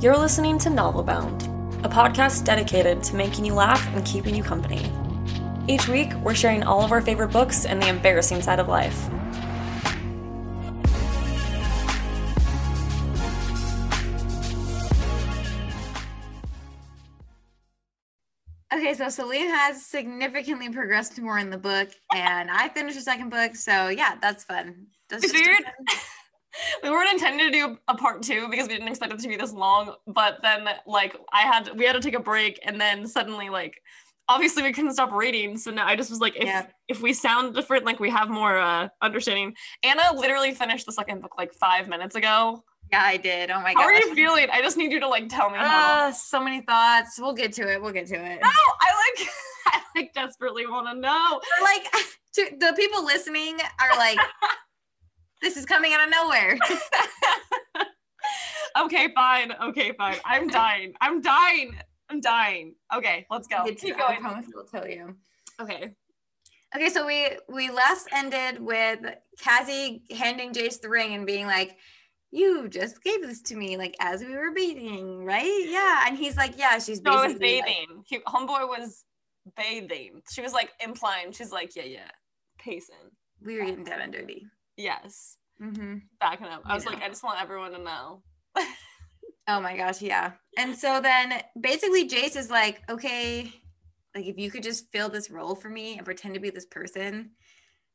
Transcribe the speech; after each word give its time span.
You're 0.00 0.18
listening 0.18 0.58
to 0.58 0.68
Novelbound, 0.68 1.84
a 1.84 1.88
podcast 1.88 2.44
dedicated 2.44 3.04
to 3.04 3.14
making 3.14 3.44
you 3.44 3.54
laugh 3.54 3.86
and 3.94 4.04
keeping 4.04 4.34
you 4.34 4.42
company. 4.42 4.90
Each 5.68 5.86
week, 5.86 6.12
we're 6.24 6.34
sharing 6.34 6.64
all 6.64 6.84
of 6.84 6.90
our 6.90 7.00
favorite 7.00 7.30
books 7.30 7.66
and 7.66 7.80
the 7.80 7.88
embarrassing 7.88 8.42
side 8.42 8.58
of 8.58 8.66
life. 8.66 9.08
Okay, 18.82 18.94
so 18.94 19.08
Celine 19.08 19.48
has 19.48 19.86
significantly 19.86 20.68
progressed 20.68 21.20
more 21.20 21.38
in 21.38 21.50
the 21.50 21.56
book, 21.56 21.90
and 22.12 22.50
I 22.50 22.68
finished 22.68 22.96
the 22.96 23.02
second 23.02 23.28
book. 23.28 23.54
So 23.54 23.90
yeah, 23.90 24.16
that's 24.20 24.42
fun. 24.42 24.88
That's 25.08 25.22
just 25.22 25.32
weird. 25.32 25.62
we 26.82 26.90
weren't 26.90 27.12
intending 27.12 27.46
to 27.46 27.52
do 27.52 27.78
a 27.86 27.94
part 27.94 28.22
two 28.22 28.48
because 28.48 28.66
we 28.66 28.74
didn't 28.74 28.88
expect 28.88 29.12
it 29.12 29.20
to 29.20 29.28
be 29.28 29.36
this 29.36 29.52
long. 29.52 29.94
But 30.08 30.38
then, 30.42 30.66
like, 30.84 31.16
I 31.32 31.42
had 31.42 31.78
we 31.78 31.84
had 31.84 31.92
to 31.92 32.00
take 32.00 32.14
a 32.14 32.20
break, 32.20 32.58
and 32.64 32.80
then 32.80 33.06
suddenly, 33.06 33.50
like, 33.50 33.80
obviously 34.28 34.64
we 34.64 34.72
couldn't 34.72 34.94
stop 34.94 35.12
reading. 35.12 35.56
So 35.56 35.70
now 35.70 35.86
I 35.86 35.94
just 35.94 36.10
was 36.10 36.18
like, 36.18 36.34
if 36.34 36.46
Yeah. 36.46 36.66
if 36.88 37.00
we 37.00 37.12
sound 37.12 37.54
different, 37.54 37.84
like 37.84 38.00
we 38.00 38.10
have 38.10 38.30
more 38.30 38.58
uh 38.58 38.88
understanding. 39.00 39.54
Anna 39.84 40.12
literally 40.12 40.54
finished 40.54 40.86
the 40.86 40.92
second 40.92 41.22
book 41.22 41.38
like 41.38 41.54
five 41.54 41.86
minutes 41.86 42.16
ago. 42.16 42.64
Yeah, 42.92 43.02
I 43.02 43.16
did. 43.16 43.50
Oh 43.50 43.60
my 43.62 43.72
god. 43.72 43.80
How 43.80 43.86
are 43.86 43.94
you 43.94 44.14
feeling? 44.14 44.48
I 44.52 44.60
just 44.60 44.76
need 44.76 44.92
you 44.92 45.00
to 45.00 45.08
like 45.08 45.30
tell 45.30 45.48
me 45.48 45.56
how. 45.56 46.08
Uh, 46.08 46.12
so 46.12 46.38
many 46.38 46.60
thoughts. 46.60 47.18
We'll 47.18 47.32
get 47.32 47.54
to 47.54 47.72
it. 47.72 47.80
We'll 47.80 47.92
get 47.92 48.06
to 48.08 48.16
it. 48.16 48.40
No, 48.42 48.48
I 48.48 49.14
like 49.18 49.28
I 49.66 49.80
like 49.96 50.12
desperately 50.12 50.66
want 50.66 50.88
to 50.88 51.00
know. 51.00 51.40
Like 51.62 51.90
to, 52.34 52.56
the 52.58 52.74
people 52.76 53.02
listening 53.02 53.58
are 53.80 53.96
like, 53.96 54.18
this 55.42 55.56
is 55.56 55.64
coming 55.64 55.94
out 55.94 56.06
of 56.06 56.10
nowhere. 56.10 56.58
okay, 58.84 59.10
fine. 59.14 59.52
Okay, 59.52 59.92
fine. 59.96 60.16
I'm 60.26 60.48
dying. 60.48 60.92
I'm 61.00 61.22
dying. 61.22 61.74
I'm 62.10 62.20
dying. 62.20 62.74
Okay, 62.94 63.24
let's 63.30 63.48
go. 63.48 63.64
Keep 63.64 63.84
it. 63.84 63.96
I 64.06 64.16
promise 64.16 64.44
we'll 64.54 64.66
tell 64.66 64.86
you. 64.86 65.16
Okay. 65.58 65.94
Okay, 66.76 66.88
so 66.90 67.06
we 67.06 67.28
we 67.48 67.70
last 67.70 68.08
ended 68.12 68.60
with 68.60 69.00
Cassie 69.40 70.02
handing 70.10 70.52
Jace 70.52 70.78
the 70.78 70.90
ring 70.90 71.14
and 71.14 71.26
being 71.26 71.46
like, 71.46 71.78
"You 72.32 72.68
just 72.68 73.02
gave 73.04 73.22
this 73.22 73.40
to 73.42 73.56
me, 73.56 73.76
like 73.76 73.94
as 74.00 74.22
we 74.24 74.34
were 74.34 74.50
bathing, 74.52 75.24
right? 75.24 75.66
Yeah." 75.68 76.04
And 76.08 76.16
he's 76.18 76.36
like, 76.36 76.54
"Yeah." 76.58 76.78
She's 76.80 77.00
No, 77.02 77.22
it 77.22 77.28
was 77.28 77.38
basically 77.38 77.56
like- 77.60 77.64
bathing. 77.66 78.02
He, 78.06 78.18
homeboy 78.20 78.68
was 78.68 79.04
bathing. 79.56 80.22
She 80.32 80.40
was 80.42 80.52
like 80.52 80.70
implying. 80.80 81.32
She's 81.32 81.52
like, 81.52 81.74
yeah, 81.76 81.84
yeah, 81.84 82.10
pacing. 82.58 82.96
we 83.44 83.58
were 83.58 83.64
getting 83.66 83.84
down 83.84 84.00
and 84.00 84.12
dirty. 84.12 84.46
Yes, 84.76 85.36
hmm 85.58 85.96
backing 86.20 86.46
up. 86.46 86.62
I 86.64 86.74
was 86.74 86.86
like. 86.86 87.02
I 87.02 87.08
just 87.08 87.22
want 87.24 87.40
everyone 87.42 87.72
to 87.72 87.78
know. 87.78 88.22
Oh 89.48 89.60
my 89.60 89.76
gosh, 89.76 90.00
yeah. 90.00 90.32
And 90.56 90.76
so 90.76 91.00
then 91.00 91.42
basically 91.60 92.08
Jace 92.08 92.36
is 92.36 92.48
like, 92.50 92.80
"Okay, 92.88 93.52
like 94.14 94.26
if 94.26 94.38
you 94.38 94.50
could 94.52 94.62
just 94.62 94.90
fill 94.92 95.08
this 95.08 95.30
role 95.30 95.56
for 95.56 95.68
me 95.68 95.96
and 95.96 96.04
pretend 96.04 96.34
to 96.34 96.40
be 96.40 96.50
this 96.50 96.66
person." 96.66 97.32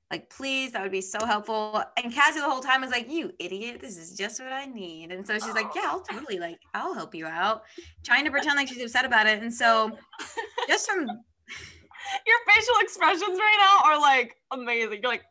Like, 0.09 0.29
please, 0.29 0.71
that 0.71 0.81
would 0.81 0.91
be 0.91 1.01
so 1.01 1.25
helpful. 1.25 1.83
And 2.01 2.13
Cassie 2.13 2.39
the 2.39 2.49
whole 2.49 2.61
time 2.61 2.83
is 2.83 2.91
like, 2.91 3.09
You 3.09 3.33
idiot, 3.39 3.81
this 3.81 3.97
is 3.97 4.15
just 4.15 4.41
what 4.41 4.53
I 4.53 4.65
need. 4.65 5.11
And 5.11 5.25
so 5.27 5.33
she's 5.33 5.53
like, 5.53 5.67
Yeah, 5.75 5.83
I'll 5.85 6.01
totally 6.01 6.39
like, 6.39 6.59
I'll 6.73 6.93
help 6.93 7.13
you 7.13 7.25
out. 7.25 7.63
Trying 8.03 8.23
to 8.25 8.31
pretend 8.31 8.55
like 8.55 8.69
she's 8.69 8.81
upset 8.81 9.05
about 9.05 9.27
it. 9.27 9.41
And 9.41 9.53
so 9.53 9.91
just 10.67 10.89
from 10.89 11.01
Your 11.01 12.37
facial 12.47 12.75
expressions 12.79 13.37
right 13.37 13.57
now 13.59 13.89
are 13.91 13.99
like 13.99 14.35
amazing. 14.51 14.99
You're 15.01 15.11
like, 15.11 15.23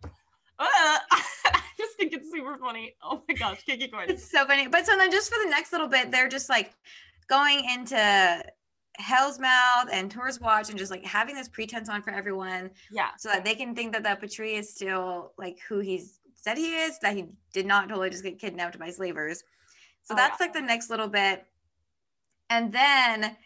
uh. 0.58 0.64
I 1.08 1.60
just 1.78 1.96
think 1.96 2.12
it's 2.14 2.30
super 2.30 2.56
funny. 2.58 2.94
Oh 3.02 3.22
my 3.28 3.34
gosh, 3.34 3.62
keep 3.64 3.92
going. 3.92 4.08
it's 4.08 4.30
so 4.30 4.46
funny. 4.46 4.66
But 4.66 4.86
so 4.86 4.96
then 4.96 5.10
just 5.10 5.32
for 5.32 5.38
the 5.42 5.50
next 5.50 5.72
little 5.72 5.88
bit, 5.88 6.10
they're 6.10 6.28
just 6.28 6.48
like 6.48 6.72
going 7.28 7.64
into 7.70 8.42
Hell's 8.98 9.38
Mouth 9.38 9.88
and 9.92 10.10
Tor's 10.10 10.40
Watch 10.40 10.70
and 10.70 10.78
just 10.78 10.90
like 10.90 11.04
having 11.04 11.34
this 11.34 11.48
pretense 11.48 11.88
on 11.88 12.02
for 12.02 12.10
everyone 12.10 12.70
Yeah. 12.90 13.10
so 13.18 13.28
that 13.28 13.44
they 13.44 13.54
can 13.54 13.74
think 13.74 13.92
that 13.92 14.02
that 14.04 14.20
Patrei 14.20 14.54
is 14.58 14.72
still 14.72 15.32
like 15.38 15.58
who 15.68 15.80
he's 15.80 16.20
said 16.34 16.56
he 16.58 16.74
is, 16.76 16.98
that 17.00 17.16
he 17.16 17.26
did 17.52 17.66
not 17.66 17.88
totally 17.88 18.10
just 18.10 18.22
get 18.22 18.38
kidnapped 18.38 18.78
by 18.78 18.90
slavers. 18.90 19.42
So 20.02 20.14
Oh, 20.14 20.16
that's 20.16 20.38
yeah. 20.40 20.46
like 20.46 20.54
the 20.54 20.60
next 20.62 20.90
little 20.90 21.08
bit. 21.08 21.44
And 22.50 22.72
then 22.72 23.36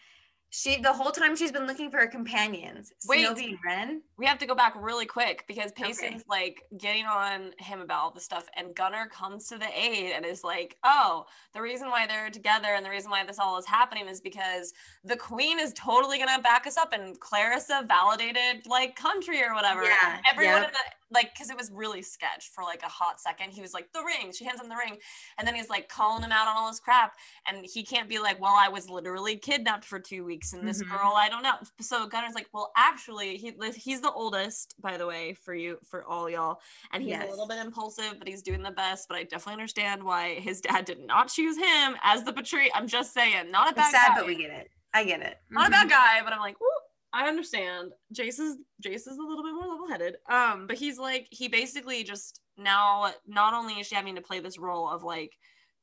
she 0.51 0.81
the 0.81 0.91
whole 0.91 1.11
time 1.11 1.33
she's 1.35 1.51
been 1.51 1.65
looking 1.65 1.89
for 1.89 1.97
her 1.97 2.07
companions, 2.07 2.91
Wait. 3.07 3.25
Snowy 3.25 3.45
and 3.45 3.57
Wren. 3.65 4.01
we 4.17 4.25
have 4.25 4.37
to 4.39 4.45
go 4.45 4.53
back 4.53 4.73
really 4.77 5.05
quick 5.05 5.45
because 5.47 5.71
Okay. 5.71 5.91
Payson's 5.91 6.25
like 6.29 6.63
getting 6.77 7.05
on 7.05 7.53
him 7.57 7.79
about 7.79 8.03
all 8.03 8.11
this 8.11 8.25
stuff, 8.25 8.49
and 8.57 8.75
Gunner 8.75 9.07
comes 9.07 9.47
to 9.47 9.57
the 9.57 9.67
aid 9.73 10.11
and 10.11 10.25
is 10.25 10.43
like, 10.43 10.77
"Oh, 10.83 11.25
the 11.53 11.61
reason 11.61 11.89
why 11.89 12.05
they're 12.05 12.29
together 12.29 12.67
and 12.75 12.85
the 12.85 12.89
reason 12.89 13.09
why 13.09 13.23
this 13.23 13.39
all 13.39 13.57
is 13.57 13.65
happening 13.65 14.07
is 14.07 14.19
because 14.19 14.73
the 15.05 15.15
Queen 15.15 15.57
is 15.57 15.71
totally 15.73 16.17
gonna 16.19 16.41
back 16.41 16.67
us 16.67 16.77
up, 16.77 16.91
and 16.91 17.17
Clarissa 17.21 17.85
validated 17.87 18.67
like 18.67 18.95
country 18.97 19.41
or 19.41 19.53
whatever." 19.53 19.85
Yeah, 19.85 20.19
everyone 20.29 20.63
yep. 20.63 20.67
in 20.67 20.73
the 20.73 21.00
like, 21.11 21.33
because 21.33 21.49
it 21.49 21.57
was 21.57 21.69
really 21.71 22.01
sketched 22.01 22.49
for 22.53 22.63
like 22.63 22.83
a 22.83 22.87
hot 22.89 23.19
second. 23.19 23.51
He 23.51 23.61
was 23.61 23.73
like, 23.73 23.91
"The 23.93 24.03
ring." 24.03 24.31
She 24.31 24.45
hands 24.45 24.61
him 24.61 24.69
the 24.69 24.75
ring, 24.75 24.97
and 25.37 25.47
then 25.47 25.55
he's 25.55 25.69
like 25.69 25.89
calling 25.89 26.23
him 26.23 26.31
out 26.31 26.47
on 26.47 26.55
all 26.57 26.69
his 26.69 26.79
crap, 26.79 27.15
and 27.47 27.65
he 27.65 27.83
can't 27.83 28.09
be 28.09 28.19
like, 28.19 28.39
"Well, 28.39 28.55
I 28.57 28.69
was 28.69 28.89
literally 28.89 29.37
kidnapped 29.37 29.85
for 29.85 29.99
two 29.99 30.23
weeks, 30.23 30.53
and 30.53 30.67
this 30.67 30.81
Mhm. 30.81 30.89
girl, 30.89 31.13
I 31.15 31.29
don't 31.29 31.43
know." 31.43 31.57
So 31.81 32.07
Gunner's 32.07 32.33
like, 32.33 32.47
"Well, 32.53 32.71
actually, 32.77 33.37
he 33.37 33.53
he's 33.75 34.01
the 34.01 34.11
oldest, 34.11 34.75
by 34.81 34.97
the 34.97 35.05
way, 35.07 35.33
for 35.33 35.53
you 35.53 35.79
for 35.83 36.05
all 36.05 36.29
y'all, 36.29 36.61
and 36.91 37.03
he's 37.03 37.11
Yes. 37.11 37.27
a 37.27 37.29
little 37.29 37.47
bit 37.47 37.59
impulsive, 37.59 38.17
but 38.17 38.27
he's 38.27 38.41
doing 38.41 38.61
the 38.63 38.71
best. 38.71 39.07
But 39.07 39.17
I 39.17 39.23
definitely 39.23 39.53
understand 39.53 40.03
why 40.03 40.35
his 40.35 40.61
dad 40.61 40.85
did 40.85 40.99
not 40.99 41.27
choose 41.29 41.57
him 41.57 41.97
as 42.03 42.23
the 42.23 42.33
Patrei. 42.33 42.69
I'm 42.73 42.87
just 42.87 43.13
saying, 43.13 43.51
not 43.51 43.69
a 43.71 43.75
bad 43.75 43.81
It's 43.83 43.91
sad, 43.91 44.09
guy, 44.09 44.15
but 44.21 44.27
we 44.27 44.35
get 44.35 44.51
it. 44.51 44.71
I 44.93 45.03
get 45.05 45.21
it. 45.21 45.37
not 45.49 45.67
a 45.67 45.71
bad 45.71 45.89
guy, 45.89 46.21
but 46.23 46.33
I'm 46.33 46.39
like, 46.39 46.59
Woo, 46.59 46.67
I 47.13 47.27
understand. 47.27 47.91
Jace 48.13 48.39
is 48.39 48.57
Jace 48.85 49.07
is 49.07 49.17
a 49.17 49.23
little 49.27 49.43
bit 49.43 49.53
more 49.53 49.67
level 49.67 49.87
headed. 49.89 50.15
Um, 50.29 50.65
but 50.67 50.77
he's 50.77 50.97
like, 50.97 51.27
he 51.29 51.47
basically 51.47 52.03
just 52.03 52.41
now 52.57 53.11
not 53.27 53.53
only 53.53 53.73
is 53.75 53.87
she 53.87 53.95
having 53.95 54.15
to 54.15 54.21
play 54.21 54.39
this 54.39 54.57
role 54.57 54.89
of 54.89 55.03
like 55.03 55.31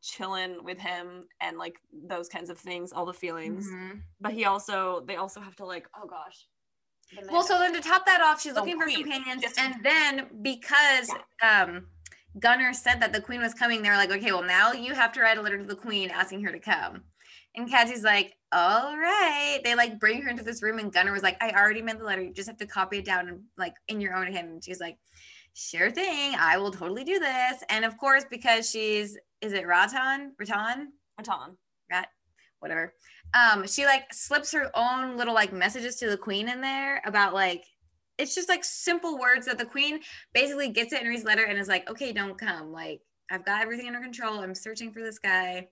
chilling 0.01 0.63
with 0.65 0.79
him 0.79 1.25
and 1.41 1.59
like 1.59 1.77
those 2.09 2.29
kinds 2.29 2.51
of 2.51 2.59
things, 2.59 2.93
all 2.93 3.05
the 3.05 3.13
feelings, 3.13 3.69
Mhm. 3.69 4.01
but 4.21 4.33
he 4.33 4.45
also 4.45 5.01
they 5.07 5.17
also 5.17 5.41
have 5.41 5.57
to 5.57 5.67
like, 5.67 5.87
oh 6.01 6.07
gosh. 6.07 6.47
Well, 7.31 7.43
so 7.43 7.59
then 7.59 7.73
to 7.73 7.81
top 7.81 8.05
that 8.05 8.21
off, 8.21 8.41
she's 8.41 8.53
Oh, 8.53 8.61
looking 8.61 8.79
for 8.79 8.85
queen. 8.85 9.03
companions, 9.03 9.43
Yes. 9.43 9.55
and 9.59 9.83
then 9.83 10.29
because 10.43 11.11
um, 11.43 11.87
Gunner 12.39 12.73
said 12.75 13.01
that 13.01 13.13
the 13.15 13.21
queen 13.21 13.41
was 13.41 13.55
coming, 13.55 13.83
they're 13.83 13.97
like, 13.97 14.11
okay, 14.11 14.31
well 14.31 14.43
now 14.43 14.73
you 14.73 14.95
have 14.95 15.13
to 15.13 15.21
write 15.21 15.39
a 15.39 15.43
letter 15.43 15.59
to 15.59 15.65
the 15.65 15.75
queen 15.75 16.11
asking 16.11 16.43
her 16.45 16.53
to 16.53 16.61
come. 16.61 17.03
And 17.57 17.69
Cassie's 17.69 18.05
like, 18.05 18.35
all 18.53 18.97
right. 18.97 19.61
They 19.65 19.75
like 19.75 19.99
bring 19.99 20.23
her 20.23 20.31
into 20.31 20.45
this 20.45 20.63
room, 20.63 20.79
and 20.79 20.93
Gunner 20.93 21.13
was 21.13 21.23
like, 21.23 21.43
I 21.43 21.51
already 21.51 21.83
meant 21.83 21.99
the 21.99 22.05
letter. 22.05 22.23
You 22.23 22.33
just 22.33 22.49
have 22.49 22.59
to 22.59 22.67
copy 22.67 22.99
it 22.99 23.05
down 23.05 23.29
and 23.29 23.41
like 23.57 23.75
in 23.89 24.01
your 24.01 24.15
own 24.15 24.33
hand. 24.33 24.49
And 24.49 24.65
she's 24.65 24.81
like, 24.81 24.97
sure 25.55 25.91
thing. 25.91 26.35
I 26.39 26.57
will 26.59 26.71
totally 26.71 27.05
do 27.05 27.19
this. 27.19 27.63
And 27.69 27.85
of 27.85 27.99
course, 27.99 28.25
because 28.31 28.71
she's 28.71 29.19
is 29.41 29.53
it 29.53 29.67
Ratan? 29.67 30.33
Ratan? 30.39 30.93
Raton. 31.19 31.57
rat 31.91 32.09
whatever 32.61 32.93
um 33.35 33.67
she 33.67 33.85
like 33.85 34.13
slips 34.13 34.53
her 34.53 34.71
own 34.75 35.17
little 35.17 35.35
like 35.35 35.53
messages 35.53 35.97
to 35.97 36.09
the 36.09 36.17
queen 36.17 36.49
in 36.49 36.61
there 36.61 37.01
about 37.05 37.35
like 37.35 37.65
it's 38.19 38.35
just 38.35 38.49
like 38.49 38.65
simple 38.65 39.19
words 39.19 39.47
that 39.47 39.59
the 39.59 39.65
queen 39.65 40.01
basically 40.35 40.69
gets 40.69 40.93
it 40.93 41.01
and 41.01 41.09
reads 41.09 41.23
the 41.23 41.29
letter 41.29 41.45
and 41.45 41.59
is 41.59 41.69
like 41.69 41.89
okay 41.89 42.13
don't 42.13 42.39
come 42.39 42.73
like 42.73 43.01
i've 43.31 43.45
got 43.45 43.63
everything 43.63 43.87
under 43.87 44.01
control 44.01 44.41
i'm 44.41 44.55
searching 44.55 44.93
for 44.93 45.01
this 45.01 45.19
guy 45.19 45.69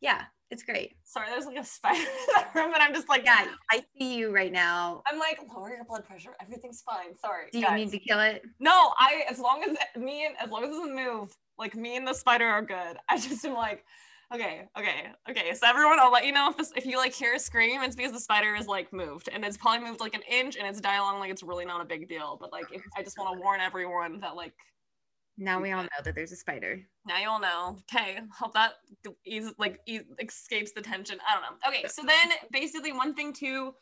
yeah 0.00 0.22
it's 0.50 0.62
great 0.62 0.96
Sorry, 1.04 1.28
there's 1.30 1.46
like 1.46 1.58
a 1.58 1.64
spider 1.64 2.00
in 2.00 2.06
the 2.06 2.60
room, 2.60 2.74
and 2.74 2.82
I'm 2.82 2.94
just 2.94 3.08
like, 3.08 3.24
yeah 3.24 3.46
i 3.70 3.82
see 3.98 4.16
you 4.16 4.34
right 4.34 4.52
now 4.52 5.02
I'm 5.10 5.18
like, 5.18 5.40
lower 5.54 5.70
your 5.70 5.84
blood 5.84 6.04
pressure. 6.04 6.34
Everything's 6.40 6.82
fine. 6.82 7.16
Sorry. 7.16 7.46
do 7.52 7.58
you 7.58 7.64
guys. 7.64 7.76
need 7.76 7.90
to 7.90 7.98
kill 7.98 8.20
it 8.20 8.42
No, 8.60 8.92
I 8.98 9.24
as 9.30 9.38
long 9.38 9.62
as 9.64 9.76
me 10.00 10.26
and 10.26 10.34
as 10.40 10.50
long 10.50 10.64
as 10.64 10.70
it 10.70 10.72
doesn't 10.72 10.94
move, 10.94 11.36
like 11.58 11.74
me 11.74 11.96
and 11.96 12.06
the 12.06 12.14
spider 12.14 12.46
are 12.46 12.62
good. 12.62 12.96
I 13.08 13.18
just 13.18 13.44
am 13.44 13.54
like, 13.54 13.84
okay, 14.32 14.68
okay, 14.78 15.06
okay. 15.30 15.54
So 15.54 15.66
everyone, 15.68 15.98
I'll 16.00 16.12
let 16.12 16.26
you 16.26 16.32
know 16.32 16.50
if 16.50 16.56
this 16.56 16.72
if 16.76 16.86
you 16.86 16.96
like 16.96 17.12
hear 17.14 17.34
a 17.34 17.38
scream, 17.38 17.82
it's 17.82 17.96
because 17.96 18.12
the 18.12 18.20
spider 18.20 18.54
is 18.54 18.66
like 18.66 18.92
moved 18.92 19.28
and 19.32 19.44
it's 19.44 19.56
probably 19.56 19.86
moved 19.86 20.00
like 20.00 20.14
an 20.14 20.22
inch 20.30 20.56
and 20.56 20.66
it's 20.66 20.80
dying 20.80 21.00
along 21.00 21.20
like 21.20 21.30
it's 21.30 21.42
really 21.42 21.64
not 21.64 21.80
a 21.80 21.84
big 21.84 22.08
deal. 22.08 22.36
But 22.40 22.52
like, 22.52 22.66
if, 22.72 22.82
I 22.96 23.02
just 23.02 23.18
want 23.18 23.36
to 23.36 23.40
warn 23.40 23.60
everyone 23.60 24.20
that 24.20 24.36
like 24.36 24.54
now 25.36 25.60
we 25.60 25.72
all 25.72 25.82
know 25.82 25.88
that 26.04 26.14
there's 26.14 26.32
a 26.32 26.36
spider 26.36 26.80
now 27.06 27.18
you 27.18 27.28
all 27.28 27.40
know. 27.40 27.76
Okay, 27.92 28.18
hope 28.32 28.54
that 28.54 28.74
ease 29.26 29.52
like 29.58 29.80
ease, 29.86 30.02
escapes 30.20 30.72
the 30.72 30.80
tension. 30.80 31.18
I 31.28 31.34
don't 31.34 31.42
know. 31.42 31.68
Okay, 31.68 31.84
so 31.88 32.02
then 32.02 32.30
basically 32.50 32.92
one 32.92 33.14
thing 33.14 33.32
too 33.32 33.74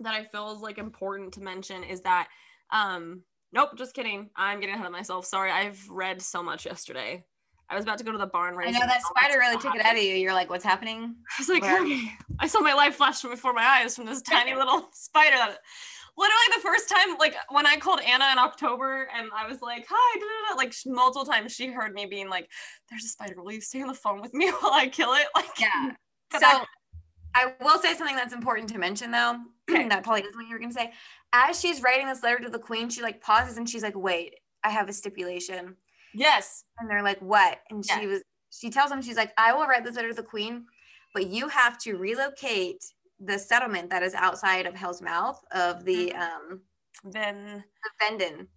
that 0.00 0.14
I 0.14 0.24
feel 0.24 0.52
is 0.52 0.62
like 0.62 0.78
important 0.78 1.34
to 1.34 1.42
mention 1.42 1.84
is 1.84 2.00
that 2.02 2.28
um 2.72 3.22
nope, 3.52 3.70
just 3.76 3.94
kidding. 3.94 4.30
I'm 4.34 4.60
getting 4.60 4.74
ahead 4.74 4.86
of 4.86 4.92
myself. 4.92 5.26
Sorry, 5.26 5.50
I've 5.50 5.86
read 5.90 6.22
so 6.22 6.42
much 6.42 6.64
yesterday. 6.64 7.24
I 7.68 7.74
was 7.74 7.84
about 7.84 7.98
to 7.98 8.04
go 8.04 8.12
to 8.12 8.18
the 8.18 8.26
barn 8.26 8.54
race. 8.54 8.68
i 8.68 8.78
know 8.78 8.86
that 8.86 9.00
spider 9.00 9.38
really 9.38 9.56
took 9.56 9.74
it 9.74 9.82
out 9.82 9.96
of 9.96 10.02
you 10.02 10.14
you're 10.14 10.34
like 10.34 10.50
what's 10.50 10.64
happening 10.64 11.14
I 11.30 11.40
was 11.40 11.48
like, 11.48 11.62
okay. 11.62 12.12
I 12.38 12.46
saw 12.46 12.60
my 12.60 12.74
life 12.74 12.96
flash 12.96 13.22
before 13.22 13.54
my 13.54 13.64
eyes 13.64 13.96
from 13.96 14.04
this 14.04 14.20
tiny 14.20 14.54
little 14.56 14.88
spider 14.92 15.36
that 15.36 15.58
literally 16.16 16.56
the 16.56 16.60
first 16.62 16.88
time, 16.88 17.16
like 17.18 17.34
when 17.50 17.66
I 17.66 17.76
called 17.76 18.00
Anna 18.00 18.28
in 18.32 18.38
October 18.38 19.08
and 19.16 19.28
I 19.34 19.46
was 19.46 19.60
like, 19.62 19.86
hi, 19.88 20.18
da, 20.18 20.24
da, 20.24 20.54
da, 20.54 20.56
like 20.56 20.74
multiple 20.86 21.24
times 21.24 21.52
she 21.52 21.68
heard 21.68 21.94
me 21.94 22.06
being 22.06 22.28
like, 22.28 22.48
there's 22.90 23.04
a 23.04 23.08
spider. 23.08 23.34
Will 23.42 23.52
you 23.52 23.60
stay 23.60 23.80
on 23.82 23.88
the 23.88 23.94
phone 23.94 24.20
with 24.20 24.34
me 24.34 24.50
while 24.60 24.72
I 24.72 24.88
kill 24.88 25.12
it? 25.14 25.26
Like, 25.34 25.46
Yeah. 25.58 25.92
So 26.38 26.46
I- 26.46 26.64
I 27.34 27.54
will 27.62 27.78
say 27.78 27.94
something 27.94 28.14
that's 28.16 28.34
important 28.34 28.68
to 28.70 28.78
mention 28.78 29.10
though. 29.10 29.36
Okay. 29.70 29.88
that 29.88 30.02
probably 30.04 30.22
is 30.22 30.36
what 30.36 30.46
you 30.46 30.52
were 30.54 30.58
gonna 30.58 30.72
say. 30.72 30.92
As 31.32 31.58
she's 31.58 31.80
writing 31.82 32.06
this 32.06 32.22
letter 32.22 32.40
to 32.40 32.50
the 32.50 32.58
queen, 32.58 32.90
she 32.90 33.00
like 33.00 33.22
pauses 33.22 33.56
and 33.56 33.66
she's 33.68 33.82
like, 33.82 33.96
wait, 33.96 34.34
I 34.62 34.68
have 34.68 34.88
a 34.88 34.92
stipulation. 34.92 35.76
yes. 36.14 36.64
And 36.78 36.90
they're 36.90 37.02
like, 37.02 37.20
what? 37.20 37.58
And 37.70 37.82
she 37.84 38.06
was 38.06 38.22
she 38.50 38.68
tells 38.68 38.90
them, 38.90 39.00
she's 39.00 39.16
like, 39.16 39.32
I 39.38 39.54
will 39.54 39.66
write 39.66 39.82
this 39.82 39.96
letter 39.96 40.10
to 40.10 40.14
the 40.14 40.22
queen, 40.22 40.66
but 41.14 41.28
you 41.28 41.48
have 41.48 41.78
to 41.84 41.94
relocate 41.96 42.84
the 43.24 43.38
settlement 43.38 43.90
that 43.90 44.02
is 44.02 44.14
outside 44.14 44.66
of 44.66 44.74
Hell's 44.74 45.02
Mouth 45.02 45.42
of 45.52 45.84
the 45.84 46.12
Mhm. 46.12 46.20
um 46.20 46.62
Then, 47.04 47.64
the 47.82 47.90
Vendan. 48.00 48.48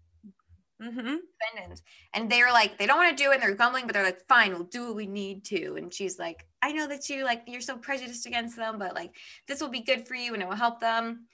mm-hmm. 0.82 1.16
Vendans. 1.42 1.82
And 2.14 2.30
they're 2.30 2.52
like, 2.52 2.78
they 2.78 2.86
don't 2.86 2.98
want 2.98 3.18
to 3.18 3.24
do 3.24 3.32
it 3.32 3.36
and 3.36 3.44
they're 3.44 3.56
grumbling, 3.56 3.86
but 3.88 3.94
they're 3.94 4.04
like, 4.04 4.28
fine, 4.28 4.52
we'll 4.54 4.64
do 4.64 4.88
what 4.88 4.96
we 4.96 5.08
need 5.08 5.46
to. 5.46 5.76
And 5.78 5.94
she's 5.94 6.20
like, 6.20 6.46
I 6.62 6.74
know 6.74 6.88
that 6.88 7.10
you 7.10 7.24
like 7.24 7.44
you're 7.48 7.62
so 7.62 7.78
prejudiced 7.78 8.26
against 8.26 8.56
them, 8.58 8.78
but 8.80 8.94
like 8.96 9.16
this 9.48 9.62
will 9.62 9.70
be 9.70 9.82
good 9.82 10.08
for 10.08 10.16
you 10.16 10.34
and 10.34 10.44
it 10.44 10.50
will 10.50 10.56
help 10.56 10.80
them. 10.80 11.28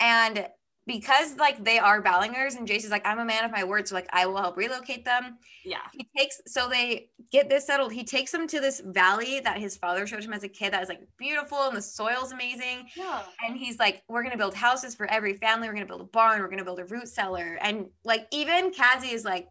And 0.00 0.48
because 0.86 1.36
like 1.36 1.62
they 1.64 1.78
are 1.78 2.00
Ballengers 2.02 2.54
and 2.54 2.66
Jace 2.68 2.84
is 2.84 2.90
like, 2.90 3.06
I'm 3.06 3.18
a 3.18 3.24
man 3.24 3.44
of 3.44 3.50
my 3.52 3.64
word, 3.64 3.86
so 3.86 3.94
like 3.94 4.08
I 4.12 4.26
will 4.26 4.38
help 4.38 4.56
relocate 4.56 5.04
them. 5.04 5.38
yeah. 5.64 5.78
He 5.92 6.08
takes 6.16 6.40
so 6.46 6.68
they 6.68 7.10
get 7.30 7.48
this 7.48 7.66
settled. 7.66 7.92
He 7.92 8.02
takes 8.04 8.32
them 8.32 8.46
to 8.48 8.60
this 8.60 8.80
valley 8.84 9.40
that 9.40 9.58
his 9.58 9.76
father 9.76 10.06
showed 10.06 10.24
him 10.24 10.32
as 10.32 10.42
a 10.42 10.48
kid 10.48 10.72
that 10.72 10.82
is 10.82 10.88
like 10.88 11.00
beautiful 11.18 11.58
and 11.68 11.76
the 11.76 11.82
soil's 11.82 12.32
amazing. 12.32 12.88
Yeah. 12.96 13.22
And 13.46 13.56
he's 13.56 13.78
like, 13.78 14.02
we're 14.08 14.22
gonna 14.22 14.36
build 14.36 14.54
houses 14.54 14.94
for 14.94 15.06
every 15.10 15.34
family. 15.34 15.68
We're 15.68 15.74
gonna 15.74 15.86
build 15.86 16.00
a 16.00 16.04
barn. 16.04 16.40
We're 16.40 16.48
gonna 16.50 16.64
build 16.64 16.80
a 16.80 16.84
root 16.86 17.08
cellar. 17.08 17.58
And 17.60 17.86
like 18.04 18.26
even 18.32 18.72
Kazi 18.72 19.08
is 19.12 19.24
like, 19.24 19.48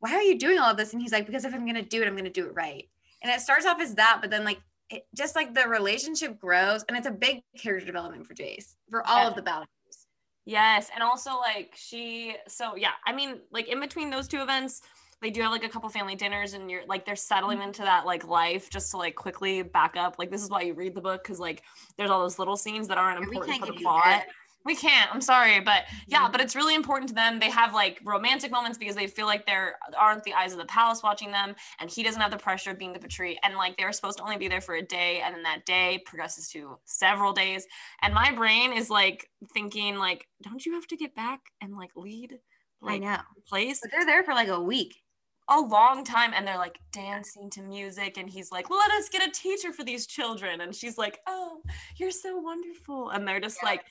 why 0.00 0.12
are 0.14 0.22
you 0.22 0.38
doing 0.38 0.58
all 0.58 0.70
of 0.70 0.76
this? 0.76 0.92
And 0.92 1.00
he's 1.00 1.12
like, 1.12 1.24
because 1.26 1.44
if 1.44 1.54
I'm 1.54 1.64
gonna 1.66 1.82
do 1.82 2.02
it, 2.02 2.08
I'm 2.08 2.16
gonna 2.16 2.30
do 2.30 2.46
it 2.46 2.54
right. 2.54 2.88
And 3.22 3.32
it 3.32 3.40
starts 3.40 3.64
off 3.64 3.80
as 3.80 3.94
that, 3.94 4.18
but 4.20 4.30
then 4.30 4.44
like 4.44 4.58
it, 4.90 5.06
just 5.16 5.34
like 5.34 5.54
the 5.54 5.66
relationship 5.66 6.38
grows, 6.38 6.84
and 6.88 6.96
it's 6.98 7.06
a 7.06 7.10
big 7.10 7.40
character 7.56 7.86
development 7.86 8.26
for 8.26 8.34
Jace 8.34 8.74
for 8.90 9.02
all 9.06 9.22
Yeah. 9.22 9.28
of 9.28 9.34
the 9.34 9.40
battles. 9.40 9.68
Yes, 10.46 10.90
and 10.92 11.02
also 11.02 11.38
like 11.38 11.74
she 11.76 12.36
so 12.48 12.76
yeah, 12.76 12.92
I 13.06 13.12
mean 13.12 13.40
like 13.50 13.68
in 13.68 13.80
between 13.80 14.10
those 14.10 14.28
two 14.28 14.42
events, 14.42 14.82
they 15.22 15.30
do 15.30 15.40
have 15.40 15.52
like 15.52 15.64
a 15.64 15.68
couple 15.68 15.88
family 15.88 16.14
dinners 16.14 16.52
and 16.52 16.70
you're 16.70 16.84
like 16.86 17.06
they're 17.06 17.16
settling 17.16 17.62
into 17.62 17.82
that 17.82 18.04
like 18.04 18.26
life 18.28 18.68
just 18.68 18.90
to 18.90 18.98
like 18.98 19.14
quickly 19.14 19.62
back 19.62 19.96
up. 19.96 20.16
Like 20.18 20.30
this 20.30 20.42
is 20.42 20.50
why 20.50 20.62
you 20.62 20.74
read 20.74 20.94
the 20.94 21.00
book 21.00 21.24
cuz 21.24 21.40
like 21.40 21.62
there's 21.96 22.10
all 22.10 22.20
those 22.20 22.38
little 22.38 22.56
scenes 22.56 22.88
that 22.88 22.98
aren't 22.98 23.22
important 23.22 23.58
for 23.58 23.66
the 23.66 23.72
plot. 23.72 24.24
We 24.64 24.74
can't. 24.74 25.14
I'm 25.14 25.20
sorry, 25.20 25.60
but 25.60 25.84
yeah, 26.06 26.26
Mhm. 26.26 26.32
but 26.32 26.40
it's 26.40 26.56
really 26.56 26.74
important 26.74 27.08
to 27.10 27.14
them. 27.14 27.38
They 27.38 27.50
have 27.50 27.74
like 27.74 28.00
romantic 28.02 28.50
moments 28.50 28.78
because 28.78 28.94
they 28.96 29.06
feel 29.06 29.26
like 29.26 29.44
there 29.44 29.78
aren't 29.96 30.24
the 30.24 30.32
eyes 30.32 30.52
of 30.52 30.58
the 30.58 30.64
palace 30.64 31.02
watching 31.02 31.30
them, 31.32 31.54
and 31.80 31.90
he 31.90 32.02
doesn't 32.02 32.20
have 32.20 32.30
the 32.30 32.38
pressure 32.38 32.70
of 32.70 32.78
being 32.78 32.94
the 32.94 32.98
patrei. 32.98 33.36
And 33.42 33.56
like 33.56 33.76
they're 33.76 33.92
supposed 33.92 34.18
to 34.18 34.24
only 34.24 34.38
be 34.38 34.48
there 34.48 34.62
for 34.62 34.74
a 34.76 34.82
day, 34.82 35.20
and 35.20 35.34
then 35.34 35.42
that 35.42 35.66
day 35.66 36.02
progresses 36.06 36.48
to 36.50 36.78
several 36.86 37.32
days. 37.34 37.66
And 38.00 38.14
my 38.14 38.32
brain 38.32 38.72
is 38.72 38.88
like 38.88 39.28
thinking, 39.52 39.96
like, 39.96 40.26
don't 40.42 40.64
you 40.64 40.72
have 40.74 40.86
to 40.88 40.96
get 40.96 41.14
back 41.14 41.40
and 41.60 41.76
like 41.76 41.90
lead 41.94 42.38
I 42.82 42.86
like 42.86 43.02
know. 43.02 43.18
place 43.46 43.80
But 43.82 43.90
they're 43.90 44.06
there 44.06 44.24
for 44.24 44.32
like 44.34 44.48
a 44.48 44.60
week. 44.60 44.96
a 45.50 45.60
long 45.60 46.04
time 46.04 46.32
and 46.34 46.48
they're 46.48 46.56
like 46.56 46.78
dancing 46.90 47.50
to 47.50 47.60
music 47.60 48.16
and 48.16 48.30
he's 48.30 48.50
like 48.50 48.70
let 48.70 48.90
us 48.92 49.10
get 49.10 49.28
a 49.28 49.30
teacher 49.30 49.74
for 49.74 49.84
these 49.84 50.06
children 50.06 50.62
and 50.62 50.74
she's 50.74 50.96
like 50.96 51.20
oh 51.26 51.60
you're 51.98 52.10
so 52.10 52.38
wonderful 52.38 53.10
and 53.10 53.28
they're 53.28 53.40
just 53.40 53.58
Yeah. 53.62 53.68
like 53.68 53.84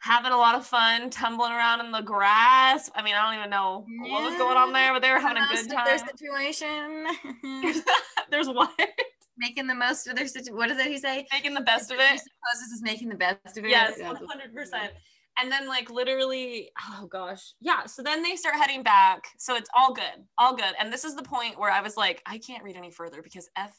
having 0.00 0.32
a 0.32 0.36
lot 0.36 0.54
of 0.54 0.64
fun 0.66 1.10
tumbling 1.10 1.50
around 1.52 1.80
in 1.84 1.90
the 1.90 2.00
grass 2.00 2.88
i 2.94 3.02
mean 3.02 3.14
i 3.14 3.22
don't 3.24 3.38
even 3.38 3.50
know 3.50 3.84
what 3.98 4.22
was 4.22 4.36
going 4.38 4.56
on 4.56 4.72
there 4.72 4.92
but 4.92 5.02
they 5.02 5.10
were 5.10 5.18
having 5.18 5.42
a 5.42 5.46
good 5.54 5.68
time. 5.68 5.84
their 5.86 5.98
situation. 5.98 7.06
there's 8.30 8.48
what 8.48 8.70
making 9.36 9.66
the 9.66 9.74
most 9.74 10.06
of 10.08 10.16
their 10.16 10.26
situation. 10.26 10.56
What 10.56 10.68
does 10.68 10.78
it 10.78 10.86
he 10.88 10.98
say? 10.98 11.26
making 11.32 11.54
the 11.54 11.60
best 11.60 11.90
of 11.90 11.98
it 11.98 12.20
supposes 12.20 12.72
is 12.74 12.82
making 12.82 13.08
the 13.08 13.14
best 13.16 13.56
of 13.56 13.64
it. 13.64 13.70
yes 13.70 13.98
100% 14.00 14.88
and 15.40 15.52
then 15.52 15.66
like 15.68 15.88
literally 15.90 16.70
oh 16.90 17.06
gosh 17.06 17.54
yeah 17.60 17.84
so 17.86 18.02
then 18.02 18.22
they 18.22 18.34
start 18.36 18.56
heading 18.56 18.82
back 18.82 19.28
so 19.38 19.54
it's 19.56 19.70
all 19.76 19.92
good 19.94 20.24
all 20.38 20.54
good 20.56 20.74
and 20.80 20.92
this 20.92 21.04
is 21.04 21.14
the 21.14 21.22
point 21.22 21.58
where 21.58 21.70
i 21.70 21.80
was 21.80 21.96
like 21.96 22.22
i 22.26 22.38
can't 22.38 22.64
read 22.64 22.76
any 22.76 22.90
further 22.90 23.22
because 23.22 23.48
f 23.56 23.72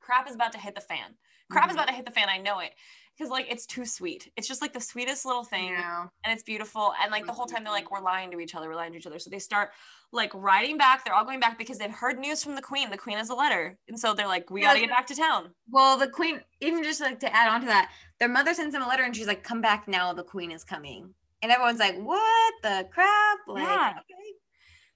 crap 0.00 0.28
is 0.28 0.34
about 0.34 0.52
to 0.52 0.58
hit 0.58 0.74
the 0.74 0.80
fan 0.80 1.14
crap 1.50 1.68
is 1.70 1.72
Mhm. 1.76 1.78
about 1.78 1.88
to 1.88 1.94
hit 1.94 2.04
the 2.04 2.10
fan 2.10 2.28
i 2.28 2.38
know 2.38 2.58
it 2.58 2.72
because 3.18 3.30
like 3.30 3.46
it's 3.50 3.66
too 3.66 3.84
sweet 3.84 4.30
it's 4.36 4.46
just 4.46 4.62
like 4.62 4.72
the 4.72 4.80
sweetest 4.80 5.24
little 5.26 5.42
thing 5.44 5.70
Yeah. 5.70 6.06
and 6.24 6.32
it's 6.32 6.42
beautiful 6.44 6.92
and 7.02 7.10
like 7.10 7.26
the 7.26 7.32
whole 7.32 7.46
time 7.46 7.64
they're 7.64 7.72
like 7.72 7.90
we're 7.90 8.00
lying 8.00 8.30
to 8.30 8.38
each 8.40 8.54
other 8.54 8.68
we're 8.68 8.76
lying 8.76 8.92
to 8.92 8.98
each 8.98 9.06
other 9.06 9.18
so 9.18 9.28
they 9.30 9.38
start 9.40 9.70
like 10.12 10.30
riding 10.34 10.78
back 10.78 11.04
they're 11.04 11.14
all 11.14 11.24
going 11.24 11.40
back 11.40 11.58
because 11.58 11.78
they've 11.78 11.90
heard 11.90 12.18
news 12.18 12.42
from 12.44 12.54
the 12.54 12.62
queen 12.62 12.90
the 12.90 12.96
queen 12.96 13.18
has 13.18 13.30
a 13.30 13.34
letter 13.34 13.76
and 13.88 13.98
so 13.98 14.14
they're 14.14 14.28
like 14.28 14.48
we 14.50 14.60
Yeah, 14.60 14.68
gotta 14.68 14.78
like- 14.80 14.88
get 14.88 14.96
back 14.96 15.06
to 15.08 15.14
town 15.16 15.50
Well, 15.70 15.98
the 15.98 16.08
queen, 16.08 16.40
even 16.60 16.82
just 16.84 17.00
like 17.00 17.18
to 17.20 17.34
add 17.34 17.48
on 17.48 17.60
to 17.62 17.66
that, 17.66 17.90
their 18.20 18.28
mother 18.28 18.54
sends 18.54 18.72
them 18.72 18.82
a 18.82 18.88
letter 18.88 19.02
and 19.02 19.14
she's 19.14 19.26
like, 19.26 19.42
"Come 19.42 19.60
back 19.60 19.86
now, 19.86 20.12
the 20.14 20.22
queen 20.24 20.50
is 20.50 20.64
coming." 20.64 21.12
And 21.42 21.52
everyone's 21.52 21.78
like, 21.78 21.96
"What 21.98 22.54
the 22.62 22.88
crap?" 22.90 23.38
Like, 23.46 23.64
Yeah. 23.64 23.90
okay. 23.98 24.28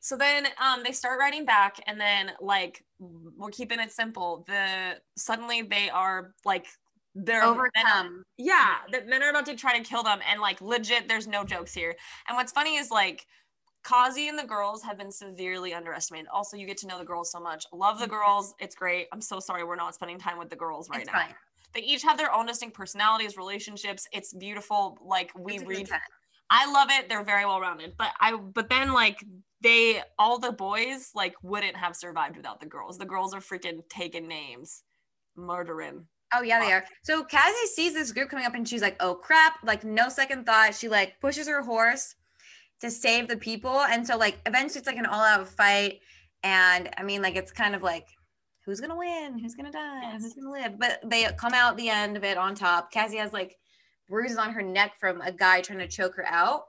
So 0.01 0.17
then 0.17 0.47
um, 0.61 0.83
they 0.83 0.93
start 0.93 1.21
writing 1.21 1.45
back, 1.45 1.77
and 1.87 2.01
then 2.01 2.33
like 2.41 2.83
we're 2.99 3.51
keeping 3.51 3.79
it 3.81 3.93
simple. 3.93 4.45
The 4.49 4.99
suddenly 5.17 5.63
they 5.63 5.91
are 5.91 6.33
like 6.45 6.67
they're 7.15 7.41
men 7.41 7.49
are- 7.49 7.53
overcome. 7.53 8.25
yeah, 8.39 8.77
the 8.91 9.03
men 9.05 9.23
are 9.23 9.31
about 9.31 9.47
to 9.47 9.57
try 9.57 9.79
to 9.79 9.85
kill 9.85 10.03
them, 10.03 10.21
and 10.31 10.41
like 10.41 10.61
legit, 10.61 11.09
there's 11.09 11.27
no 11.27 11.45
jokes 11.45 11.75
here. 11.75 11.95
And 12.29 12.37
what's 12.37 12.53
funny 12.53 12.77
is 12.77 12.91
like 12.91 13.27
Kazi 13.83 14.29
and 14.29 14.39
the 14.39 14.45
girls 14.45 14.83
have 14.83 14.97
been 14.97 15.11
severely 15.11 15.75
underestimated. 15.75 16.29
Also, 16.33 16.57
you 16.57 16.67
get 16.67 16.77
to 16.79 16.87
know 16.87 16.99
the 16.99 17.05
girls 17.05 17.31
so 17.31 17.41
much. 17.41 17.65
Love 17.73 17.99
the 17.99 18.05
mm-hmm. 18.05 18.15
girls. 18.15 18.55
It's 18.61 18.75
great. 18.75 19.09
I'm 19.13 19.21
so 19.21 19.41
sorry 19.41 19.65
we're 19.65 19.77
not 19.77 19.95
spending 19.95 20.19
time 20.19 20.39
with 20.39 20.51
the 20.51 20.57
girls 20.57 20.89
right 20.89 21.03
It's 21.03 21.13
now. 21.13 21.21
fine. 21.21 21.35
They 21.75 21.81
each 21.81 22.03
have 22.03 22.19
their 22.19 22.33
own 22.33 22.47
distinct 22.47 22.77
personalities, 22.77 23.37
relationships. 23.37 24.07
It's 24.13 24.33
beautiful. 24.35 24.99
Like 25.05 25.33
we 25.37 25.55
It's 25.55 25.63
a 25.63 25.67
good 25.67 25.77
read. 25.79 25.91
I 26.51 26.71
love 26.71 26.89
it. 26.91 27.09
They're 27.09 27.25
very 27.25 27.47
well 27.47 27.61
rounded. 27.61 27.95
But 27.97 28.11
I 28.21 28.37
but 28.37 28.69
then 28.69 28.93
like 28.93 29.25
they 29.63 30.03
all 30.19 30.39
the 30.39 30.53
boys 30.53 31.11
like 31.15 31.35
wouldn't 31.43 31.77
have 31.77 31.97
survived 31.97 32.37
without 32.37 32.61
the 32.61 32.67
girls. 32.67 32.99
The 32.99 33.07
girls 33.07 33.33
are 33.33 33.41
freaking 33.41 33.81
taking 33.89 34.29
names, 34.29 34.83
murdering. 35.35 36.07
Oh 36.35 36.43
yeah, 36.43 36.61
they 36.61 36.73
are. 36.73 36.85
So 37.03 37.25
Cassie 37.25 37.67
sees 37.75 37.93
this 37.95 38.13
group 38.13 38.29
coming 38.31 38.47
up 38.47 38.55
and 38.55 38.67
she's 38.69 38.83
like, 38.83 38.97
"Oh 39.01 39.15
crap!" 39.15 39.55
Like 39.65 39.85
no 39.85 40.09
second 40.09 40.47
thought, 40.47 40.75
she 40.75 40.89
like 40.89 41.21
pushes 41.21 41.47
her 41.49 41.63
horse 41.63 42.15
to 42.81 42.91
save 42.91 43.29
the 43.29 43.37
people. 43.37 43.81
And 43.81 44.07
so 44.07 44.17
like 44.17 44.39
eventually 44.47 44.79
it's 44.79 44.87
like 44.87 44.97
an 44.97 45.07
all-out 45.07 45.47
fight. 45.49 46.01
And 46.43 46.91
I 46.97 47.03
mean, 47.03 47.23
like 47.23 47.37
it's 47.37 47.53
kind 47.53 47.75
of 47.75 47.83
like 47.83 48.07
who's 48.65 48.81
gonna 48.81 48.97
win, 48.97 49.39
who's 49.39 49.55
gonna 49.55 49.71
die, 49.73 50.01
Yes. 50.03 50.23
who's 50.23 50.35
gonna 50.35 50.51
live. 50.51 50.79
But 50.79 51.01
they 51.05 51.25
come 51.39 51.55
out 51.55 51.77
the 51.77 51.89
end 51.91 52.17
of 52.17 52.25
it 52.25 52.37
on 52.39 52.55
top. 52.55 52.91
Cassie 52.93 53.19
has 53.19 53.33
like 53.33 53.57
bruises 54.09 54.39
on 54.39 54.53
her 54.53 54.63
neck 54.63 54.93
from 54.99 55.21
a 55.21 55.33
guy 55.33 55.61
trying 55.61 55.79
to 55.81 55.89
choke 55.89 56.15
her 56.17 56.27
out. 56.27 56.63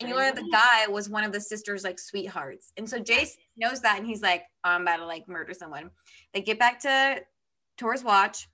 And 0.00 0.08
you 0.08 0.16
learn 0.16 0.34
that 0.34 0.42
the 0.42 0.50
guy 0.50 0.86
was 0.86 1.10
one 1.10 1.24
of 1.24 1.32
the 1.32 1.40
sisters' 1.40 1.84
like 1.84 1.98
sweethearts. 1.98 2.72
And 2.78 2.88
so 2.88 2.98
Jace 3.00 3.32
knows 3.58 3.82
that 3.82 3.98
and 3.98 4.06
he's 4.06 4.22
like, 4.22 4.44
oh, 4.64 4.70
I'm 4.70 4.82
about 4.82 4.96
to 4.96 5.04
like 5.06 5.28
murder 5.28 5.52
someone. 5.52 5.90
They 6.32 6.40
get 6.40 6.58
back 6.58 6.80
to 6.80 7.20
Tor's 7.76 8.02
watch. 8.02 8.48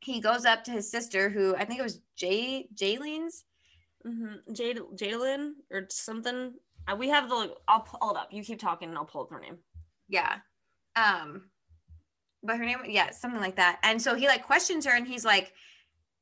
He 0.00 0.20
goes 0.20 0.44
up 0.44 0.64
to 0.64 0.70
his 0.70 0.90
sister, 0.90 1.28
who 1.28 1.54
I 1.56 1.64
think 1.64 1.80
it 1.80 1.84
was 1.84 2.00
Jay 2.16 2.68
Jalen's. 2.74 3.44
Mm-hmm. 4.06 4.52
Jade 4.52 4.80
or 5.72 5.86
something. 5.90 6.54
Uh, 6.86 6.96
we 6.96 7.08
have 7.08 7.28
the. 7.28 7.54
I'll 7.66 7.80
pull 7.80 8.12
it 8.12 8.16
up. 8.16 8.28
You 8.30 8.42
keep 8.42 8.60
talking, 8.60 8.88
and 8.88 8.96
I'll 8.96 9.04
pull 9.04 9.22
up 9.22 9.30
her 9.30 9.40
name. 9.40 9.58
Yeah. 10.08 10.36
Um, 10.96 11.50
but 12.42 12.56
her 12.56 12.64
name, 12.64 12.78
yeah, 12.86 13.10
something 13.10 13.40
like 13.40 13.56
that. 13.56 13.78
And 13.82 14.00
so 14.00 14.14
he 14.14 14.26
like 14.26 14.46
questions 14.46 14.86
her 14.86 14.96
and 14.96 15.06
he's 15.06 15.24
like, 15.24 15.52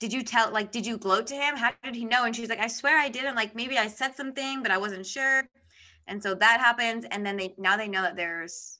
Did 0.00 0.12
you 0.12 0.22
tell 0.22 0.50
like 0.50 0.72
did 0.72 0.86
you 0.86 0.98
gloat 0.98 1.26
to 1.28 1.34
him? 1.34 1.56
How 1.56 1.72
did 1.84 1.94
he 1.94 2.04
know? 2.04 2.24
And 2.24 2.34
she's 2.34 2.48
like, 2.48 2.58
I 2.60 2.68
swear 2.68 2.98
I 2.98 3.08
didn't. 3.08 3.36
Like 3.36 3.54
maybe 3.54 3.78
I 3.78 3.88
said 3.88 4.16
something, 4.16 4.62
but 4.62 4.70
I 4.70 4.78
wasn't 4.78 5.06
sure. 5.06 5.44
And 6.06 6.22
so 6.22 6.34
that 6.34 6.60
happens. 6.60 7.04
And 7.10 7.24
then 7.24 7.36
they 7.36 7.54
now 7.58 7.76
they 7.76 7.88
know 7.88 8.02
that 8.02 8.16
there's 8.16 8.78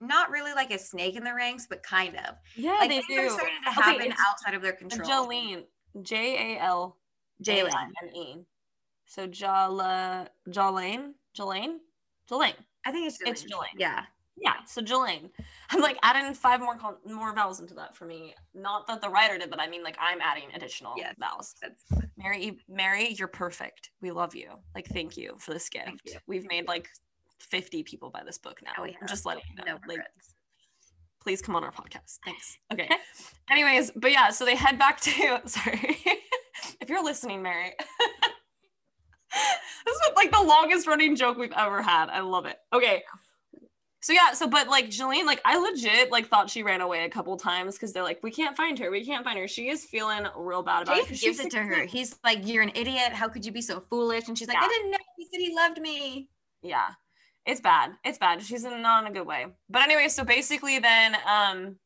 not 0.00 0.30
really 0.30 0.52
like 0.52 0.70
a 0.70 0.78
snake 0.78 1.16
in 1.16 1.24
the 1.24 1.34
ranks, 1.34 1.66
but 1.68 1.82
kind 1.82 2.16
of. 2.16 2.36
Yeah, 2.56 2.72
Like 2.80 2.88
they 2.90 3.00
do. 3.02 3.28
starting 3.30 3.54
to 3.64 3.70
Okay, 3.70 3.80
happen 3.82 4.10
it's 4.12 4.20
outside 4.28 4.54
of 4.54 4.62
their 4.62 4.72
control. 4.72 5.08
Jolene, 5.08 5.64
J 6.02 6.54
A 6.56 6.60
L 6.60 6.96
Jalen. 7.44 7.88
and 8.02 8.16
E. 8.16 8.36
So 9.06 9.26
Jala 9.26 10.28
Jolene, 10.48 11.12
Jolene, 11.36 11.78
Jolene. 12.30 12.54
I 12.84 12.92
think 12.92 13.06
it's 13.08 13.18
Jalen. 13.18 13.28
It's 13.28 13.42
Jolene. 13.44 13.78
Yeah. 13.78 14.04
Yeah, 14.36 14.54
so 14.66 14.80
Jolene. 14.80 15.28
I'm 15.70 15.80
like 15.82 15.98
adding 16.02 16.32
five 16.32 16.60
more 16.60 16.76
con- 16.76 16.96
more 17.04 17.34
vowels 17.34 17.60
into 17.60 17.74
that 17.74 17.94
for 17.94 18.06
me. 18.06 18.34
Not 18.54 18.86
that 18.86 19.02
the 19.02 19.08
writer 19.10 19.36
did, 19.36 19.50
but 19.50 19.60
I 19.60 19.66
mean 19.68 19.82
like 19.82 19.96
I'm 20.00 20.20
adding 20.22 20.44
additional 20.54 20.94
Yes. 20.96 21.14
vowels. 21.18 21.54
Mary, 22.16 22.58
Mary, 22.68 23.08
you're 23.18 23.28
perfect. 23.28 23.90
We 24.00 24.10
love 24.12 24.34
you. 24.34 24.50
Like, 24.74 24.86
thank 24.86 25.16
you 25.18 25.34
for 25.38 25.52
this 25.52 25.68
gift. 25.68 26.16
We've 26.26 26.46
made 26.48 26.68
like 26.68 26.88
50 27.40 27.82
people 27.82 28.10
buy 28.10 28.22
this 28.24 28.38
book 28.38 28.60
now. 28.64 28.72
Oh, 28.78 28.82
we 28.82 28.96
I'm 29.00 29.08
just 29.08 29.26
letting 29.26 29.42
you 29.50 29.64
know. 29.64 29.72
no 29.72 29.78
like, 29.88 30.00
please 31.22 31.42
come 31.42 31.56
on 31.56 31.64
our 31.64 31.72
podcast. 31.72 32.18
Thanks. 32.24 32.56
Okay. 32.72 32.88
Anyways, 33.50 33.90
but 33.96 34.12
yeah, 34.12 34.30
so 34.30 34.44
they 34.44 34.54
head 34.54 34.78
back 34.78 35.00
to 35.02 35.40
sorry. 35.46 35.98
if 36.80 36.88
you're 36.88 37.04
listening, 37.04 37.42
Mary. 37.42 37.72
This 39.86 39.94
is 39.94 40.00
like 40.16 40.32
the 40.32 40.42
longest 40.42 40.86
running 40.88 41.14
joke 41.14 41.38
we've 41.38 41.52
ever 41.56 41.80
had. 41.82 42.08
I 42.10 42.20
love 42.20 42.46
it. 42.46 42.56
Okay. 42.72 43.02
So 44.02 44.12
yeah, 44.12 44.32
so 44.32 44.48
but 44.48 44.66
like 44.68 44.86
Jolene, 44.86 45.24
like 45.24 45.40
I 45.44 45.56
legit 45.58 46.10
like 46.10 46.26
thought 46.28 46.50
she 46.50 46.62
ran 46.62 46.80
away 46.80 47.04
a 47.04 47.08
couple 47.08 47.36
times 47.36 47.76
because 47.76 47.92
they're 47.92 48.02
like, 48.02 48.20
we 48.22 48.30
can't 48.30 48.56
find 48.56 48.78
her, 48.78 48.90
we 48.90 49.04
can't 49.04 49.24
find 49.24 49.38
her. 49.38 49.46
She 49.46 49.68
is 49.68 49.84
feeling 49.84 50.26
real 50.36 50.62
bad 50.62 50.82
about 50.82 50.98
it. 50.98 51.04
Jace 51.04 51.08
gives 51.08 51.20
she's 51.20 51.40
it 51.40 51.50
to 51.52 51.62
her. 51.62 51.84
He's 51.84 52.18
like, 52.24 52.46
"You're 52.46 52.62
an 52.62 52.72
idiot. 52.74 53.12
How 53.12 53.28
could 53.28 53.44
you 53.46 53.52
be 53.52 53.62
so 53.62 53.80
foolish?" 53.88 54.26
And 54.28 54.36
she's 54.36 54.48
like, 54.48 54.56
Yeah. 54.56 54.64
"I 54.66 54.68
didn't 54.68 54.90
know. 54.90 54.98
He 55.16 55.26
said 55.26 55.40
he 55.40 55.54
loved 55.54 55.80
me." 55.80 56.28
yeah 56.62 56.88
it's 57.46 57.60
bad 57.60 57.92
it's 58.04 58.18
bad 58.18 58.42
she's 58.42 58.64
in 58.64 58.82
not 58.82 59.04
in 59.04 59.10
a 59.10 59.14
good 59.14 59.26
way 59.26 59.46
but 59.68 59.82
anyway 59.82 60.08
so 60.08 60.24
basically 60.24 60.78
then 60.78 61.16
um 61.26 61.76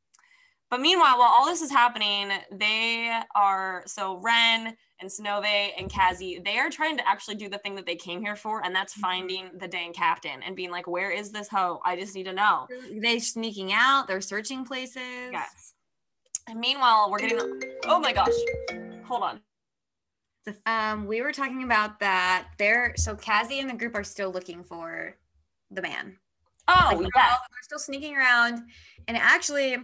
but 0.71 0.81
meanwhile 0.81 1.19
while 1.19 1.31
all 1.31 1.47
this 1.47 1.63
is 1.63 1.71
happening 1.71 2.31
they 2.53 3.21
are 3.35 3.83
so 3.87 4.19
Wren 4.19 4.77
and 5.01 5.11
Synové 5.11 5.71
and 5.77 5.93
Kazi, 5.93 6.41
they 6.45 6.57
are 6.57 6.71
trying 6.71 6.97
to 6.97 7.07
actually 7.07 7.35
do 7.35 7.49
the 7.49 7.59
thing 7.59 7.75
that 7.75 7.85
they 7.85 7.97
came 7.97 8.21
here 8.23 8.37
for, 8.37 8.65
and 8.65 8.75
that's 8.75 8.97
Mhm. 8.97 9.01
finding 9.01 9.59
the 9.59 9.67
dang 9.69 9.93
captain 9.93 10.41
and 10.45 10.55
being 10.55 10.71
like, 10.71 10.87
"Where 10.87 11.11
is 11.11 11.33
this 11.33 11.49
hoe? 11.49 11.81
I 11.85 11.97
just 11.97 12.15
need 12.15 12.25
to 12.25 12.33
know." 12.33 12.69
They're 13.03 13.19
sneaking 13.19 13.73
out. 13.73 14.07
They're 14.07 14.21
searching 14.21 14.65
places. 14.65 15.31
Yes. 15.33 15.75
And 16.47 16.61
meanwhile, 16.61 17.11
we're 17.11 17.19
getting. 17.19 17.61
Oh 17.87 17.99
my 17.99 18.13
gosh! 18.13 18.33
Hold 19.07 19.25
on. 19.25 19.43
Um, 20.65 21.07
we 21.07 21.23
were 21.23 21.33
talking 21.33 21.65
about 21.65 21.99
that. 21.99 22.49
They're 22.57 22.95
so 22.97 23.17
Kazi 23.17 23.59
and 23.61 23.69
the 23.69 23.75
group 23.75 23.97
are 23.97 24.05
still 24.05 24.31
looking 24.31 24.63
for 24.63 25.19
the 25.75 25.83
man. 25.83 26.17
Oh 26.69 26.91
Like, 26.97 27.09
yeah. 27.15 27.31
all- 27.31 27.39
they're 27.51 27.63
still 27.63 27.79
sneaking 27.79 28.17
around, 28.17 28.63
and 29.09 29.17
actually, 29.17 29.77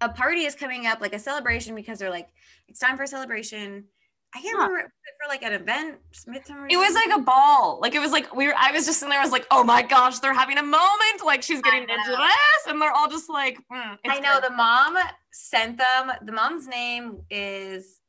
a 0.00 0.08
party 0.08 0.44
is 0.44 0.54
coming 0.54 0.86
up, 0.86 1.00
like 1.00 1.14
a 1.14 1.18
celebration, 1.18 1.74
because 1.74 1.98
they're 1.98 2.10
like, 2.10 2.28
it's 2.68 2.78
time 2.80 2.96
for 2.96 3.02
a 3.04 3.06
celebration. 3.08 3.84
I 4.34 4.40
can't 4.42 4.56
Huh. 4.58 4.66
remember 4.68 4.92
for 5.22 5.28
like 5.28 5.42
an 5.42 5.52
event, 5.52 5.98
midsummer. 6.26 6.66
It 6.68 6.76
was 6.76 6.94
like 6.94 7.18
a 7.18 7.22
ball. 7.22 7.78
Like 7.80 7.94
it 7.94 8.00
was 8.00 8.10
like 8.12 8.34
we 8.34 8.46
were. 8.48 8.54
I 8.58 8.72
was 8.72 8.84
just 8.84 8.98
sitting 8.98 9.10
there. 9.10 9.20
I 9.20 9.22
was 9.22 9.32
like, 9.32 9.46
"Oh 9.50 9.64
my 9.64 9.80
gosh, 9.82 10.18
they're 10.18 10.34
having 10.34 10.58
a 10.58 10.62
moment!" 10.62 11.24
Like 11.24 11.42
she's 11.42 11.62
getting 11.62 11.82
into 11.82 12.10
this, 12.10 12.66
and 12.66 12.80
they're 12.82 12.92
all 12.92 13.08
just 13.08 13.30
like, 13.30 13.56
mm, 13.72 13.96
I 14.06 14.18
know 14.20 14.34
good. 14.40 14.50
the 14.50 14.54
mom 14.54 14.98
sent 15.32 15.78
them. 15.78 16.12
The 16.22 16.32
mom's 16.32 16.66
name 16.66 17.22
is 17.30 18.00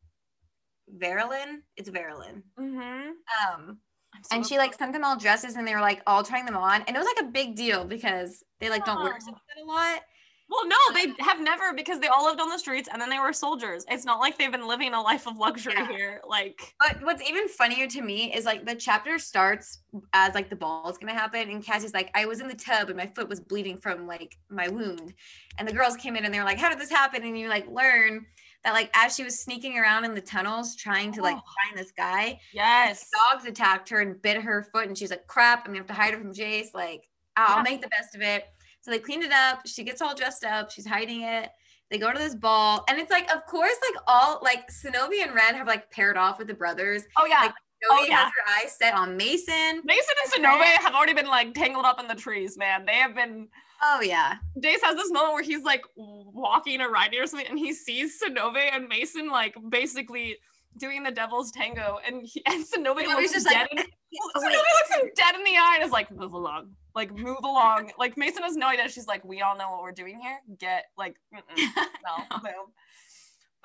Vairlyn. 0.93 1.61
It's 1.77 1.89
Vairlyn. 1.89 2.43
Mhm. 2.59 3.11
Um, 3.53 3.79
so 4.23 4.35
and 4.35 4.45
she 4.45 4.57
like 4.57 4.73
sent 4.73 4.93
them 4.93 5.03
all 5.03 5.17
dresses, 5.17 5.55
and 5.55 5.67
they 5.67 5.73
were 5.73 5.81
like 5.81 6.01
all 6.07 6.23
trying 6.23 6.45
them 6.45 6.57
on, 6.57 6.83
and 6.83 6.95
it 6.95 6.99
was 6.99 7.07
like 7.07 7.25
a 7.25 7.31
big 7.31 7.55
deal 7.55 7.85
because 7.85 8.43
they 8.59 8.69
like 8.69 8.85
don't 8.85 9.01
wear 9.01 9.17
a 9.17 9.63
lot. 9.65 10.01
Well, 10.49 10.65
no, 10.65 10.77
they 10.93 11.03
um, 11.03 11.15
have 11.19 11.41
never 11.41 11.73
because 11.73 11.99
they 11.99 12.07
all 12.07 12.25
lived 12.25 12.39
on 12.39 12.49
the 12.49 12.57
streets 12.57 12.87
and 12.91 13.01
then 13.01 13.09
they 13.09 13.19
were 13.19 13.33
soldiers. 13.33 13.83
It's 13.89 14.05
not 14.05 14.19
like 14.19 14.37
they've 14.37 14.51
been 14.51 14.67
living 14.67 14.93
a 14.93 15.01
life 15.01 15.27
of 15.27 15.37
luxury 15.37 15.73
Yeah. 15.75 15.87
here. 15.89 16.21
Like, 16.25 16.73
But 16.79 17.03
what's 17.03 17.27
even 17.27 17.49
funnier 17.49 17.85
to 17.87 18.01
me 18.01 18.33
is 18.33 18.45
like 18.45 18.65
the 18.65 18.75
chapter 18.75 19.19
starts 19.19 19.79
as 20.13 20.33
like 20.35 20.49
the 20.49 20.55
ball 20.55 20.89
is 20.89 20.97
gonna 20.97 21.13
happen, 21.13 21.49
and 21.49 21.63
Cassie's 21.63 21.93
like, 21.93 22.11
I 22.15 22.25
was 22.25 22.39
in 22.39 22.47
the 22.47 22.55
tub 22.55 22.87
and 22.87 22.97
my 22.97 23.07
foot 23.07 23.27
was 23.27 23.41
bleeding 23.41 23.77
from 23.77 24.07
like 24.07 24.37
my 24.49 24.69
wound, 24.69 25.13
and 25.57 25.67
the 25.67 25.73
girls 25.73 25.97
came 25.97 26.15
in 26.15 26.23
and 26.23 26.33
they 26.33 26.39
were 26.39 26.45
like, 26.45 26.59
How 26.59 26.69
did 26.69 26.79
this 26.79 26.89
happen? 26.89 27.23
And 27.23 27.37
you 27.37 27.49
like 27.49 27.67
learn 27.67 28.25
that 28.67 28.73
like 28.73 28.91
as 28.93 29.15
she 29.15 29.23
was 29.23 29.39
sneaking 29.39 29.77
around 29.79 30.03
in 30.03 30.13
the 30.13 30.19
tunnels 30.19 30.75
trying 30.75 31.13
to 31.13 31.21
like 31.21 31.37
Oh. 31.37 31.41
find 31.63 31.79
this 31.79 31.91
guy, 31.95 32.37
yes. 32.53 33.09
dogs 33.31 33.45
attacked 33.45 33.87
her 33.89 34.01
and 34.01 34.21
bit 34.21 34.41
her 34.41 34.67
foot, 34.73 34.87
and 34.87 34.97
she's 34.97 35.09
like, 35.09 35.25
Crap, 35.25 35.59
I'm 35.59 35.67
gonna 35.67 35.77
have 35.79 35.87
to 35.87 35.93
hide 35.93 36.13
her 36.13 36.19
from 36.19 36.33
Jace. 36.33 36.73
Like, 36.73 37.07
I'll, 37.37 37.57
Yeah. 37.57 37.63
make 37.63 37.81
the 37.81 37.87
best 37.87 38.13
of 38.13 38.21
it. 38.21 38.43
So 38.81 38.91
they 38.91 38.99
cleaned 38.99 39.23
it 39.23 39.31
up. 39.31 39.65
She 39.65 39.83
gets 39.85 40.01
all 40.01 40.13
dressed 40.13 40.43
up. 40.43 40.69
She's 40.71 40.85
hiding 40.85 41.21
it. 41.21 41.49
They 41.89 41.97
go 41.97 42.11
to 42.11 42.19
this 42.19 42.35
ball, 42.35 42.83
and 42.89 42.99
it's 42.99 43.09
like, 43.11 43.33
of 43.33 43.45
course, 43.45 43.75
like 43.89 44.03
all 44.07 44.39
like 44.43 44.69
Synové 44.69 45.23
and 45.23 45.33
Wren 45.33 45.55
have 45.55 45.67
like 45.67 45.89
paired 45.89 46.17
off 46.17 46.37
with 46.37 46.47
the 46.47 46.53
brothers. 46.53 47.03
Oh, 47.17 47.25
yeah. 47.25 47.39
Like, 47.43 47.53
Oh, 47.91 48.05
yeah. 48.09 48.23
has 48.25 48.33
her 48.33 48.53
eyes 48.65 48.75
set 48.75 48.93
on 48.95 49.15
Mason. 49.15 49.81
Mason 49.85 50.15
and 50.25 50.43
Synové 50.45 50.65
have 50.81 50.93
already 50.95 51.13
been 51.13 51.27
like 51.27 51.53
tangled 51.53 51.85
up 51.85 51.99
in 51.99 52.07
the 52.07 52.15
trees, 52.15 52.57
man. 52.57 52.85
They 52.85 52.95
have 52.95 53.15
been. 53.15 53.47
Oh 53.81 54.01
yeah. 54.01 54.35
Jace 54.59 54.81
has 54.83 54.95
this 54.95 55.11
moment 55.11 55.33
where 55.33 55.43
he's 55.43 55.63
like 55.63 55.83
walking 55.95 56.81
or 56.81 56.89
riding 56.89 57.19
or 57.19 57.27
something, 57.27 57.47
and 57.47 57.59
he 57.59 57.73
sees 57.73 58.19
Synové 58.21 58.69
and 58.73 58.87
Mason 58.87 59.29
like 59.29 59.55
basically 59.69 60.37
doing 60.77 61.03
the 61.03 61.11
devil's 61.11 61.51
tango, 61.51 61.99
and 62.05 62.25
he, 62.25 62.41
and 62.45 62.65
Synové's 62.65 63.07
looks 63.07 63.33
just 63.33 63.47
dead. 63.47 63.67
like, 63.71 63.79
in, 63.79 63.79
oh, 64.35 64.41
wait. 64.41 64.51
looks 64.51 65.01
him 65.01 65.09
dead 65.15 65.35
in 65.35 65.43
the 65.43 65.57
eye 65.57 65.75
and 65.75 65.85
is 65.85 65.91
like, 65.91 66.11
"Move 66.11 66.33
along, 66.33 66.71
like 66.95 67.11
move 67.13 67.37
along." 67.43 67.91
Like 67.99 68.17
Mason 68.17 68.43
has 68.43 68.55
no 68.55 68.67
idea. 68.67 68.89
She's 68.89 69.07
like, 69.07 69.23
"We 69.25 69.41
all 69.41 69.57
know 69.57 69.71
what 69.71 69.81
we're 69.81 69.91
doing 69.91 70.19
here. 70.19 70.39
Get 70.59 70.85
like, 70.97 71.15
no, 71.33 72.39
no." 72.43 72.51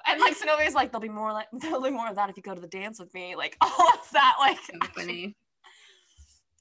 And 0.06 0.20
like 0.20 0.36
Synové 0.36 0.66
is 0.66 0.74
like, 0.74 0.90
"There'll 0.90 1.02
be 1.02 1.08
more 1.08 1.32
like 1.32 1.46
there'll 1.52 1.82
be 1.82 1.90
more 1.90 2.08
of 2.08 2.16
that 2.16 2.30
if 2.30 2.36
you 2.36 2.42
go 2.42 2.54
to 2.54 2.60
the 2.60 2.66
dance 2.66 2.98
with 2.98 3.12
me." 3.14 3.36
Like 3.36 3.56
all 3.60 3.70
of 3.70 4.10
that, 4.12 4.36
like 4.40 4.58
So 4.58 4.78
funny. 4.94 5.36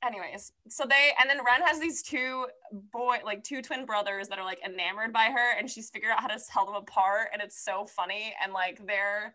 Anyways 0.03 0.51
so 0.67 0.86
they 0.86 1.12
and 1.20 1.29
then 1.29 1.38
Wren 1.46 1.62
has 1.67 1.79
these 1.79 2.01
two 2.01 2.48
boy 2.91 3.17
like 3.24 3.43
two 3.43 3.62
twin 3.62 3.86
brothers 3.86 4.27
that 4.29 4.39
are 4.39 4.46
like 4.46 4.60
enamored 4.65 5.13
by 5.13 5.25
her 5.25 5.58
and 5.60 5.70
she's 5.70 5.89
figured 5.91 6.12
out 6.12 6.22
how 6.22 6.27
to 6.27 6.39
tell 6.51 6.65
them 6.65 6.75
apart 6.75 7.27
and 7.34 7.41
it's 7.41 7.63
so 7.63 7.86
funny 7.86 8.34
and 8.43 8.51
like 8.51 8.81
they're 8.88 9.34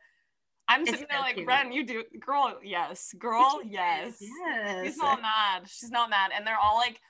i'm 0.69 0.83
It's 0.83 0.91
sitting 0.91 1.07
there 1.09 1.19
so 1.19 1.23
like 1.25 1.37
cute. 1.37 1.47
Wren 1.47 1.71
you 1.73 1.85
do 1.87 2.03
girl 2.19 2.59
yes 2.65 3.15
girl 3.19 3.61
yes 3.65 4.17
Yes. 4.47 4.87
she's 4.87 4.97
not 4.97 5.23
mad 5.23 5.63
she's 5.69 5.91
not 5.91 6.11
mad 6.11 6.31
and 6.37 6.45
they're 6.45 6.59
all 6.61 6.77
like 6.77 7.01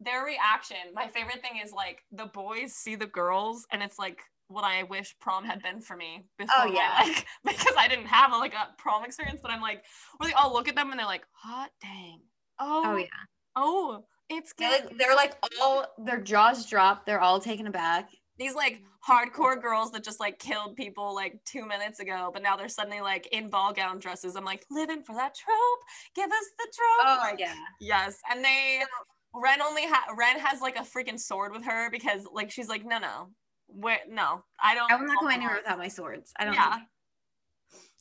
their 0.00 0.22
reaction 0.24 0.76
my 0.94 1.08
favorite 1.08 1.40
thing 1.40 1.58
is 1.64 1.72
like 1.72 2.02
the 2.12 2.26
boys 2.26 2.74
see 2.74 2.96
the 2.96 3.06
girls 3.06 3.66
and 3.72 3.82
it's 3.82 3.98
like 3.98 4.20
what 4.48 4.64
I 4.64 4.82
wish 4.82 5.14
prom 5.20 5.44
had 5.44 5.62
been 5.62 5.80
for 5.80 5.96
me 5.96 6.24
before 6.36 6.54
Oh, 6.58 6.66
yeah. 6.72 7.04
like 7.04 7.24
because 7.46 7.74
I 7.78 7.86
didn't 7.88 8.06
have 8.06 8.32
a, 8.32 8.36
like 8.36 8.52
a 8.52 8.68
prom 8.78 9.04
experience 9.04 9.40
but 9.40 9.50
I'm 9.50 9.62
like 9.62 9.84
where 10.18 10.28
they 10.28 10.34
all 10.34 10.52
look 10.52 10.68
at 10.68 10.74
them 10.74 10.90
and 10.90 10.98
they're 10.98 11.06
like 11.06 11.24
hot 11.32 11.70
dang 11.80 12.20
oh 12.60 12.82
Oh 12.84 12.96
yeah. 12.96 13.06
Oh, 13.56 14.04
it's 14.28 14.52
They're 14.52 14.68
good. 14.70 14.84
like, 14.86 14.98
they're 14.98 15.16
like 15.16 15.36
all 15.60 15.86
their 15.98 16.20
jaws 16.20 16.66
drop. 16.66 17.04
They're 17.04 17.20
all 17.20 17.40
taken 17.40 17.66
aback. 17.66 18.10
These 18.38 18.54
like 18.54 18.80
hardcore 19.06 19.60
girls 19.60 19.90
that 19.92 20.04
just 20.04 20.20
like 20.20 20.38
killed 20.38 20.76
people 20.76 21.14
like 21.14 21.40
two 21.44 21.66
minutes 21.66 22.00
ago, 22.00 22.30
but 22.32 22.42
now 22.42 22.56
they're 22.56 22.68
suddenly 22.68 23.00
like 23.00 23.26
in 23.32 23.50
ball 23.50 23.72
gown 23.72 23.98
dresses. 23.98 24.36
I'm 24.36 24.44
like, 24.44 24.64
living 24.70 25.02
for 25.02 25.14
that 25.14 25.34
trope. 25.34 25.80
Give 26.14 26.30
us 26.30 26.44
the 26.58 26.64
trope. 26.64 27.08
Oh 27.08 27.18
like, 27.30 27.40
yeah. 27.40 27.54
Yes. 27.80 28.18
And 28.30 28.44
they 28.44 28.82
Wren 29.34 29.60
only 29.62 29.86
ha- 29.86 30.14
Wren 30.16 30.38
has 30.38 30.60
like 30.60 30.76
a 30.76 30.82
freaking 30.82 31.18
sword 31.18 31.52
with 31.52 31.64
her 31.64 31.90
because 31.90 32.26
like 32.32 32.50
she's 32.50 32.68
like, 32.68 32.84
no, 32.84 32.98
no. 32.98 33.30
Where 33.66 33.98
no, 34.08 34.42
I 34.62 34.74
don't 34.74 34.90
I'm 34.90 35.06
not 35.06 35.20
going 35.20 35.36
anywhere 35.36 35.56
without 35.56 35.78
my 35.78 35.88
swords. 35.88 36.32
I 36.38 36.44
don't. 36.44 36.54
Yeah. 36.54 36.78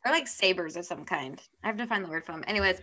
Or 0.06 0.12
like 0.12 0.28
sabers 0.28 0.76
of 0.76 0.86
some 0.86 1.06
kind. 1.06 1.40
I 1.64 1.68
have 1.68 1.78
to 1.78 1.86
find 1.86 2.04
the 2.04 2.10
word 2.10 2.26
for 2.26 2.32
them. 2.32 2.44
Anyways, 2.48 2.82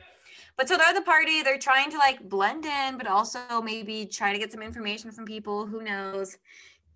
but 0.57 0.69
so 0.69 0.77
they're 0.77 0.87
at 0.87 0.95
the 0.95 1.03
party. 1.03 1.43
They're 1.43 1.59
trying 1.59 1.91
to 1.91 1.99
like 1.99 2.29
blend 2.29 2.65
in, 2.65 2.97
but 2.97 3.07
also 3.07 3.61
maybe 3.63 4.07
try 4.07 4.33
to 4.33 4.39
get 4.39 4.53
some 4.53 4.63
information 4.63 5.11
from 5.11 5.25
people. 5.25 5.67
Who 5.67 5.83
knows? 5.83 6.39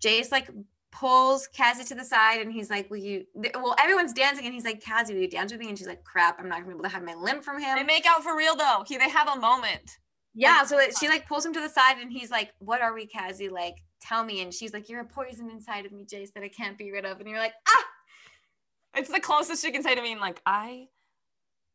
Jace 0.03 0.31
like 0.31 0.49
pulls 0.91 1.47
Cassie 1.47 1.83
to 1.85 1.95
the 1.95 2.03
side 2.03 2.41
and 2.41 2.51
he's 2.51 2.69
like, 2.69 2.89
Will 2.89 2.97
you? 2.97 3.25
Well, 3.35 3.75
everyone's 3.79 4.13
dancing 4.13 4.45
and 4.45 4.53
he's 4.53 4.65
like, 4.65 4.81
Cassie, 4.83 5.13
will 5.13 5.21
you 5.21 5.29
dance 5.29 5.51
with 5.51 5.61
me? 5.61 5.69
And 5.69 5.77
she's 5.77 5.87
like, 5.87 6.03
Crap, 6.03 6.39
I'm 6.39 6.49
not 6.49 6.59
gonna 6.59 6.67
be 6.67 6.73
able 6.73 6.83
to 6.83 6.89
hide 6.89 7.05
my 7.05 7.15
limb 7.15 7.41
from 7.41 7.61
him. 7.61 7.75
They 7.75 7.83
make 7.83 8.05
out 8.05 8.23
for 8.23 8.35
real 8.35 8.55
though. 8.55 8.83
He 8.87 8.97
they 8.97 9.09
have 9.09 9.29
a 9.29 9.39
moment. 9.39 9.97
Yeah, 10.33 10.63
so 10.63 10.79
it, 10.79 10.97
she 10.97 11.09
like 11.09 11.27
pulls 11.27 11.45
him 11.45 11.53
to 11.53 11.59
the 11.59 11.69
side 11.69 11.97
and 11.99 12.11
he's 12.11 12.31
like, 12.31 12.51
What 12.59 12.81
are 12.81 12.93
we, 12.93 13.05
Cassie? 13.05 13.49
Like, 13.49 13.75
tell 14.01 14.23
me. 14.23 14.41
And 14.41 14.53
she's 14.53 14.73
like, 14.73 14.89
You're 14.89 15.01
a 15.01 15.05
poison 15.05 15.49
inside 15.49 15.85
of 15.85 15.91
me, 15.91 16.05
Jace, 16.05 16.33
that 16.33 16.43
I 16.43 16.49
can't 16.49 16.77
be 16.77 16.91
rid 16.91 17.05
of. 17.05 17.19
And 17.19 17.29
you're 17.29 17.39
like, 17.39 17.53
Ah, 17.67 17.85
It's 18.95 19.11
the 19.11 19.19
closest 19.19 19.63
she 19.63 19.71
can 19.71 19.83
say 19.83 19.95
to 19.95 20.01
me, 20.01 20.13
and 20.13 20.21
like 20.21 20.41
I, 20.45 20.87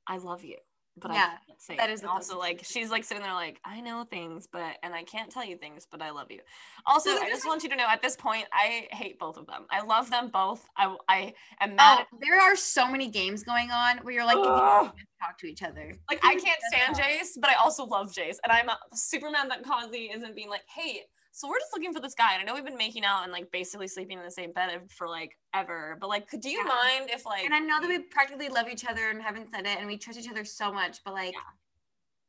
I 0.06 0.18
love 0.18 0.44
you, 0.44 0.56
but 0.96 1.12
Yeah, 1.12 1.32
I 1.34 1.44
can't 1.46 1.60
say. 1.60 1.76
that 1.76 2.00
the 2.00 2.08
also 2.08 2.38
like 2.38 2.62
she's 2.64 2.90
like 2.90 3.04
sitting 3.04 3.22
there 3.22 3.32
like 3.34 3.60
I 3.64 3.80
know 3.80 4.04
things, 4.04 4.46
but 4.50 4.76
and 4.82 4.94
I 4.94 5.04
can't 5.04 5.30
tell 5.30 5.44
you 5.44 5.56
things, 5.56 5.86
but 5.90 6.00
I 6.02 6.10
love 6.10 6.30
you. 6.30 6.40
Also, 6.86 7.10
So 7.10 7.22
I 7.22 7.28
just 7.28 7.46
want 7.46 7.62
you 7.62 7.68
to 7.70 7.76
know 7.76 7.86
at 7.88 8.02
this 8.02 8.16
point 8.16 8.46
I 8.52 8.88
hate 8.90 9.18
both 9.18 9.36
of 9.36 9.46
them. 9.46 9.66
I 9.70 9.82
love 9.82 10.10
them 10.10 10.28
both. 10.28 10.66
I 10.76 10.94
I 11.08 11.34
am 11.60 11.76
mad. 11.76 12.06
oh, 12.12 12.18
there 12.20 12.40
are 12.40 12.56
so 12.56 12.90
many 12.90 13.08
games 13.10 13.42
going 13.42 13.70
on 13.70 13.98
where 13.98 14.14
you're 14.14 14.24
like, 14.24 14.36
you 14.36 14.42
can't 14.42 14.56
Ugh. 14.58 14.92
even 14.94 15.06
talk 15.22 15.38
to 15.38 15.46
each 15.46 15.62
other. 15.62 15.92
like 16.10 16.20
I 16.24 16.34
can't 16.34 16.60
stand 16.72 16.96
Jace, 16.96 17.32
but 17.40 17.50
I 17.50 17.54
also 17.54 17.84
love 17.84 18.12
Jace, 18.12 18.36
and 18.44 18.52
I'm 18.52 18.68
super 18.94 19.30
mad 19.30 19.50
that 19.50 19.64
Kazi 19.64 20.10
isn't 20.14 20.34
being 20.34 20.48
like, 20.50 20.62
hey. 20.74 21.02
So 21.36 21.46
we're 21.50 21.58
just 21.58 21.70
looking 21.74 21.92
for 21.92 22.00
this 22.00 22.14
guy, 22.14 22.32
and 22.32 22.40
I 22.40 22.44
know 22.46 22.54
we've 22.54 22.64
been 22.64 22.78
making 22.78 23.04
out 23.04 23.22
and 23.24 23.30
like 23.30 23.52
basically 23.52 23.88
sleeping 23.88 24.16
in 24.16 24.24
the 24.24 24.30
same 24.30 24.52
bed 24.52 24.70
for 24.90 25.06
like 25.06 25.36
ever. 25.52 25.98
But 26.00 26.08
like, 26.08 26.30
could 26.30 26.40
do 26.40 26.48
you 26.48 26.60
Yeah. 26.60 26.64
mind 26.64 27.10
if 27.10 27.26
like? 27.26 27.44
And 27.44 27.52
I 27.52 27.58
know 27.58 27.78
that 27.78 27.88
we 27.88 27.98
practically 27.98 28.48
love 28.48 28.68
each 28.68 28.86
other 28.86 29.10
and 29.10 29.20
haven't 29.20 29.50
said 29.54 29.66
it 29.66 29.76
and 29.76 29.86
we 29.86 29.98
trust 29.98 30.18
each 30.18 30.30
other 30.30 30.46
so 30.46 30.72
much, 30.72 31.04
but 31.04 31.12
like, 31.12 31.34
Yeah. 31.34 31.40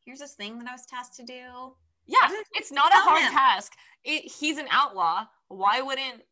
here's 0.04 0.20
this 0.20 0.34
thing 0.34 0.60
that 0.60 0.68
I 0.68 0.74
was 0.74 0.86
tasked 0.86 1.16
to 1.16 1.24
do. 1.24 1.74
Yeah, 2.06 2.18
it's 2.54 2.70
not 2.70 2.92
a 2.92 2.98
hard 2.98 3.24
him? 3.24 3.32
task. 3.32 3.72
It, 4.04 4.30
he's 4.30 4.58
an 4.58 4.68
outlaw. 4.72 5.26
Why 5.48 5.80
wouldn't 5.82 6.24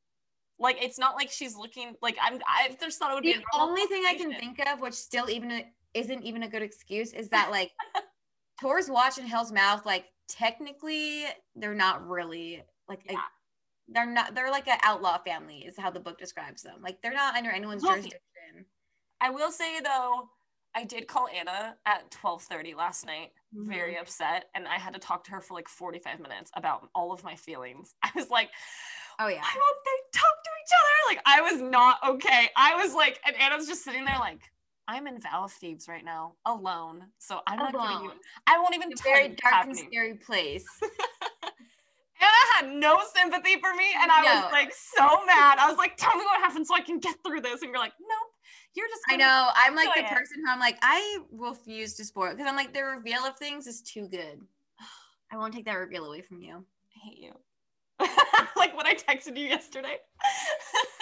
like 0.59 0.75
it's 0.81 0.99
not 0.99 1.15
like 1.15 1.31
she's 1.31 1.55
looking 1.55 1.95
like 2.01 2.17
I'm 2.21 2.41
I 2.45 2.75
just 2.81 2.99
thought 2.99 3.09
it 3.11 3.13
would 3.13 3.23
be 3.23 3.35
The 3.35 3.43
only 3.53 3.85
thing 3.85 4.03
I 4.05 4.15
can 4.15 4.33
think 4.37 4.59
of, 4.67 4.81
which 4.81 4.95
still 4.95 5.29
even 5.29 5.63
isn't 5.93 6.23
even 6.23 6.43
a 6.43 6.49
good 6.49 6.61
excuse, 6.61 7.13
is 7.13 7.29
that 7.29 7.51
like 7.51 7.71
Tor's 8.59 8.89
Watch 8.89 9.17
and 9.17 9.29
Hell's 9.29 9.53
Mouth, 9.53 9.85
like 9.85 10.07
technically 10.27 11.25
they're 11.55 11.73
not 11.75 12.07
really 12.07 12.63
like 12.87 13.01
a- 13.09 13.15
they're 13.87 14.05
not 14.11 14.33
they're 14.33 14.51
like 14.51 14.67
an 14.67 14.79
outlaw 14.83 15.17
family 15.19 15.59
is 15.59 15.77
how 15.77 15.91
the 15.91 15.99
book 15.99 16.17
describes 16.17 16.63
them. 16.63 16.81
Like 16.81 17.01
they're 17.01 17.13
not 17.13 17.35
under 17.35 17.51
anyone's 17.51 17.83
Well, 17.83 17.93
jurisdiction. 17.93 18.65
I 19.21 19.29
will 19.29 19.51
say 19.51 19.79
though, 19.79 20.29
I 20.75 20.83
did 20.83 21.07
call 21.07 21.27
Anna 21.27 21.75
at 21.85 22.09
12:30 22.11 22.75
last 22.75 23.05
night, 23.05 23.31
Mm-hmm. 23.55 23.69
very 23.69 23.97
upset, 23.97 24.49
and 24.53 24.67
I 24.67 24.75
had 24.75 24.93
to 24.95 24.99
talk 24.99 25.23
to 25.25 25.31
her 25.31 25.39
for 25.39 25.53
like 25.53 25.69
45 25.69 26.19
minutes 26.19 26.51
about 26.57 26.89
all 26.93 27.13
of 27.13 27.23
my 27.23 27.35
feelings. 27.35 27.93
I 28.03 28.11
was 28.15 28.29
like, 28.29 28.49
Oh 29.17 29.27
yeah. 29.27 29.39
why 29.39 29.55
won't 29.55 29.85
they 29.85 30.19
talk 30.19 30.43
to 30.43 30.49
each 30.61 30.71
other? 30.81 31.15
Like 31.15 31.21
I 31.25 31.41
was 31.53 31.61
not 31.61 31.97
okay. 32.05 32.49
I 32.57 32.75
was 32.75 32.93
like, 32.93 33.19
and 33.25 33.35
Anna's 33.37 33.67
just 33.67 33.83
sitting 33.83 34.03
there 34.03 34.19
like, 34.19 34.41
I'm 34.87 35.07
in 35.07 35.19
Vow 35.19 35.45
of 35.45 35.51
Thieves 35.51 35.87
right 35.87 36.05
now, 36.05 36.33
alone. 36.45 37.05
So 37.17 37.41
I'm 37.47 37.57
not 37.57 37.73
giving 37.73 37.89
you. 37.89 37.97
Alone. 37.97 38.19
I 38.47 38.59
won't 38.59 38.75
even 38.75 38.91
A 38.91 38.95
tell 38.95 39.11
very 39.13 39.29
you 39.29 39.35
dark 39.35 39.65
and 39.65 39.77
scary 39.77 40.15
place. 40.15 40.65
Anna 42.21 42.31
had 42.55 42.67
no 42.73 42.99
sympathy 43.15 43.59
for 43.59 43.73
me, 43.73 43.85
and 44.01 44.11
I 44.11 44.21
No. 44.23 44.33
was 44.43 44.51
like 44.51 44.73
so 44.73 45.03
mad. 45.25 45.57
I 45.59 45.67
was 45.67 45.77
like, 45.77 45.97
tell 45.97 46.15
me 46.15 46.23
what 46.23 46.39
happened 46.41 46.65
so 46.65 46.75
I 46.75 46.81
can 46.81 46.99
get 46.99 47.15
through 47.25 47.41
this. 47.41 47.61
And 47.61 47.71
you're 47.71 47.79
like, 47.79 47.93
nope, 47.99 48.31
you're 48.73 48.87
just. 48.87 49.01
I 49.09 49.17
know. 49.17 49.49
I'm 49.55 49.75
like 49.75 49.93
the 49.95 50.01
ahead. 50.01 50.15
person 50.15 50.37
who 50.45 50.51
I'm 50.51 50.59
like, 50.59 50.77
I 50.81 51.19
refuse 51.31 51.95
to 51.95 52.05
spoil 52.05 52.31
because 52.31 52.47
I'm 52.47 52.55
like 52.55 52.73
the 52.73 52.83
reveal 52.83 53.21
of 53.21 53.37
things 53.37 53.67
is 53.67 53.81
too 53.81 54.07
good. 54.07 54.39
I 55.31 55.37
won't 55.37 55.53
take 55.53 55.65
that 55.65 55.73
reveal 55.73 56.05
away 56.05 56.21
from 56.21 56.41
you. 56.41 56.63
I 56.95 57.09
hate 57.09 57.17
you. 57.17 57.33
like 58.55 58.75
when 58.77 58.85
I 58.85 58.93
texted 58.93 59.37
you 59.37 59.45
yesterday. 59.47 59.97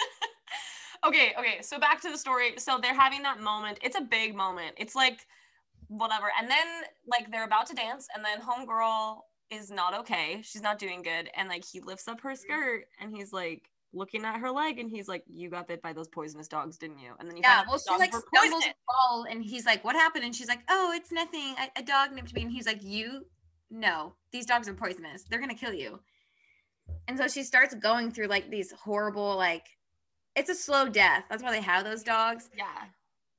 okay, 1.06 1.34
okay. 1.38 1.58
So 1.62 1.78
back 1.78 2.00
to 2.02 2.10
the 2.10 2.18
story. 2.18 2.54
So 2.58 2.78
they're 2.80 2.94
having 2.94 3.22
that 3.22 3.40
moment. 3.40 3.78
It's 3.82 3.96
a 3.96 4.02
big 4.02 4.34
moment. 4.34 4.74
It's 4.76 4.94
like 4.94 5.26
whatever. 5.88 6.26
And 6.38 6.50
then 6.50 6.66
like 7.06 7.30
they're 7.30 7.44
about 7.44 7.66
to 7.66 7.74
dance, 7.74 8.06
and 8.14 8.24
then 8.24 8.40
homegirl 8.40 9.20
is 9.50 9.70
not 9.70 9.94
okay. 10.00 10.40
She's 10.42 10.62
not 10.62 10.78
doing 10.78 11.02
good. 11.02 11.30
And 11.36 11.48
like 11.48 11.64
he 11.64 11.80
lifts 11.80 12.08
up 12.08 12.20
her 12.22 12.30
mm-hmm. 12.30 12.36
skirt 12.36 12.84
and 13.00 13.14
he's 13.14 13.32
like 13.32 13.70
looking 13.92 14.24
at 14.24 14.40
her 14.40 14.50
leg 14.50 14.78
and 14.78 14.90
he's 14.90 15.08
like, 15.08 15.22
You 15.32 15.50
got 15.50 15.68
bit 15.68 15.82
by 15.82 15.92
those 15.92 16.08
poisonous 16.08 16.48
dogs, 16.48 16.76
didn't 16.76 16.98
you? 16.98 17.12
And 17.18 17.28
then 17.28 17.36
you 17.36 17.42
Yeah. 17.44 17.62
Well, 17.68 17.78
she 17.78 17.96
like 17.96 18.12
stumbles 18.12 18.64
and 18.64 18.74
falls, 18.86 19.26
and 19.30 19.44
he's 19.44 19.66
like, 19.66 19.84
"What 19.84 19.94
happened?" 19.94 20.24
And 20.24 20.34
she's 20.34 20.48
like, 20.48 20.62
"Oh, 20.68 20.92
it's 20.94 21.12
nothing. 21.12 21.54
A, 21.58 21.80
a 21.80 21.82
dog 21.82 22.12
nipped 22.12 22.34
me." 22.34 22.42
And 22.42 22.50
he's 22.50 22.66
like, 22.66 22.82
"You, 22.82 23.26
no, 23.70 24.14
these 24.32 24.46
dogs 24.46 24.68
are 24.68 24.74
poisonous. 24.74 25.24
They're 25.24 25.40
gonna 25.40 25.54
kill 25.54 25.72
you." 25.72 26.00
And 27.08 27.16
so 27.16 27.28
she 27.28 27.42
starts 27.42 27.74
going 27.74 28.10
through 28.10 28.26
like 28.26 28.50
these 28.50 28.72
horrible, 28.72 29.36
like, 29.36 29.66
it's 30.36 30.50
a 30.50 30.54
slow 30.54 30.88
death. 30.88 31.24
That's 31.30 31.42
why 31.42 31.52
they 31.52 31.60
have 31.60 31.84
those 31.84 32.02
dogs. 32.02 32.50
Yeah. 32.56 32.64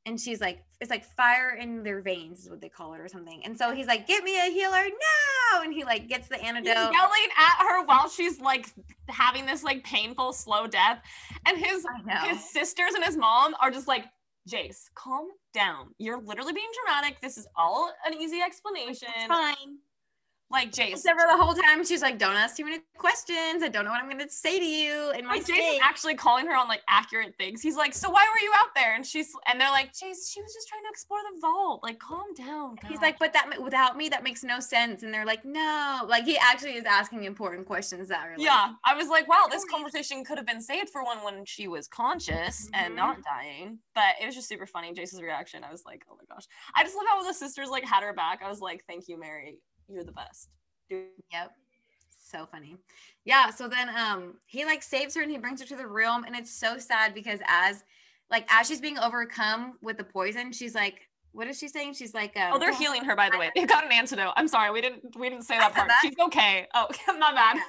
and 0.05 0.19
she's 0.19 0.39
like 0.41 0.63
it's 0.81 0.89
like 0.91 1.03
fire 1.05 1.57
in 1.59 1.83
their 1.83 2.01
veins 2.01 2.41
is 2.43 2.49
what 2.49 2.61
they 2.61 2.69
call 2.69 2.93
it 2.93 2.99
or 2.99 3.07
something 3.07 3.41
and 3.45 3.57
so 3.57 3.71
he's 3.73 3.87
like 3.87 4.05
get 4.05 4.23
me 4.23 4.37
a 4.37 4.51
healer 4.51 4.83
now 4.83 5.61
and 5.63 5.73
he 5.73 5.83
like 5.85 6.07
gets 6.09 6.27
the 6.27 6.35
He's 6.35 6.45
antidote 6.47 6.91
yelling 6.93 7.29
at 7.37 7.57
her 7.65 7.85
while 7.85 8.09
she's 8.09 8.39
like 8.41 8.67
having 9.09 9.45
this 9.45 9.63
like 9.63 9.83
painful 9.83 10.33
slow 10.33 10.67
death. 10.67 10.99
And 11.47 11.57
his 11.57 11.85
his 12.23 12.51
sisters 12.51 12.93
and 12.93 13.03
his 13.03 13.15
mom 13.17 13.55
are 13.61 13.71
just 13.71 13.87
like, 13.87 14.05
Jace, 14.49 14.89
calm 14.95 15.27
down. 15.53 15.87
You're 15.97 16.21
literally 16.21 16.53
being 16.53 16.69
dramatic. 16.83 17.21
This 17.21 17.37
is 17.37 17.47
all 17.55 17.91
an 18.05 18.13
easy 18.15 18.41
explanation. 18.41 19.07
it's 19.15 19.27
fine 19.27 19.77
Like 20.51 20.71
Jace. 20.71 20.91
except 20.91 21.19
for 21.19 21.27
the 21.27 21.35
whole 21.43 21.53
time 21.55 21.83
she's 21.83 22.01
like 22.03 22.19
don't 22.19 22.35
ask 22.35 22.55
too 22.55 22.63
many 22.65 22.79
questions 22.97 23.63
i 23.63 23.67
don't 23.67 23.83
know 23.83 23.91
what 23.91 24.01
i'm 24.01 24.09
gonna 24.09 24.29
say 24.29 24.59
to 24.59 24.65
you 24.65 25.11
And 25.15 25.25
my 25.27 25.33
Like 25.35 25.45
Jace 25.45 25.73
is 25.75 25.79
actually 25.81 26.15
calling 26.15 26.45
her 26.45 26.55
on 26.55 26.67
like 26.67 26.81
accurate 26.87 27.33
things. 27.37 27.61
He's 27.61 27.75
like, 27.75 27.93
so 27.93 28.09
why 28.09 28.25
were 28.31 28.39
you 28.43 28.51
out 28.57 28.69
there? 28.75 28.95
And 28.95 29.05
she's 29.05 29.31
and 29.49 29.59
they're 29.59 29.71
like, 29.71 29.89
Jace, 29.91 30.31
she 30.31 30.41
was 30.41 30.53
just 30.53 30.67
trying 30.67 30.83
to 30.83 30.89
explore 30.89 31.19
the 31.33 31.39
vault. 31.41 31.81
Like, 31.83 31.99
calm 31.99 32.33
down. 32.37 32.75
he's 32.87 33.01
like 33.01 33.17
but 33.19 33.33
that 33.33 33.49
without 33.61 33.97
me 33.97 34.07
that 34.09 34.23
makes 34.23 34.43
no 34.43 34.59
sense 34.59 35.03
and 35.03 35.13
they're 35.13 35.25
like 35.25 35.43
no 35.45 36.01
like 36.07 36.25
he 36.25 36.37
actually 36.37 36.73
is 36.75 36.85
asking 36.85 37.23
important 37.23 37.65
questions 37.65 38.07
that 38.09 38.25
are 38.27 38.31
like, 38.37 38.45
yeah. 38.45 38.73
I 38.85 38.93
was 38.95 39.07
like, 39.09 39.27
wow, 39.27 39.45
this 39.49 39.65
conversation 39.65 40.23
could 40.23 40.37
have 40.37 40.47
been 40.47 40.61
saved 40.61 40.89
for 40.89 41.03
one 41.03 41.23
when 41.23 41.43
she 41.45 41.67
was 41.67 41.87
conscious 41.87 42.69
and 42.73 42.93
Mhm. 42.93 42.97
not 42.97 43.17
dying. 43.23 43.79
But 43.95 44.15
it 44.21 44.25
was 44.25 44.35
just 44.35 44.47
super 44.47 44.65
funny. 44.67 44.93
Jace's 44.93 45.21
reaction. 45.21 45.63
I 45.63 45.71
was 45.71 45.83
like, 45.85 46.05
oh 46.09 46.15
my 46.17 46.23
gosh. 46.33 46.45
I 46.75 46.83
just 46.83 46.95
love 46.95 47.05
how 47.09 47.23
the 47.23 47.33
sisters 47.33 47.69
like 47.69 47.83
had 47.85 48.03
her 48.03 48.13
back. 48.13 48.41
I 48.45 48.49
was 48.49 48.59
like, 48.59 48.83
thank 48.87 49.07
you, 49.07 49.19
Mary. 49.19 49.57
You're 49.87 50.03
the 50.03 50.11
best. 50.11 50.49
Dude. 50.89 51.05
Yep. 51.31 51.51
So 52.27 52.45
funny. 52.51 52.77
Yeah. 53.23 53.49
So 53.49 53.67
then 53.67 53.89
um 53.89 54.35
he 54.45 54.65
like 54.65 54.83
saves 54.83 55.15
her 55.15 55.21
and 55.21 55.31
he 55.31 55.37
brings 55.37 55.61
her 55.61 55.67
to 55.67 55.75
the 55.75 55.87
room. 55.87 56.23
And 56.25 56.35
it's 56.35 56.51
so 56.51 56.77
sad 56.77 57.13
because 57.13 57.39
as 57.47 57.83
like 58.31 58.45
as 58.49 58.67
she's 58.67 58.81
being 58.81 58.97
overcome 58.97 59.77
with 59.81 59.97
the 59.97 60.03
poison, 60.03 60.51
she's 60.51 60.75
like, 60.75 61.07
what 61.31 61.47
is 61.47 61.59
she 61.59 61.67
saying? 61.67 61.93
She's 61.93 62.13
like, 62.13 62.35
um, 62.37 62.53
Oh, 62.53 62.59
they're 62.59 62.73
healing 62.73 63.03
her, 63.05 63.15
by 63.15 63.29
the 63.29 63.37
way. 63.37 63.51
They 63.55 63.65
got 63.65 63.85
an 63.85 63.91
antidote. 63.91 64.33
I'm 64.35 64.47
sorry, 64.47 64.71
we 64.71 64.81
didn't 64.81 65.15
we 65.17 65.29
didn't 65.29 65.45
say 65.45 65.57
that 65.57 65.73
part. 65.73 65.87
that. 65.87 65.99
She's 66.01 66.15
okay. 66.27 66.67
Oh, 66.73 66.87
my 67.19 67.33
bad. 67.33 67.57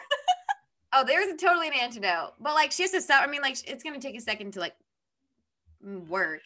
Oh, 0.92 1.05
there's 1.05 1.26
totally 1.38 1.66
an 1.68 1.74
antidote. 1.74 2.35
But 2.40 2.55
like 2.55 2.72
she 2.72 2.83
has 2.85 2.92
to 2.92 3.02
stop. 3.02 3.22
I 3.22 3.26
mean, 3.31 3.42
like 3.42 3.57
it's 3.68 3.83
gonna 3.83 4.00
take 4.00 4.16
a 4.16 4.20
second 4.20 4.52
to 4.55 4.61
like 4.61 4.74
work. 5.83 6.40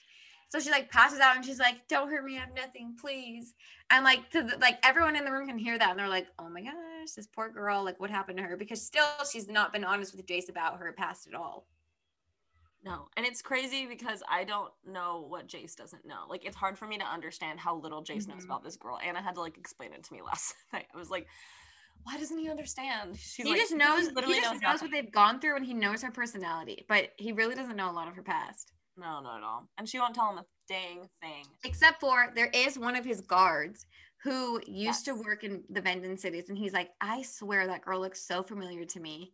So 0.50 0.58
she 0.58 0.70
like 0.70 0.90
passes 0.90 1.20
out 1.20 1.36
and 1.36 1.44
she's 1.44 1.60
like, 1.60 1.86
"Don't 1.88 2.10
hurt 2.10 2.24
me. 2.24 2.36
I 2.36 2.40
have 2.40 2.54
nothing, 2.54 2.96
please." 3.00 3.54
And 3.88 4.04
like 4.04 4.30
to 4.30 4.42
the, 4.42 4.58
like 4.58 4.78
everyone 4.82 5.16
in 5.16 5.24
the 5.24 5.30
room 5.32 5.46
can 5.46 5.58
hear 5.58 5.78
that 5.78 5.90
and 5.90 5.98
they're 5.98 6.08
like, 6.08 6.26
"Oh 6.38 6.48
my 6.48 6.60
gosh, 6.60 7.12
this 7.16 7.28
poor 7.28 7.48
girl. 7.50 7.84
Like, 7.84 8.00
what 8.00 8.10
happened 8.10 8.38
to 8.38 8.44
her?" 8.44 8.56
Because 8.56 8.82
still 8.84 9.04
she's 9.30 9.48
not 9.48 9.72
been 9.72 9.84
honest 9.84 10.14
with 10.14 10.26
Jace 10.26 10.48
about 10.50 10.78
her 10.78 10.92
past 10.92 11.28
at 11.28 11.34
all. 11.34 11.66
No, 12.82 13.08
and 13.16 13.26
it's 13.26 13.42
crazy 13.42 13.86
because 13.86 14.22
I 14.28 14.42
don't 14.44 14.72
know 14.86 15.24
what 15.28 15.46
Jace 15.46 15.76
doesn't 15.76 16.04
know. 16.06 16.24
Like, 16.28 16.46
it's 16.46 16.56
hard 16.56 16.78
for 16.78 16.86
me 16.86 16.96
to 16.98 17.04
understand 17.04 17.60
how 17.60 17.76
little 17.76 18.02
Jace 18.02 18.26
knows 18.26 18.42
Mhm. 18.42 18.46
about 18.46 18.64
this 18.64 18.76
girl. 18.76 18.98
Anna 18.98 19.20
had 19.22 19.34
to 19.34 19.40
like 19.40 19.58
explain 19.58 19.92
it 19.92 20.02
to 20.02 20.12
me 20.14 20.22
last 20.22 20.54
night. 20.72 20.86
I 20.92 20.96
was 20.96 21.10
like, 21.10 21.28
why 22.04 22.16
doesn't 22.16 22.38
he 22.38 22.48
understand? 22.48 23.16
She's 23.18 23.44
he 23.44 23.50
like, 23.52 23.60
just 23.60 23.74
knows. 23.74 24.08
He 24.08 24.14
literally 24.14 24.40
just 24.40 24.54
knows, 24.54 24.62
nothing. 24.62 24.88
what 24.88 24.90
they've 24.92 25.12
gone 25.12 25.40
through 25.40 25.56
and 25.56 25.66
he 25.66 25.74
knows 25.74 26.02
her 26.02 26.10
personality, 26.10 26.86
but 26.88 27.10
he 27.18 27.32
really 27.32 27.54
doesn't 27.54 27.76
know 27.76 27.90
a 27.90 27.92
lot 27.92 28.08
of 28.08 28.14
her 28.16 28.22
past. 28.22 28.72
No, 29.00 29.20
not 29.20 29.38
at 29.38 29.42
all. 29.42 29.68
And 29.78 29.88
she 29.88 29.98
won't 29.98 30.14
tell 30.14 30.30
him 30.30 30.38
a 30.38 30.44
dang 30.68 31.08
thing. 31.22 31.44
Except 31.64 32.00
for 32.00 32.32
there 32.34 32.50
is 32.52 32.78
one 32.78 32.96
of 32.96 33.04
his 33.04 33.22
guards 33.22 33.86
who 34.22 34.60
used 34.66 35.06
to 35.06 35.14
work 35.14 35.44
in 35.44 35.62
the 35.70 35.80
Vendan 35.80 36.18
cities, 36.18 36.50
and 36.50 36.58
he's 36.58 36.74
like, 36.74 36.90
I 37.00 37.22
swear 37.22 37.66
that 37.66 37.82
girl 37.82 38.00
looks 38.00 38.22
so 38.26 38.42
familiar 38.42 38.84
to 38.84 39.00
me. 39.00 39.32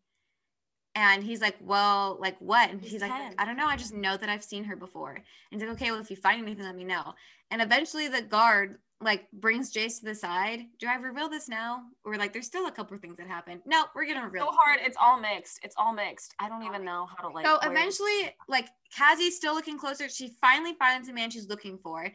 And 0.95 1.23
he's 1.23 1.43
like, 1.43 1.57
Well, 1.61 2.17
like 2.21 2.37
what? 2.39 2.71
And 2.71 2.81
He's 2.81 2.93
he's 2.93 3.03
like, 3.03 3.11
10. 3.11 3.35
I 3.39 3.45
don't 3.45 3.57
know. 3.59 3.67
I 3.67 3.77
just 3.77 3.93
know 3.93 4.17
that 4.17 4.29
I've 4.31 4.43
seen 4.45 4.65
her 4.65 4.77
before. 4.77 5.13
And 5.13 5.25
he's 5.51 5.61
like, 5.61 5.73
Okay, 5.73 5.91
well, 5.91 6.01
if 6.01 6.11
you 6.11 6.17
find 6.17 6.41
anything, 6.43 6.65
let 6.65 6.75
me 6.75 6.85
know. 6.85 7.13
And 7.51 7.61
eventually 7.61 8.09
the 8.09 8.23
guard 8.23 8.79
like 9.01 9.31
brings 9.31 9.73
Jace 9.73 9.99
to 9.99 10.07
the 10.07 10.15
side. 10.15 10.61
Do 10.79 10.87
I 10.89 10.95
reveal 10.95 11.29
this 11.29 11.49
now? 11.49 11.83
Or 12.05 12.17
like 12.17 12.33
there's 12.33 12.47
still 12.47 12.67
a 12.67 12.73
couple 12.73 12.95
of 12.95 13.03
things 13.03 13.17
that 13.17 13.27
happen. 13.29 13.61
No, 13.67 13.85
we're 13.95 14.07
gonna 14.07 14.25
reveal 14.25 14.47
So 14.47 14.53
hard. 14.53 14.81
It's 14.83 14.97
all 15.01 15.21
mixed. 15.21 15.61
It's 15.63 15.75
all 15.79 15.93
mixed. 15.93 16.35
I 16.39 16.49
don't 16.49 16.63
even 16.63 16.85
know 16.85 17.07
how 17.07 17.29
to 17.29 17.35
like. 17.35 17.47
So 17.47 17.59
eventually, 17.63 18.35
like 18.49 18.69
Kazi's 18.97 19.37
still 19.37 19.55
looking 19.55 19.79
closer. 19.79 20.09
She 20.09 20.35
finally 20.41 20.75
finds 20.79 21.09
the 21.09 21.15
man 21.15 21.31
she's 21.31 21.49
looking 21.49 21.79
for, 21.79 22.11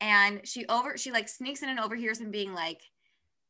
and 0.00 0.40
she 0.44 0.66
over 0.66 0.98
she 0.98 1.10
like 1.10 1.28
sneaks 1.28 1.62
in 1.62 1.70
and 1.70 1.80
overhears 1.80 2.20
him 2.20 2.30
being 2.30 2.52
like, 2.52 2.82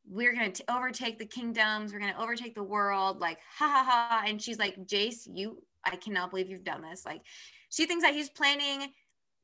"We're 0.07 0.33
gonna 0.33 0.51
t- 0.51 0.63
overtake 0.69 1.19
the 1.19 1.25
kingdoms. 1.25 1.91
We're 1.91 1.99
gonna 1.99 2.15
overtake 2.17 2.55
the 2.55 2.63
world." 2.63 3.19
Like, 3.19 3.39
ha 3.57 3.67
ha 3.67 3.83
ha! 3.83 4.23
And 4.25 4.41
she's 4.41 4.59
like, 4.59 4.77
"Jace, 4.85 5.27
you, 5.29 5.61
I 5.83 5.97
cannot 5.97 6.29
believe 6.29 6.49
you've 6.49 6.63
done 6.63 6.81
this." 6.81 7.05
Like, 7.05 7.21
she 7.69 7.85
thinks 7.85 8.05
that 8.05 8.13
he's 8.13 8.29
planning 8.29 8.93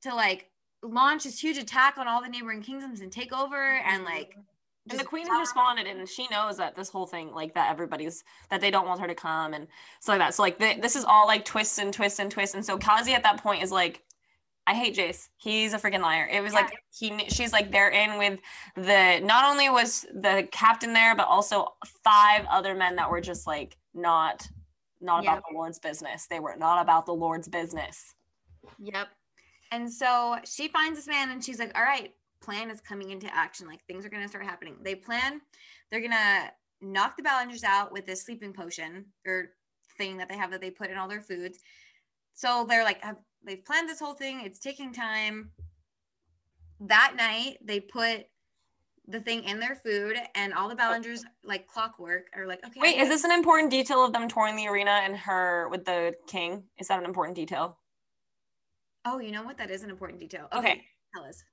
to 0.03 0.15
like 0.15 0.49
launch 0.83 1.23
this 1.23 1.39
huge 1.39 1.57
attack 1.57 1.97
on 1.97 2.07
all 2.07 2.21
the 2.21 2.29
neighboring 2.29 2.61
kingdoms 2.61 3.01
and 3.01 3.11
take 3.11 3.31
over, 3.33 3.77
and 3.87 4.03
like. 4.03 4.35
and 4.89 4.99
the 4.99 5.03
queen 5.03 5.27
responded 5.31 5.87
and 5.87 6.07
she 6.09 6.27
knows 6.29 6.57
that 6.57 6.75
this 6.75 6.89
whole 6.89 7.05
thing 7.07 7.31
like 7.33 7.53
that 7.53 7.71
everybody's 7.71 8.23
that 8.49 8.59
they 8.59 8.69
don't 8.69 8.85
want 8.85 8.99
her 8.99 9.07
to 9.07 9.15
come 9.15 9.53
and 9.53 9.65
so 10.01 10.11
like 10.11 10.19
that 10.19 10.33
so 10.33 10.43
like 10.43 10.59
th- 10.59 10.81
this 10.81 10.97
is 10.97 11.05
all 11.05 11.25
like 11.25 11.45
twists 11.45 11.77
and 11.77 11.93
twists 11.93 12.19
and 12.19 12.29
twists 12.29 12.53
and 12.53 12.65
so 12.65 12.77
kazi 12.77 13.13
at 13.13 13.23
that 13.23 13.41
point 13.41 13.63
is 13.63 13.71
like 13.71 14.01
i 14.67 14.73
hate 14.73 14.93
jace 14.93 15.29
he's 15.37 15.73
a 15.73 15.77
freaking 15.79 16.01
liar 16.01 16.27
it 16.29 16.41
was 16.41 16.51
Yeah. 16.51 16.59
like 16.59 16.73
he 16.99 17.17
she's 17.29 17.53
like 17.53 17.71
they're 17.71 17.91
in 17.91 18.17
with 18.17 18.39
the 18.75 19.21
not 19.23 19.45
only 19.49 19.69
was 19.69 20.05
the 20.13 20.49
captain 20.51 20.91
there 20.91 21.15
but 21.15 21.27
also 21.29 21.75
five 22.03 22.45
other 22.49 22.75
men 22.75 22.97
that 22.97 23.09
were 23.09 23.21
just 23.21 23.47
like 23.47 23.77
not 23.93 24.45
not 24.99 25.23
Yeah. 25.23 25.31
about 25.31 25.43
the 25.49 25.55
lord's 25.55 25.79
business 25.79 26.27
they 26.27 26.41
were 26.41 26.57
not 26.57 26.81
about 26.81 27.05
the 27.05 27.13
lord's 27.13 27.47
business 27.47 28.15
Yep. 28.79 29.07
And 29.73 29.91
so 29.91 30.37
she 30.45 30.67
finds 30.67 30.99
this 30.99 31.07
man 31.07 31.31
and 31.31 31.43
she's 31.43 31.57
like, 31.57 31.75
all 31.75 31.83
right, 31.83 32.13
plan 32.43 32.69
is 32.69 32.79
coming 32.79 33.09
into 33.09 33.33
action. 33.35 33.67
Like 33.67 33.83
things 33.87 34.05
are 34.05 34.09
going 34.09 34.21
to 34.21 34.29
start 34.29 34.45
happening. 34.45 34.75
They 34.83 34.93
plan, 34.93 35.41
they're 35.89 35.99
going 35.99 36.11
to 36.11 36.51
knock 36.79 37.17
the 37.17 37.23
Ballengers 37.23 37.63
out 37.63 37.91
with 37.91 38.05
this 38.05 38.21
sleeping 38.21 38.53
potion 38.53 39.05
or 39.25 39.49
thing 39.97 40.17
that 40.17 40.29
they 40.29 40.37
have 40.37 40.51
that 40.51 40.61
they 40.61 40.69
put 40.69 40.91
in 40.91 40.97
all 40.97 41.07
their 41.07 41.21
foods. 41.21 41.57
So 42.35 42.67
they're 42.69 42.83
like, 42.83 43.03
have, 43.03 43.17
they've 43.43 43.65
planned 43.65 43.89
this 43.89 43.99
whole 43.99 44.13
thing. 44.13 44.41
It's 44.45 44.59
taking 44.59 44.93
time. 44.93 45.49
That 46.79 47.15
night, 47.17 47.57
they 47.65 47.79
put 47.79 48.27
the 49.07 49.21
thing 49.21 49.43
in 49.43 49.59
their 49.59 49.75
food 49.75 50.17
and 50.35 50.53
all 50.53 50.69
the 50.69 50.75
Ballengers, 50.75 51.25
like 51.43 51.65
clockwork, 51.65 52.27
are 52.35 52.45
like, 52.45 52.63
okay. 52.63 52.79
wait 52.79 52.97
is 52.99 53.09
this 53.09 53.23
an 53.23 53.31
important 53.31 53.71
detail 53.71 54.05
of 54.05 54.13
them 54.13 54.29
touring 54.29 54.55
the 54.55 54.67
arena 54.67 55.01
and 55.03 55.17
her 55.17 55.67
with 55.69 55.83
the 55.83 56.13
king 56.27 56.63
is 56.77 56.87
that 56.87 56.99
an 56.99 57.05
important 57.05 57.35
detail 57.35 57.79
Oh, 59.05 59.19
you 59.19 59.31
know 59.31 59.43
what? 59.43 59.57
That 59.57 59.69
is 59.69 59.83
an 59.83 59.89
important 59.89 60.19
detail. 60.19 60.47
Okay. 60.53 60.83
Tell 61.15 61.25
us. 61.25 61.43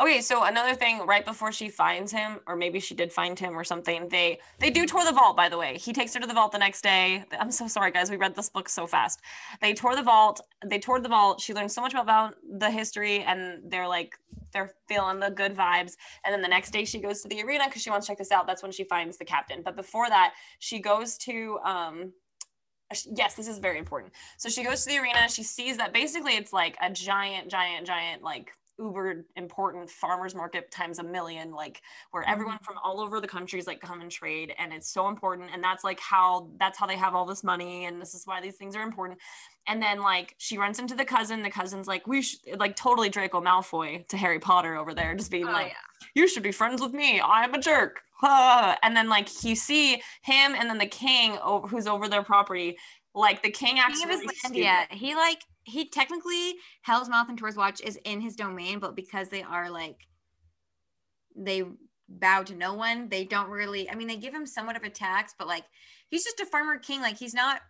Okay, 0.00 0.20
so 0.20 0.42
another 0.42 0.74
thing, 0.74 1.06
right 1.06 1.24
before 1.24 1.52
she 1.52 1.68
finds 1.68 2.10
him, 2.10 2.40
or 2.48 2.56
maybe 2.56 2.80
she 2.80 2.94
did 2.96 3.12
find 3.12 3.38
him 3.38 3.56
or 3.56 3.62
something, 3.62 4.08
they 4.08 4.40
they 4.58 4.70
do 4.70 4.86
tour 4.86 5.04
the 5.04 5.12
vault. 5.12 5.36
By 5.36 5.48
the 5.48 5.56
way, 5.56 5.78
he 5.78 5.92
takes 5.92 6.12
her 6.14 6.20
to 6.20 6.26
the 6.26 6.34
vault 6.34 6.50
the 6.50 6.58
next 6.58 6.82
day. 6.82 7.24
I'm 7.38 7.52
so 7.52 7.68
sorry, 7.68 7.92
guys. 7.92 8.10
We 8.10 8.16
read 8.16 8.34
this 8.34 8.48
book 8.48 8.68
so 8.68 8.88
fast. 8.88 9.20
They 9.60 9.72
tour 9.72 9.94
the 9.94 10.02
vault. 10.02 10.40
They 10.66 10.80
toured 10.80 11.04
the 11.04 11.08
vault. 11.08 11.40
She 11.40 11.54
learned 11.54 11.70
so 11.70 11.80
much 11.80 11.94
about 11.94 12.34
the 12.58 12.70
history, 12.70 13.20
and 13.20 13.70
they're 13.70 13.86
like 13.86 14.18
they're 14.52 14.72
feeling 14.88 15.20
the 15.20 15.30
good 15.30 15.54
vibes. 15.54 15.92
And 16.24 16.32
then 16.32 16.42
the 16.42 16.48
next 16.48 16.72
day, 16.72 16.84
she 16.84 16.98
goes 17.00 17.22
to 17.22 17.28
the 17.28 17.40
arena 17.42 17.64
because 17.66 17.82
she 17.82 17.90
wants 17.90 18.06
to 18.06 18.10
check 18.12 18.18
this 18.18 18.32
out. 18.32 18.48
That's 18.48 18.62
when 18.62 18.72
she 18.72 18.84
finds 18.84 19.16
the 19.16 19.24
captain. 19.24 19.62
But 19.62 19.76
before 19.76 20.08
that, 20.08 20.34
she 20.58 20.80
goes 20.80 21.16
to 21.18 21.58
um 21.64 22.12
yes 23.12 23.34
this 23.34 23.48
is 23.48 23.58
very 23.58 23.78
important. 23.78 24.12
So 24.36 24.48
she 24.48 24.64
goes 24.64 24.84
to 24.84 24.90
the 24.90 24.98
arena 24.98 25.28
she 25.28 25.42
sees 25.42 25.76
that 25.78 25.92
basically 25.92 26.32
it's 26.32 26.52
like 26.52 26.76
a 26.80 26.90
giant 26.90 27.50
giant 27.50 27.86
giant 27.86 28.22
like 28.22 28.52
uber 28.78 29.24
important 29.36 29.88
farmers 29.88 30.34
market 30.34 30.70
times 30.70 30.98
a 30.98 31.02
million 31.02 31.52
like 31.52 31.80
where 32.10 32.22
mm-hmm. 32.22 32.32
everyone 32.32 32.58
from 32.62 32.76
all 32.82 33.00
over 33.00 33.20
the 33.20 33.28
countries 33.28 33.66
like 33.66 33.80
come 33.80 34.00
and 34.00 34.10
trade 34.10 34.52
and 34.58 34.72
it's 34.72 34.90
so 34.90 35.08
important 35.08 35.48
and 35.52 35.62
that's 35.62 35.84
like 35.84 36.00
how 36.00 36.48
that's 36.58 36.78
how 36.78 36.86
they 36.86 36.96
have 36.96 37.14
all 37.14 37.24
this 37.24 37.44
money 37.44 37.84
and 37.84 38.00
this 38.00 38.14
is 38.14 38.26
why 38.26 38.40
these 38.40 38.56
things 38.56 38.74
are 38.74 38.82
important. 38.82 39.18
And 39.66 39.80
then 39.80 40.00
like 40.00 40.34
she 40.38 40.58
runs 40.58 40.78
into 40.78 40.94
the 40.94 41.04
cousin 41.04 41.42
the 41.42 41.50
cousin's 41.50 41.86
like 41.86 42.06
we 42.06 42.22
should 42.22 42.58
like 42.58 42.76
totally 42.76 43.08
draco 43.08 43.40
malfoy 43.40 44.06
to 44.08 44.16
harry 44.16 44.38
potter 44.38 44.76
over 44.76 44.92
there 44.92 45.14
just 45.14 45.30
being 45.30 45.46
Oh, 45.46 45.52
like 45.52 45.68
yeah. 45.68 46.10
you 46.14 46.28
should 46.28 46.42
be 46.42 46.52
friends 46.52 46.80
with 46.80 46.92
me. 46.92 47.20
I'm 47.20 47.54
a 47.54 47.60
jerk. 47.60 48.00
And 48.22 48.96
then 48.96 49.08
like 49.08 49.44
you 49.44 49.54
see 49.54 49.94
him 50.22 50.54
and 50.56 50.68
then 50.68 50.78
the 50.78 50.86
king 50.86 51.38
over, 51.42 51.68
who's 51.68 51.86
over 51.86 52.08
their 52.08 52.22
property 52.22 52.76
like 53.14 53.42
the 53.42 53.50
king 53.50 53.78
actually 53.78 54.14
of 54.14 54.20
really 54.20 54.34
Eislandia. 54.44 54.90
He 54.90 55.14
like 55.14 55.42
he 55.64 55.88
technically 55.88 56.54
Hell's 56.82 57.08
Mouth 57.08 57.28
and 57.28 57.38
Tor's 57.38 57.56
Watch 57.56 57.80
is 57.80 57.98
in 58.04 58.20
his 58.20 58.36
domain, 58.36 58.78
but 58.78 58.94
because 58.96 59.28
they 59.28 59.42
are 59.42 59.70
like 59.70 60.06
they 61.36 61.64
bow 62.08 62.42
to 62.42 62.54
no 62.54 62.74
one, 62.74 63.08
they 63.08 63.24
don't 63.24 63.48
really 63.48 63.90
I 63.90 63.94
mean 63.94 64.08
they 64.08 64.16
give 64.16 64.34
him 64.34 64.46
somewhat 64.46 64.76
of 64.76 64.82
a 64.84 64.90
tax, 64.90 65.34
but 65.38 65.48
like 65.48 65.64
he's 66.08 66.24
just 66.24 66.40
a 66.40 66.46
farmer 66.46 66.78
king. 66.78 67.00
Like 67.00 67.18
he's 67.18 67.34
not 67.34 67.60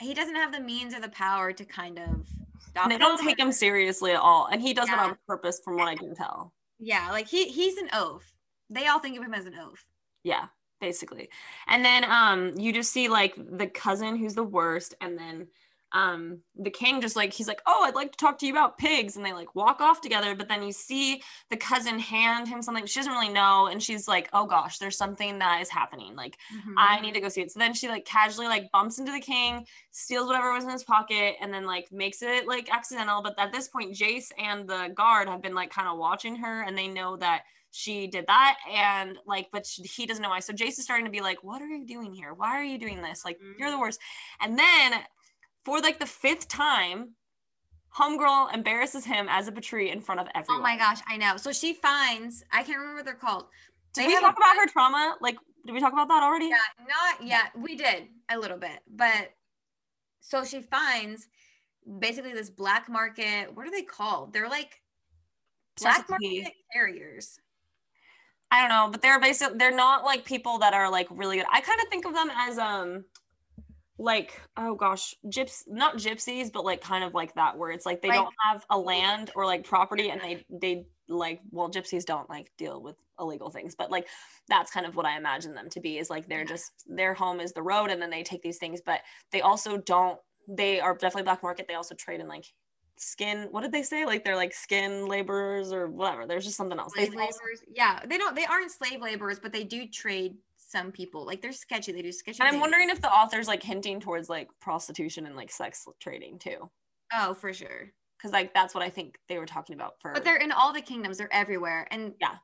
he 0.00 0.14
doesn't 0.14 0.34
have 0.36 0.52
the 0.52 0.60
means 0.60 0.94
or 0.94 1.00
the 1.00 1.08
power 1.08 1.52
to 1.52 1.64
kind 1.64 1.98
of 1.98 2.26
stop 2.68 2.84
And 2.84 2.92
they 2.92 2.98
don't 2.98 3.18
take 3.22 3.38
him 3.38 3.50
seriously 3.52 4.12
at 4.12 4.20
all 4.20 4.46
and 4.46 4.60
he 4.60 4.74
does 4.74 4.88
it 4.88 4.98
on 4.98 5.16
purpose 5.26 5.60
from 5.64 5.76
what 5.76 5.88
i 5.88 5.94
can 5.96 6.14
tell 6.14 6.52
Yeah, 6.78 7.08
like 7.10 7.26
he 7.28 7.48
he's 7.48 7.78
an 7.78 7.88
oaf. 7.94 8.20
They 8.68 8.86
all 8.88 8.98
think 8.98 9.16
of 9.16 9.24
him 9.24 9.32
as 9.32 9.46
an 9.46 9.54
oaf. 9.54 9.84
yeah 10.22 10.46
basically 10.82 11.30
and 11.66 11.82
then 11.82 12.04
um 12.04 12.52
you 12.58 12.70
just 12.74 12.92
see 12.92 13.08
like 13.08 13.34
the 13.36 13.66
cousin 13.66 14.16
who's 14.16 14.34
the 14.34 14.44
worst 14.44 14.94
and 15.00 15.18
then 15.18 15.46
um 15.96 16.38
the 16.56 16.70
king 16.70 17.00
just 17.00 17.16
like 17.16 17.32
he's 17.32 17.48
like 17.48 17.60
oh 17.66 17.84
i'd 17.84 17.94
like 17.94 18.10
to 18.12 18.18
talk 18.18 18.38
to 18.38 18.46
you 18.46 18.52
about 18.52 18.78
pigs 18.78 19.16
and 19.16 19.24
they 19.24 19.32
like 19.32 19.54
walk 19.54 19.80
off 19.80 20.00
together 20.00 20.34
but 20.34 20.48
then 20.48 20.62
you 20.62 20.72
see 20.72 21.22
the 21.50 21.56
cousin 21.56 21.98
hand 21.98 22.48
him 22.48 22.62
something 22.62 22.86
she 22.86 22.98
doesn't 22.98 23.12
really 23.12 23.28
know 23.28 23.66
and 23.66 23.82
she's 23.82 24.06
like 24.08 24.28
oh 24.32 24.46
gosh 24.46 24.78
there's 24.78 24.96
something 24.96 25.38
that 25.38 25.60
is 25.60 25.68
happening 25.68 26.14
like 26.14 26.36
Mm-hmm. 26.54 26.74
I 26.78 27.00
need 27.00 27.14
to 27.14 27.20
go 27.20 27.28
see 27.28 27.42
it. 27.42 27.50
So 27.50 27.58
then 27.58 27.74
she 27.74 27.88
like 27.88 28.04
casually 28.04 28.46
like 28.46 28.70
bumps 28.72 28.98
into 28.98 29.12
the 29.12 29.20
king, 29.20 29.66
steals 29.90 30.26
whatever 30.26 30.52
was 30.52 30.64
in 30.64 30.70
his 30.70 30.84
pocket, 30.84 31.36
and 31.40 31.52
then 31.52 31.64
like 31.64 31.90
makes 31.92 32.22
it 32.22 32.46
like 32.46 32.72
accidental. 32.72 33.22
But 33.22 33.34
at 33.38 33.52
this 33.52 33.68
point, 33.68 33.94
Jace 33.94 34.30
and 34.38 34.68
the 34.68 34.92
guard 34.94 35.28
have 35.28 35.42
been 35.42 35.54
like 35.54 35.70
kind 35.70 35.88
of 35.88 35.98
watching 35.98 36.36
her, 36.36 36.62
and 36.62 36.76
they 36.76 36.88
know 36.88 37.16
that 37.16 37.42
she 37.72 38.06
did 38.06 38.26
that, 38.28 38.56
and 38.72 39.18
like, 39.26 39.48
but 39.52 39.66
she, 39.66 39.82
he 39.82 40.06
doesn't 40.06 40.22
know 40.22 40.30
why. 40.30 40.40
So 40.40 40.52
Jace 40.52 40.78
is 40.78 40.84
starting 40.84 41.04
to 41.06 41.10
be 41.10 41.20
like, 41.20 41.42
"What 41.42 41.60
are 41.60 41.66
you 41.68 41.84
doing 41.86 42.12
here? 42.12 42.32
Why 42.32 42.58
are 42.58 42.64
you 42.64 42.78
doing 42.78 43.02
this? 43.02 43.24
Like, 43.24 43.38
you're 43.58 43.70
the 43.70 43.78
worst." 43.78 44.00
And 44.40 44.58
then 44.58 44.92
for 45.66 45.80
like 45.80 45.98
the 45.98 46.06
fifth 46.06 46.46
time, 46.46 47.16
Homegirl 47.98 48.54
embarrasses 48.54 49.04
him 49.04 49.26
as 49.28 49.48
a 49.48 49.52
patrei 49.52 49.92
in 49.92 50.00
front 50.00 50.20
of 50.20 50.28
everyone. 50.32 50.60
Oh 50.60 50.62
my 50.62 50.76
gosh, 50.78 51.00
I 51.08 51.16
know. 51.16 51.36
So 51.36 51.50
she 51.52 51.74
finds 51.74 52.44
I 52.52 52.62
can't 52.62 52.78
remember 52.78 52.98
what 52.98 53.04
they're 53.04 53.14
called. 53.14 53.46
Did 53.92 54.04
They 54.04 54.14
we 54.14 54.20
talk 54.20 54.36
about 54.36 54.56
her 54.56 54.68
trauma? 54.68 55.16
Like, 55.20 55.36
did 55.66 55.72
we 55.72 55.80
talk 55.80 55.92
about 55.92 56.06
that 56.06 56.22
already? 56.22 56.46
Yeah, 56.46 56.84
not 56.86 57.26
yet. 57.26 57.50
We 57.56 57.74
did 57.74 58.04
a 58.30 58.38
little 58.38 58.58
bit, 58.58 58.78
but 58.88 59.32
so 60.20 60.44
she 60.44 60.60
finds 60.60 61.26
basically 61.98 62.32
this 62.32 62.48
black 62.48 62.88
market. 62.88 63.52
What 63.52 63.66
are 63.66 63.70
they 63.72 63.82
called? 63.82 64.32
They're 64.32 64.48
like 64.48 64.80
black 65.80 66.08
market 66.08 66.52
carriers. 66.72 67.40
I 68.52 68.60
don't 68.60 68.68
know, 68.68 68.88
but 68.92 69.02
they're 69.02 69.18
basically 69.18 69.58
they're 69.58 69.74
not 69.74 70.04
like 70.04 70.24
people 70.24 70.58
that 70.58 70.74
are 70.74 70.92
like 70.92 71.08
really 71.10 71.38
good. 71.38 71.46
I 71.52 71.60
kind 71.60 71.80
of 71.80 71.88
think 71.88 72.06
of 72.06 72.14
them 72.14 72.30
as 72.36 72.56
um 72.56 73.04
like 73.98 74.40
oh 74.56 74.74
gosh, 74.74 75.14
gyps 75.26 75.62
not 75.66 75.96
gypsies, 75.96 76.52
but 76.52 76.64
like 76.64 76.80
kind 76.80 77.04
of 77.04 77.14
like 77.14 77.34
that 77.34 77.56
where 77.56 77.70
it's 77.70 77.86
like 77.86 78.02
they 78.02 78.08
Like- 78.08 78.18
don't 78.18 78.34
have 78.44 78.64
a 78.70 78.78
land 78.78 79.30
or 79.34 79.46
like 79.46 79.64
property 79.64 80.10
and 80.10 80.20
they 80.20 80.44
they 80.50 80.86
like 81.08 81.40
well 81.50 81.70
gypsies 81.70 82.04
don't 82.04 82.28
like 82.28 82.50
deal 82.58 82.82
with 82.82 82.96
illegal 83.18 83.48
things, 83.50 83.74
but 83.74 83.90
like 83.90 84.06
that's 84.48 84.70
kind 84.70 84.84
of 84.86 84.96
what 84.96 85.06
I 85.06 85.16
imagine 85.16 85.54
them 85.54 85.70
to 85.70 85.80
be 85.80 85.98
is 85.98 86.10
like 86.10 86.28
they're 86.28 86.44
just 86.44 86.70
their 86.86 87.14
home 87.14 87.40
is 87.40 87.52
the 87.52 87.62
road 87.62 87.90
and 87.90 88.00
then 88.02 88.10
they 88.10 88.22
take 88.22 88.42
these 88.42 88.58
things, 88.58 88.80
but 88.84 89.00
they 89.32 89.40
also 89.40 89.78
don't 89.78 90.18
they 90.48 90.78
are 90.80 90.92
definitely 90.94 91.22
black 91.24 91.42
market. 91.42 91.66
They 91.66 91.74
also 91.74 91.94
trade 91.94 92.20
in 92.20 92.28
like 92.28 92.44
skin 92.98 93.48
what 93.50 93.60
did 93.60 93.72
they 93.72 93.82
say 93.82 94.06
like 94.06 94.24
they're 94.24 94.36
like 94.36 94.54
skin 94.54 95.06
laborers 95.06 95.70
or 95.70 95.86
whatever 95.90 96.26
there's 96.26 96.46
just 96.46 96.56
something 96.56 96.78
else 96.78 96.92
they 96.96 97.06
laborers. 97.10 97.60
Yeah, 97.70 98.00
they 98.06 98.16
don't. 98.16 98.34
They 98.34 98.46
aren't 98.46 98.70
slave 98.70 99.00
laborers, 99.02 99.38
but 99.38 99.52
they 99.52 99.64
do 99.64 99.86
trade 99.86 100.34
some 100.76 100.92
people. 100.92 101.24
Like 101.24 101.40
they're 101.40 101.52
sketchy. 101.52 101.92
They 101.92 102.02
do 102.02 102.12
sketchy. 102.12 102.38
And 102.40 102.46
I'm 102.48 102.54
things. 102.54 102.60
wondering 102.60 102.90
if 102.90 103.00
the 103.00 103.10
author's 103.12 103.48
like 103.48 103.62
hinting 103.62 104.00
towards 104.00 104.28
like 104.28 104.48
prostitution 104.60 105.26
and 105.26 105.36
like 105.36 105.50
sex 105.50 105.86
trading 106.00 106.38
too. 106.38 106.70
Oh, 107.14 107.34
for 107.34 107.52
sure. 107.52 107.92
Cause 108.20 108.32
like 108.32 108.52
that's 108.54 108.74
what 108.74 108.82
I 108.82 108.90
think 108.90 109.18
they 109.28 109.38
were 109.38 109.46
talking 109.46 109.74
about 109.74 109.94
for 110.00 110.12
But 110.12 110.24
they're 110.24 110.36
in 110.36 110.52
all 110.52 110.72
the 110.72 110.80
kingdoms. 110.80 111.18
They're 111.18 111.32
everywhere. 111.32 111.86
And 111.90 112.14
Yeah. 112.20 112.36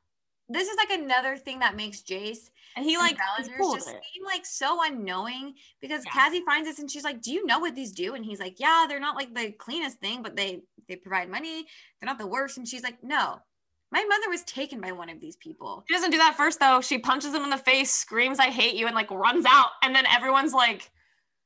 this 0.49 0.67
is 0.67 0.77
like 0.77 0.91
another 0.99 1.35
thing 1.37 1.59
that 1.59 1.75
makes 1.75 2.01
Jace 2.03 2.49
and 2.75 2.85
he 2.85 2.97
like 2.97 3.17
Valander's 3.17 3.57
cool 3.59 3.75
just 3.75 3.87
seem 3.87 4.23
like 4.25 4.45
so 4.45 4.79
unknowing 4.83 5.53
because 5.81 6.03
Yeah. 6.05 6.11
Cassie 6.11 6.43
finds 6.45 6.67
this 6.67 6.79
and 6.79 6.89
she's 6.89 7.03
like, 7.03 7.21
"Do 7.21 7.31
you 7.31 7.45
know 7.45 7.59
what 7.59 7.75
these 7.75 7.91
do?" 7.91 8.13
And 8.15 8.23
he's 8.25 8.39
like, 8.39 8.59
"Yeah, 8.59 8.85
they're 8.87 8.99
not 8.99 9.15
like 9.15 9.33
the 9.33 9.51
cleanest 9.51 9.99
thing, 9.99 10.21
but 10.23 10.35
they 10.35 10.61
they 10.87 10.95
provide 10.95 11.29
money. 11.29 11.65
They're 11.99 12.07
not 12.11 12.17
the 12.19 12.27
worst." 12.27 12.57
And 12.57 12.67
she's 12.67 12.83
like, 12.83 13.03
"No, 13.03 13.39
my 13.93 14.03
mother 14.03 14.29
was 14.29 14.43
taken 14.43 14.81
by 14.81 14.91
one 14.91 15.09
of 15.09 15.21
these 15.21 15.35
people." 15.37 15.83
She 15.87 15.93
doesn't 15.93 16.11
do 16.11 16.17
that 16.17 16.35
first 16.35 16.59
though. 16.59 16.81
She 16.81 16.97
punches 16.97 17.33
him 17.33 17.43
in 17.43 17.49
the 17.49 17.57
face, 17.57 17.91
screams 17.91 18.39
"I 18.39 18.47
hate 18.49 18.75
you," 18.75 18.87
and 18.87 18.95
like 18.95 19.09
runs 19.11 19.45
out. 19.47 19.69
And 19.83 19.95
then 19.95 20.05
everyone's 20.07 20.53
like, 20.53 20.89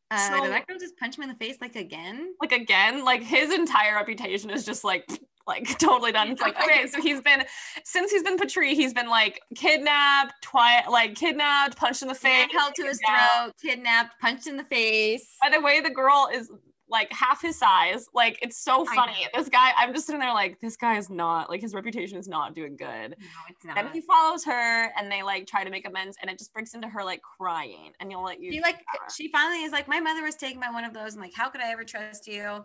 Uh, 0.10 0.18
So- 0.30 0.42
did 0.44 0.52
that 0.54 0.66
girl 0.68 0.78
just 0.80 0.98
punch 0.98 1.18
him 1.18 1.24
in 1.24 1.30
the 1.30 1.36
face 1.36 1.58
like 1.60 1.76
again? 1.76 2.34
like 2.42 2.54
again, 2.54 3.04
like 3.04 3.22
his 3.22 3.52
entire 3.54 3.94
reputation 3.96 4.50
is 4.50 4.66
just 4.66 4.84
like 4.86 5.06
like 5.48 5.78
totally 5.80 6.12
done. 6.14 6.30
It's 6.30 6.42
like 6.42 6.56
okay, 6.62 6.88
so 6.88 7.02
he's 7.02 7.20
been 7.22 7.44
since 7.84 8.10
he's 8.12 8.24
been 8.24 8.38
Patrei, 8.38 8.74
he's 8.74 8.94
been 8.94 9.10
like 9.10 9.42
kidnapped, 9.56 10.34
twi- 10.42 10.86
like 10.90 11.16
kidnapped, 11.16 11.76
punched 11.78 12.02
in 12.04 12.08
the 12.08 12.16
face, 12.16 12.48
held 12.54 12.74
to 12.76 12.84
his 12.84 13.00
throat, 13.06 13.52
kidnapped, 13.62 14.20
punched 14.22 14.48
in 14.48 14.56
the 14.58 14.64
face. 14.64 15.26
By 15.42 15.50
the 15.50 15.60
way, 15.62 15.82
the 15.82 15.90
girl 15.90 16.30
is 16.34 16.50
like 16.90 17.12
half 17.12 17.42
his 17.42 17.58
size. 17.58 18.08
Like 18.14 18.40
it's 18.42 18.58
so 18.58 18.86
funny. 18.86 19.28
This 19.34 19.50
guy, 19.50 19.72
I'm 19.78 19.94
just 19.94 20.06
sitting 20.06 20.20
there 20.20 20.34
like, 20.34 20.60
this 20.62 20.78
guy 20.78 20.98
is 20.98 21.10
not 21.10 21.50
like 21.50 21.62
his 21.62 21.74
reputation 21.74 22.18
is 22.18 22.28
not 22.28 22.56
doing 22.56 22.76
good. 22.76 23.16
No, 23.20 23.28
it's 23.50 23.66
not. 23.66 23.76
Then 23.76 23.90
he 23.94 24.02
follows 24.02 24.44
her 24.46 24.92
and 24.98 25.12
they 25.12 25.24
like 25.24 25.48
try 25.48 25.64
to 25.64 25.70
make 25.70 25.88
amends 25.88 26.18
and 26.22 26.32
it 26.32 26.38
just 26.38 26.54
breaks 26.54 26.74
into 26.74 26.88
her 26.88 27.04
like 27.04 27.22
crying. 27.22 27.92
And 28.00 28.12
you'll 28.12 28.24
let 28.24 28.42
you 28.42 28.52
She 28.52 28.62
like 28.62 28.80
she 29.16 29.30
finally 29.30 29.64
is 29.64 29.72
like, 29.72 29.88
my 29.88 30.00
mother 30.00 30.24
was 30.24 30.36
taken 30.36 30.60
by 30.60 30.70
one 30.70 30.84
of 30.84 30.94
those, 30.94 31.14
and 31.14 31.22
like, 31.22 31.34
how 31.34 31.50
could 31.50 31.62
I 31.62 31.72
ever 31.72 31.84
trust 31.84 32.28
you? 32.28 32.64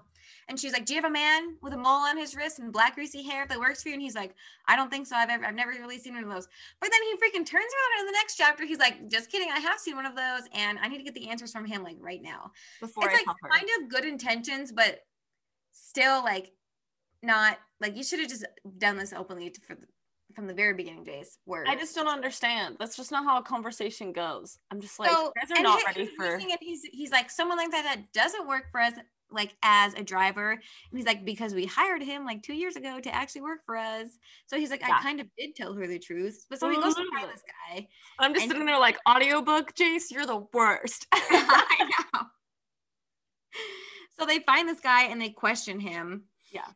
And 0.48 0.58
she's 0.58 0.72
like, 0.72 0.84
Do 0.84 0.94
you 0.94 1.00
have 1.00 1.10
a 1.10 1.12
man 1.12 1.56
with 1.62 1.72
a 1.72 1.76
mole 1.76 2.02
on 2.02 2.16
his 2.16 2.34
wrist 2.34 2.58
and 2.58 2.72
black 2.72 2.94
greasy 2.94 3.22
hair 3.22 3.46
that 3.46 3.58
works 3.58 3.82
for 3.82 3.88
you? 3.88 3.94
And 3.94 4.02
he's 4.02 4.14
like, 4.14 4.34
I 4.66 4.76
don't 4.76 4.90
think 4.90 5.06
so. 5.06 5.16
I've 5.16 5.30
ever 5.30 5.44
I've 5.44 5.54
never 5.54 5.70
really 5.70 5.98
seen 5.98 6.14
one 6.14 6.24
of 6.24 6.30
those. 6.30 6.48
But 6.80 6.90
then 6.90 7.00
he 7.02 7.14
freaking 7.14 7.46
turns 7.46 7.50
around 7.54 8.00
in 8.00 8.06
the 8.06 8.12
next 8.12 8.36
chapter. 8.36 8.64
He's 8.64 8.78
like, 8.78 9.08
just 9.08 9.30
kidding, 9.30 9.50
I 9.50 9.58
have 9.58 9.78
seen 9.78 9.96
one 9.96 10.06
of 10.06 10.16
those, 10.16 10.42
and 10.54 10.78
I 10.78 10.88
need 10.88 10.98
to 10.98 11.04
get 11.04 11.14
the 11.14 11.28
answers 11.28 11.52
from 11.52 11.64
him 11.64 11.82
like 11.82 11.96
right 12.00 12.22
now. 12.22 12.52
before 12.80 13.08
it's 13.08 13.14
I 13.14 13.24
like 13.26 13.52
kind 13.52 13.68
of 13.80 13.88
good 13.88 14.04
intentions, 14.04 14.72
but 14.72 15.00
still 15.72 16.22
like 16.22 16.52
not 17.22 17.58
like 17.80 17.96
you 17.96 18.04
should 18.04 18.20
have 18.20 18.28
just 18.28 18.44
done 18.78 18.96
this 18.96 19.12
openly 19.12 19.50
to, 19.50 19.60
for 19.60 19.74
the, 19.74 19.86
from 20.34 20.46
the 20.46 20.54
very 20.54 20.74
beginning, 20.74 21.04
days 21.04 21.38
Word. 21.46 21.66
I 21.68 21.76
just 21.76 21.94
don't 21.94 22.08
understand. 22.08 22.76
That's 22.78 22.96
just 22.96 23.10
not 23.10 23.24
how 23.24 23.38
a 23.38 23.42
conversation 23.42 24.12
goes. 24.12 24.58
I'm 24.70 24.80
just 24.80 24.98
like, 24.98 25.10
so 25.10 25.32
guys 25.40 25.56
are 25.56 25.62
not 25.62 25.82
ready 25.86 26.06
for 26.06 26.36
it, 26.36 26.58
he's 26.60 26.82
he's 26.90 27.10
like 27.10 27.30
someone 27.30 27.58
like 27.58 27.70
that 27.70 27.84
that 27.84 28.12
doesn't 28.12 28.48
work 28.48 28.70
for 28.70 28.80
us 28.80 28.94
like 29.32 29.56
as 29.62 29.94
a 29.94 30.02
driver 30.02 30.52
and 30.52 30.60
he's 30.92 31.06
like 31.06 31.24
because 31.24 31.54
we 31.54 31.66
hired 31.66 32.02
him 32.02 32.24
like 32.24 32.42
two 32.42 32.54
years 32.54 32.76
ago 32.76 33.00
to 33.00 33.14
actually 33.14 33.40
work 33.40 33.60
for 33.64 33.76
us 33.76 34.08
so 34.46 34.56
he's 34.56 34.70
like 34.70 34.80
Yeah. 34.80 34.96
i 34.98 35.02
kind 35.02 35.20
of 35.20 35.26
did 35.38 35.54
tell 35.54 35.74
her 35.74 35.86
the 35.86 35.98
truth 35.98 36.46
but 36.48 36.60
so 36.60 36.68
he 36.68 36.76
goes 36.76 36.94
to 36.94 37.04
find 37.14 37.26
mm-hmm. 37.26 37.32
this 37.32 37.42
guy 37.42 37.88
I'm 38.18 38.34
just 38.34 38.46
sitting 38.46 38.66
there 38.66 38.78
like 38.78 38.98
audiobook, 39.08 39.74
Jace, 39.74 40.10
you're 40.10 40.26
the 40.26 40.44
worst. 40.52 41.06
I 41.12 41.90
know. 42.14 42.20
so 44.18 44.26
they 44.26 44.40
find 44.40 44.68
this 44.68 44.80
guy 44.80 45.04
and 45.04 45.20
they 45.20 45.30
question 45.30 45.80
him 45.80 46.24
Yeah. 46.50 46.66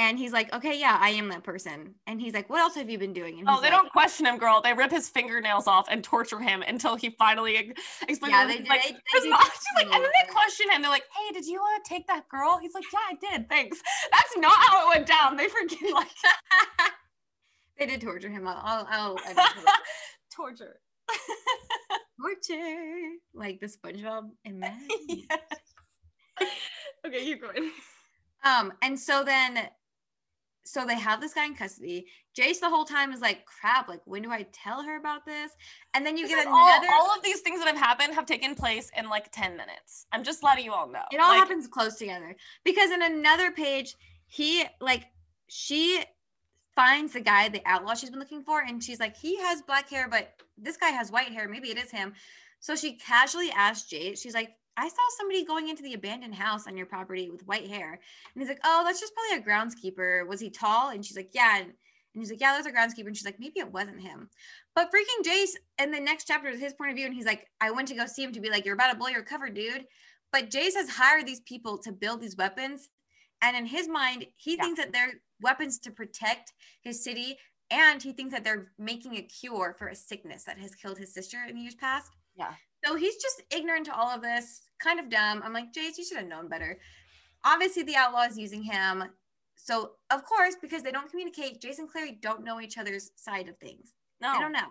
And 0.00 0.18
he's 0.18 0.32
like 0.32 0.52
okay 0.52 0.78
yeah 0.80 0.96
i 1.00 1.10
am 1.10 1.28
that 1.28 1.44
person 1.44 1.94
and 2.06 2.20
he's 2.20 2.32
like 2.32 2.48
what 2.48 2.58
else 2.60 2.74
have 2.74 2.88
you 2.88 2.98
been 2.98 3.12
doing 3.12 3.38
and 3.38 3.48
Oh, 3.48 3.60
they 3.60 3.68
like, 3.70 3.72
don't 3.72 3.92
question 3.92 4.24
him, 4.26 4.38
girl. 4.38 4.60
They 4.62 4.72
rip 4.72 4.90
his 4.90 5.08
fingernails 5.08 5.66
off 5.66 5.86
and 5.90 6.02
torture 6.02 6.40
him 6.40 6.62
until 6.66 6.96
he 6.96 7.10
finally 7.10 7.56
ex- 7.58 7.80
explains. 8.08 8.32
yeah 8.32 8.46
they, 8.46 8.58
they, 8.58 8.68
like, 8.68 8.82
they 8.82 9.28
mom- 9.28 9.38
question 9.40 9.60
she's 9.78 9.86
like, 9.86 9.94
and 9.94 10.04
then 10.04 10.10
they 10.26 10.32
question 10.32 10.70
him. 10.70 10.82
They're 10.82 10.90
like, 10.90 11.04
"Hey, 11.16 11.32
did 11.34 11.46
you 11.46 11.60
uh, 11.60 11.78
take 11.84 12.06
that 12.06 12.28
girl?" 12.28 12.58
He's 12.60 12.74
like, 12.74 12.84
"Yeah, 12.92 12.98
I 13.10 13.14
did. 13.36 13.48
Thanks." 13.48 13.80
That's 14.12 14.36
not 14.38 14.52
how 14.56 14.86
it 14.90 14.94
went 14.94 15.06
down. 15.06 15.36
They 15.36 15.46
freaking 15.46 15.92
like, 15.94 16.08
They 17.78 17.86
did 17.86 18.00
torture 18.00 18.28
him. 18.30 18.46
I'll, 18.48 18.86
I'll, 18.88 18.88
I'll. 18.90 19.16
Torture. 20.34 20.80
torture, 22.20 23.12
like 23.34 23.60
the 23.60 23.66
SpongeBob 23.66 24.30
and 24.44 24.60
Matt. 24.60 24.78
Yeah. 25.08 25.36
okay, 27.06 27.24
you're 27.26 27.38
going. 27.38 27.70
Um, 28.44 28.72
and 28.82 28.98
so 28.98 29.22
then, 29.24 29.68
so 30.64 30.84
they 30.86 30.98
have 30.98 31.20
this 31.20 31.34
guy 31.34 31.46
in 31.46 31.54
custody. 31.54 32.06
Jace 32.38 32.60
the 32.60 32.68
whole 32.68 32.84
time 32.84 33.12
is 33.12 33.20
like, 33.20 33.44
"Crap! 33.46 33.88
Like, 33.88 34.00
when 34.04 34.22
do 34.22 34.30
I 34.30 34.46
tell 34.52 34.82
her 34.82 34.96
about 34.96 35.24
this?" 35.24 35.52
And 35.94 36.06
then 36.06 36.16
you 36.16 36.26
This 36.26 36.36
get 36.36 36.40
is 36.42 36.46
all, 36.46 36.68
another. 36.68 36.88
all 36.92 37.14
of 37.16 37.22
these 37.22 37.40
things 37.40 37.58
that 37.60 37.68
have 37.68 37.76
happened 37.78 38.14
have 38.14 38.26
taken 38.26 38.54
place 38.54 38.90
in 38.96 39.08
like 39.08 39.30
10 39.32 39.56
minutes. 39.56 40.06
I'm 40.12 40.22
just 40.22 40.42
letting 40.42 40.64
you 40.64 40.72
all 40.72 40.88
know. 40.88 41.02
it 41.10 41.18
all 41.20 41.28
Like, 41.30 41.38
happens 41.38 41.66
close 41.66 41.96
together 41.96 42.36
because 42.64 42.90
in 42.90 43.02
another 43.02 43.50
page, 43.50 43.94
he 44.26 44.64
like 44.80 45.06
she 45.48 46.02
finds 46.76 47.12
the 47.14 47.20
guy, 47.20 47.48
the 47.48 47.62
outlaw 47.66 47.94
she's 47.94 48.10
been 48.10 48.20
looking 48.20 48.42
for, 48.44 48.60
and 48.60 48.82
she's 48.82 49.00
like, 49.00 49.16
"He 49.16 49.36
has 49.38 49.62
black 49.62 49.88
hair, 49.90 50.08
but 50.08 50.34
this 50.56 50.76
guy 50.76 50.90
has 50.90 51.10
white 51.10 51.32
hair. 51.32 51.48
Maybe 51.48 51.70
it 51.70 51.78
is 51.78 51.90
him." 51.90 52.14
So 52.60 52.76
she 52.76 52.96
casually 52.96 53.50
asks 53.50 53.90
Jace. 53.92 54.20
She's 54.22 54.34
like. 54.34 54.50
I 54.80 54.88
saw 54.88 55.02
somebody 55.18 55.44
going 55.44 55.68
into 55.68 55.82
the 55.82 55.92
abandoned 55.94 56.34
house 56.34 56.66
on 56.66 56.76
your 56.76 56.86
property 56.86 57.28
with 57.30 57.46
white 57.46 57.68
hair. 57.68 57.92
And 57.92 58.42
he's 58.42 58.48
like, 58.48 58.60
Oh, 58.64 58.82
that's 58.84 59.00
just 59.00 59.12
probably 59.14 59.44
a 59.44 59.46
groundskeeper. 59.46 60.26
Was 60.26 60.40
he 60.40 60.48
tall? 60.50 60.88
And 60.90 61.04
she's 61.04 61.16
like, 61.16 61.30
Yeah. 61.32 61.58
And 61.58 61.66
and 62.14 62.20
he's 62.22 62.30
like, 62.30 62.40
Yeah, 62.40 62.54
there's 62.54 62.66
a 62.66 62.72
groundskeeper. 62.72 63.06
And 63.06 63.16
she's 63.16 63.26
like, 63.26 63.38
Maybe 63.38 63.60
it 63.60 63.72
wasn't 63.72 64.00
him. 64.00 64.30
But 64.74 64.90
freaking 64.90 65.24
Jace 65.30 65.50
in 65.78 65.90
the 65.90 66.00
next 66.00 66.24
chapter 66.26 66.48
is 66.48 66.60
his 66.60 66.72
point 66.72 66.90
of 66.90 66.96
view. 66.96 67.06
And 67.06 67.14
he's 67.14 67.26
like, 67.26 67.46
I 67.60 67.70
went 67.70 67.88
to 67.88 67.94
go 67.94 68.06
see 68.06 68.24
him 68.24 68.32
to 68.32 68.40
be 68.40 68.50
like, 68.50 68.64
You're 68.64 68.74
about 68.74 68.90
to 68.92 68.98
blow 68.98 69.08
your 69.08 69.22
cover, 69.22 69.50
dude. 69.50 69.84
But 70.32 70.50
Jace 70.50 70.74
has 70.74 70.88
hired 70.88 71.26
these 71.26 71.40
people 71.40 71.76
to 71.78 71.92
build 71.92 72.20
these 72.22 72.36
weapons. 72.36 72.88
And 73.42 73.56
in 73.56 73.66
his 73.66 73.86
mind, 73.88 74.26
he 74.36 74.56
Yeah. 74.56 74.62
thinks 74.64 74.80
that 74.80 74.92
they're 74.92 75.20
weapons 75.42 75.78
to 75.80 75.90
protect 75.90 76.52
his 76.82 77.04
city. 77.04 77.38
And 77.70 78.02
he 78.02 78.12
thinks 78.12 78.32
that 78.32 78.44
they're 78.44 78.72
making 78.78 79.16
a 79.16 79.22
cure 79.22 79.76
for 79.78 79.88
a 79.88 79.94
sickness 79.94 80.44
that 80.44 80.58
has 80.58 80.74
killed 80.74 80.98
his 80.98 81.14
sister 81.14 81.38
in 81.48 81.54
the 81.54 81.60
years 81.62 81.76
past. 81.76 82.10
Yeah. 82.34 82.54
So 82.84 82.96
he's 82.96 83.16
just 83.16 83.42
ignorant 83.50 83.86
to 83.86 83.94
all 83.94 84.08
of 84.08 84.22
this, 84.22 84.62
kind 84.82 84.98
of 84.98 85.10
dumb. 85.10 85.42
I'm 85.44 85.52
like, 85.52 85.72
Jace, 85.72 85.98
you 85.98 86.04
should 86.04 86.18
have 86.18 86.26
known 86.26 86.48
better. 86.48 86.78
Obviously, 87.44 87.82
the 87.82 87.96
outlaw 87.96 88.22
is 88.22 88.38
using 88.38 88.62
him. 88.62 89.04
So, 89.54 89.92
of 90.10 90.24
course, 90.24 90.56
because 90.60 90.82
they 90.82 90.90
don't 90.90 91.10
communicate, 91.10 91.60
Jason 91.60 91.84
and 91.84 91.92
Clary 91.92 92.18
don't 92.22 92.44
know 92.44 92.60
each 92.60 92.78
other's 92.78 93.10
side 93.16 93.48
of 93.48 93.58
things. 93.58 93.92
no. 94.20 94.32
They 94.32 94.40
don't 94.40 94.52
know. 94.52 94.68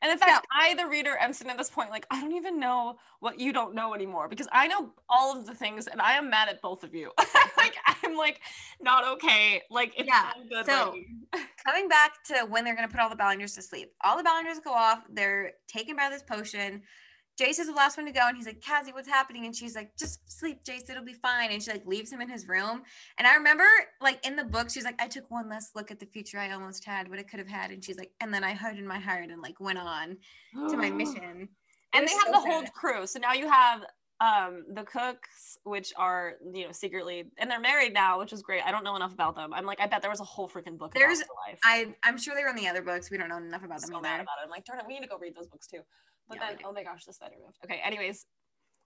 And 0.00 0.10
in 0.10 0.18
fact, 0.18 0.46
I, 0.50 0.74
the 0.74 0.86
reader, 0.86 1.16
am 1.20 1.32
sitting 1.32 1.52
at 1.52 1.58
this 1.58 1.70
point, 1.70 1.90
like, 1.90 2.06
I 2.10 2.20
don't 2.20 2.32
even 2.32 2.58
know 2.58 2.96
what 3.20 3.38
you 3.38 3.52
don't 3.52 3.72
know 3.72 3.94
anymore 3.94 4.26
because 4.28 4.48
I 4.50 4.66
know 4.66 4.90
all 5.08 5.38
of 5.38 5.46
the 5.46 5.54
things 5.54 5.86
and 5.86 6.00
I 6.00 6.14
am 6.14 6.28
mad 6.28 6.48
at 6.48 6.60
both 6.60 6.82
of 6.82 6.92
you. 6.92 7.12
like, 7.56 7.76
I'm 8.02 8.16
like, 8.16 8.40
not 8.80 9.06
okay. 9.14 9.62
Like, 9.70 9.92
it's 9.96 10.08
Yeah, 10.08 10.32
so 10.32 10.42
good. 10.48 10.66
so-. 10.66 10.94
Coming 11.64 11.88
back 11.88 12.24
to 12.24 12.46
when 12.48 12.64
they're 12.64 12.74
going 12.74 12.88
to 12.88 12.92
put 12.92 13.00
all 13.00 13.10
the 13.10 13.14
Ballengers 13.16 13.54
to 13.54 13.62
sleep. 13.62 13.92
All 14.02 14.16
the 14.16 14.24
Ballengers 14.24 14.58
go 14.58 14.72
off. 14.72 15.04
They're 15.08 15.52
taken 15.68 15.94
by 15.94 16.08
this 16.10 16.24
potion. 16.24 16.82
Jace 17.42 17.58
is 17.58 17.66
the 17.66 17.72
last 17.72 17.96
one 17.96 18.06
to 18.06 18.12
go, 18.12 18.20
and 18.28 18.36
he's 18.36 18.46
like, 18.46 18.60
Cassie, 18.60 18.92
what's 18.92 19.08
happening? 19.08 19.46
And 19.46 19.56
she's 19.56 19.74
like, 19.74 19.96
just 19.98 20.20
sleep, 20.30 20.62
Jace, 20.64 20.88
it'll 20.88 21.04
be 21.04 21.12
fine. 21.12 21.50
And 21.50 21.60
she 21.60 21.72
like 21.72 21.84
leaves 21.86 22.12
him 22.12 22.20
in 22.20 22.28
his 22.28 22.46
room. 22.46 22.82
And 23.18 23.26
I 23.26 23.34
remember 23.34 23.64
like 24.00 24.24
in 24.24 24.36
the 24.36 24.44
book, 24.44 24.70
she's 24.70 24.84
like, 24.84 25.00
I 25.02 25.08
took 25.08 25.28
one 25.30 25.48
last 25.48 25.74
look 25.74 25.90
at 25.90 25.98
the 25.98 26.06
future 26.06 26.38
I 26.38 26.52
almost 26.52 26.84
had, 26.84 27.08
what 27.08 27.18
I 27.18 27.24
could 27.24 27.40
have 27.40 27.48
had. 27.48 27.72
And 27.72 27.84
she's 27.84 27.98
like, 27.98 28.12
and 28.20 28.32
then 28.32 28.44
I 28.44 28.52
hardened 28.52 28.86
my 28.86 28.98
heart 28.98 29.30
and 29.30 29.42
like 29.42 29.58
went 29.60 29.78
on 29.78 30.18
to 30.70 30.76
my 30.76 30.90
mission. 31.02 31.48
and 31.94 32.06
they 32.06 32.12
have 32.12 32.26
so 32.26 32.32
the 32.32 32.40
whole 32.40 32.62
sad. 32.62 32.72
crew. 32.74 33.06
So 33.06 33.18
now 33.18 33.32
you 33.32 33.50
have 33.50 33.82
um 34.20 34.64
the 34.72 34.84
cooks, 34.84 35.58
which 35.64 35.92
are 35.96 36.34
you 36.54 36.66
know 36.66 36.72
secretly, 36.72 37.24
and 37.38 37.50
they're 37.50 37.60
married 37.60 37.92
now, 37.92 38.20
which 38.20 38.32
is 38.32 38.42
great. 38.42 38.62
I 38.64 38.70
don't 38.70 38.84
know 38.84 38.94
enough 38.94 39.12
about 39.12 39.34
them. 39.34 39.52
I'm 39.52 39.66
like, 39.66 39.80
I 39.80 39.88
bet 39.88 40.00
there 40.00 40.12
was 40.12 40.20
a 40.20 40.24
whole 40.24 40.48
freaking 40.48 40.78
book. 40.78 40.94
There's-. 40.94 41.24
I 41.64 41.92
I'm 42.04 42.16
sure 42.16 42.36
they 42.36 42.44
were 42.44 42.50
in 42.50 42.56
the 42.56 42.68
other 42.68 42.82
books. 42.82 43.10
We 43.10 43.18
don't 43.18 43.28
know 43.28 43.38
enough 43.38 43.64
about 43.64 43.80
them 43.80 43.90
so 43.90 44.00
mad 44.00 44.20
about 44.20 44.36
it. 44.40 44.44
I'm 44.44 44.50
like, 44.50 44.64
darn 44.64 44.78
it, 44.78 44.86
we 44.86 44.94
need 44.94 45.02
to 45.02 45.08
go 45.08 45.18
read 45.18 45.34
those 45.34 45.48
books 45.48 45.66
too. 45.66 45.80
But 46.28 46.38
Yeah, 46.40 46.48
then, 46.50 46.58
oh 46.64 46.72
my 46.72 46.82
gosh, 46.82 47.04
the 47.04 47.12
spider 47.12 47.34
moved. 47.44 47.58
Okay, 47.64 47.80
anyways, 47.84 48.26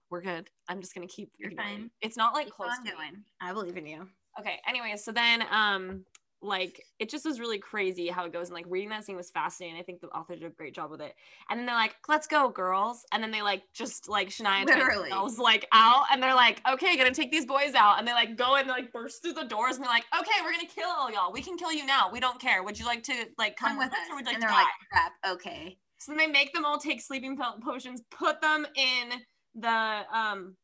we're 0.09 0.21
good. 0.21 0.49
I'm 0.69 0.81
just 0.81 0.93
gonna 0.95 1.07
keep. 1.07 1.31
You're 1.37 1.49
reading. 1.49 1.63
fine. 1.63 1.91
It's 2.01 2.17
not 2.17 2.33
like 2.33 2.45
Keep 2.47 2.53
close. 2.55 2.71
on 2.79 2.85
to 2.85 2.91
me. 2.91 3.23
I 3.41 3.53
believe 3.53 3.77
in 3.77 3.85
you. 3.85 4.07
Okay. 4.39 4.59
Anyways, 4.67 5.03
so 5.03 5.11
then 5.11 5.43
um 5.51 6.05
like 6.43 6.83
it 6.99 7.09
just 7.09 7.25
was 7.25 7.39
really 7.39 7.57
crazy 7.57 8.07
how 8.09 8.23
it 8.25 8.31
goes 8.31 8.49
and 8.49 8.53
like 8.53 8.65
reading 8.69 8.89
that 8.89 9.03
scene 9.03 9.15
was 9.15 9.31
fascinating. 9.31 9.75
I 9.79 9.81
think 9.81 10.01
the 10.01 10.07
author 10.09 10.35
did 10.35 10.43
a 10.43 10.49
great 10.51 10.75
job 10.75 10.91
with 10.91 11.01
it. 11.01 11.15
And 11.49 11.59
then 11.59 11.65
they're 11.65 11.73
like, 11.75 11.95
let's 12.07 12.27
go, 12.27 12.47
girls. 12.49 13.03
And 13.11 13.23
then 13.23 13.31
they 13.31 13.41
like 13.41 13.63
just 13.73 14.07
like 14.07 14.29
Shania 14.29 14.63
Twain 14.63 14.77
Literally. 14.77 15.09
themselves 15.09 15.39
like 15.39 15.65
out 15.73 16.03
and 16.11 16.21
they're 16.21 16.35
like, 16.35 16.61
okay, 16.71 16.95
gonna 16.95 17.11
take 17.11 17.31
these 17.31 17.47
boys 17.47 17.73
out. 17.73 17.97
And 17.97 18.07
they 18.07 18.13
like 18.13 18.37
go 18.37 18.55
and 18.55 18.67
like 18.67 18.93
burst 18.93 19.23
through 19.23 19.33
the 19.33 19.45
doors 19.45 19.77
and 19.77 19.83
they're 19.83 19.91
like, 19.91 20.05
okay, 20.17 20.31
we're 20.43 20.51
gonna 20.51 20.67
kill 20.67 20.87
all 20.89 21.11
y'all. 21.11 21.33
We 21.33 21.41
can 21.41 21.57
kill 21.57 21.73
you 21.73 21.85
now. 21.87 22.11
We 22.13 22.19
don't 22.19 22.39
care. 22.39 22.61
Would 22.63 22.77
you 22.77 22.85
like 22.85 23.01
to 23.03 23.13
like 23.39 23.57
come, 23.57 23.69
Come 23.71 23.77
with 23.79 23.87
us. 23.91 23.97
or 24.11 24.15
would 24.15 24.21
you 24.21 24.25
like 24.27 24.35
and 24.35 24.41
to 24.43 24.47
they're 24.47 24.49
die? 24.55 24.61
like, 24.61 24.67
crap, 24.91 25.13
okay. 25.33 25.77
So 25.99 26.11
then 26.11 26.17
they 26.17 26.27
make 26.27 26.53
them 26.53 26.65
all 26.65 26.77
take 26.77 27.01
sleeping 27.01 27.37
potions, 27.63 28.01
put 28.11 28.41
them 28.41 28.65
in 28.75 29.09
the 29.55 30.03
um 30.13 30.55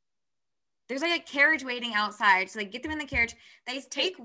There's 0.88 1.02
like 1.02 1.20
a 1.20 1.24
carriage 1.24 1.64
waiting 1.64 1.94
outside. 1.96 2.50
So 2.50 2.60
they 2.60 2.66
get 2.66 2.84
them 2.84 2.92
in 2.92 3.00
the 3.00 3.06
carriage. 3.06 3.36
They 3.68 3.82
take 3.90 4.16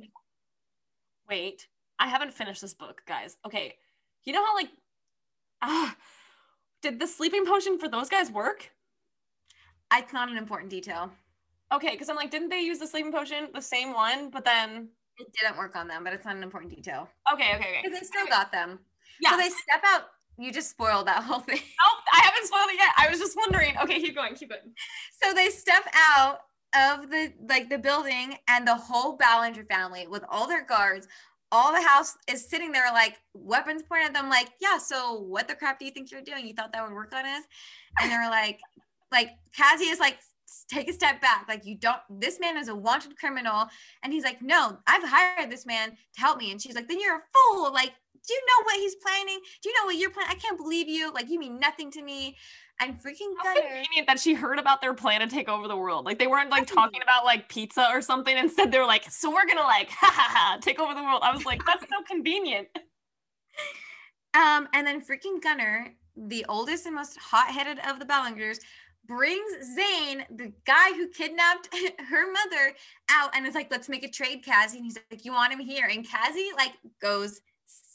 wait 1.28 1.66
i 1.98 2.06
haven't 2.08 2.32
finished 2.32 2.60
this 2.62 2.72
book 2.74 3.02
guys 3.06 3.36
okay 3.44 3.74
you 4.24 4.32
know 4.32 4.42
how 4.44 4.54
like 4.54 4.70
ah 5.62 5.94
did 6.80 6.98
the 6.98 7.06
sleeping 7.06 7.44
potion 7.44 7.78
for 7.78 7.88
those 7.88 8.08
guys 8.08 8.30
work 8.30 8.70
it's 9.92 10.12
not 10.12 10.30
an 10.30 10.36
important 10.38 10.70
detail. 10.70 11.10
okay 11.72 11.90
because 11.90 12.08
i'm 12.08 12.16
like 12.16 12.30
didn't 12.30 12.48
they 12.48 12.60
use 12.60 12.78
the 12.78 12.86
sleeping 12.86 13.12
potion 13.12 13.48
the 13.52 13.60
same 13.60 13.92
one 13.92 14.30
but 14.30 14.44
then 14.44 14.88
It 15.18 15.26
didn't 15.38 15.58
work 15.58 15.74
on 15.76 15.88
them, 15.88 16.04
but 16.04 16.12
it's 16.12 16.24
not 16.24 16.36
an 16.36 16.42
important 16.42 16.72
detail. 16.74 17.08
okay 17.32 17.50
okay 17.56 17.58
okay 17.58 17.80
Because 17.82 18.00
they 18.00 18.06
still 18.06 18.26
got 18.28 18.50
them. 18.52 18.78
yeah 19.20 19.30
So 19.32 19.36
they 19.36 19.50
step 19.50 19.82
out. 19.84 20.02
You 20.38 20.52
just 20.52 20.70
spoiled 20.70 21.08
that 21.08 21.24
whole 21.24 21.40
thing. 21.40 21.56
nope 21.58 22.04
i 22.12 22.20
haven't 22.24 22.46
spoiled 22.46 22.70
it 22.70 22.78
yet 22.78 22.92
i 22.96 23.10
was 23.10 23.18
just 23.18 23.36
wondering 23.36 23.74
okay 23.82 24.00
keep 24.00 24.14
going 24.14 24.34
keep 24.34 24.48
going 24.48 24.60
So 25.22 25.34
they 25.34 25.48
step 25.50 25.84
out 25.94 26.40
of 26.74 27.10
the 27.10 27.32
like 27.48 27.68
the 27.68 27.78
building 27.78 28.36
and 28.48 28.66
the 28.66 28.74
whole 28.74 29.16
Ballenger 29.16 29.64
family 29.64 30.06
with 30.06 30.24
all 30.28 30.46
their 30.46 30.64
guards, 30.64 31.08
all 31.50 31.72
the 31.72 31.86
house 31.86 32.16
is 32.28 32.46
sitting 32.46 32.72
there 32.72 32.92
like 32.92 33.16
weapons 33.34 33.82
pointed 33.82 34.08
at 34.08 34.14
them, 34.14 34.28
like, 34.28 34.50
yeah, 34.60 34.78
so 34.78 35.20
what 35.20 35.48
the 35.48 35.54
crap 35.54 35.78
do 35.78 35.86
you 35.86 35.90
think 35.90 36.10
you're 36.10 36.20
doing? 36.22 36.46
You 36.46 36.54
thought 36.54 36.72
that 36.72 36.84
would 36.84 36.94
work 36.94 37.12
on 37.14 37.24
us? 37.24 37.44
And 38.00 38.10
they're 38.10 38.28
like, 38.30 38.60
like 39.10 39.30
Cassie 39.56 39.86
is 39.86 39.98
like, 39.98 40.18
take 40.70 40.90
a 40.90 40.92
step 40.92 41.20
back. 41.20 41.46
Like, 41.48 41.64
you 41.64 41.76
don't, 41.76 42.00
this 42.10 42.38
man 42.38 42.58
is 42.58 42.68
a 42.68 42.74
wanted 42.74 43.16
criminal. 43.18 43.66
And 44.02 44.12
he's 44.12 44.24
like, 44.24 44.42
no, 44.42 44.78
I've 44.86 45.02
hired 45.04 45.50
this 45.50 45.64
man 45.64 45.90
to 45.90 46.20
help 46.20 46.38
me. 46.38 46.50
And 46.50 46.60
she's 46.60 46.74
like, 46.74 46.88
then 46.88 47.00
you're 47.00 47.16
a 47.16 47.22
fool. 47.34 47.72
Like, 47.72 47.92
do 48.26 48.34
you 48.34 48.40
know 48.46 48.64
what 48.64 48.76
he's 48.76 48.94
planning? 48.96 49.38
Do 49.62 49.68
you 49.68 49.74
know 49.76 49.86
what 49.86 49.96
you're 49.96 50.10
planning? 50.10 50.30
I 50.32 50.38
can't 50.38 50.56
believe 50.56 50.88
you. 50.88 51.12
Like, 51.12 51.28
you 51.28 51.38
mean 51.38 51.58
nothing 51.58 51.90
to 51.92 52.02
me. 52.02 52.36
And 52.80 52.94
freaking 53.02 53.32
How 53.38 53.54
Gunner. 53.54 53.66
convenient 53.66 54.06
that 54.06 54.20
she 54.20 54.34
heard 54.34 54.58
about 54.58 54.80
their 54.80 54.94
plan 54.94 55.20
to 55.20 55.26
take 55.26 55.48
over 55.48 55.66
the 55.66 55.76
world. 55.76 56.04
Like 56.04 56.20
they 56.20 56.28
weren't 56.28 56.50
like 56.50 56.66
talking 56.66 57.02
about 57.02 57.24
like 57.24 57.48
pizza 57.48 57.88
or 57.90 58.00
something. 58.00 58.36
Instead, 58.36 58.70
they 58.70 58.78
were 58.78 58.86
like, 58.86 59.10
"So 59.10 59.32
we're 59.32 59.46
gonna 59.46 59.62
like, 59.62 59.90
ha 59.90 60.06
ha 60.06 60.28
ha, 60.32 60.58
take 60.62 60.78
over 60.78 60.94
the 60.94 61.02
world." 61.02 61.22
I 61.24 61.32
was 61.32 61.44
like, 61.44 61.60
"That's 61.66 61.82
so 61.82 62.02
convenient." 62.06 62.68
Um, 64.34 64.68
and 64.74 64.86
then 64.86 65.00
freaking 65.00 65.42
Gunner, 65.42 65.92
the 66.16 66.46
oldest 66.48 66.86
and 66.86 66.94
most 66.94 67.18
hot-headed 67.18 67.80
of 67.88 67.98
the 67.98 68.04
Ballengers, 68.04 68.60
brings 69.08 69.50
Zane, 69.74 70.24
the 70.30 70.52
guy 70.66 70.92
who 70.92 71.08
kidnapped 71.08 71.68
her 72.08 72.30
mother, 72.30 72.74
out 73.10 73.30
and 73.34 73.46
is 73.46 73.54
like, 73.54 73.70
let's 73.70 73.88
make 73.88 74.04
a 74.04 74.10
trade, 74.10 74.44
Cassie. 74.44 74.76
And 74.76 74.84
he's 74.84 74.98
like, 75.10 75.24
you 75.24 75.32
want 75.32 75.52
him 75.52 75.60
here? 75.60 75.88
And 75.90 76.06
Cassie 76.06 76.50
like 76.56 76.74
goes 77.00 77.40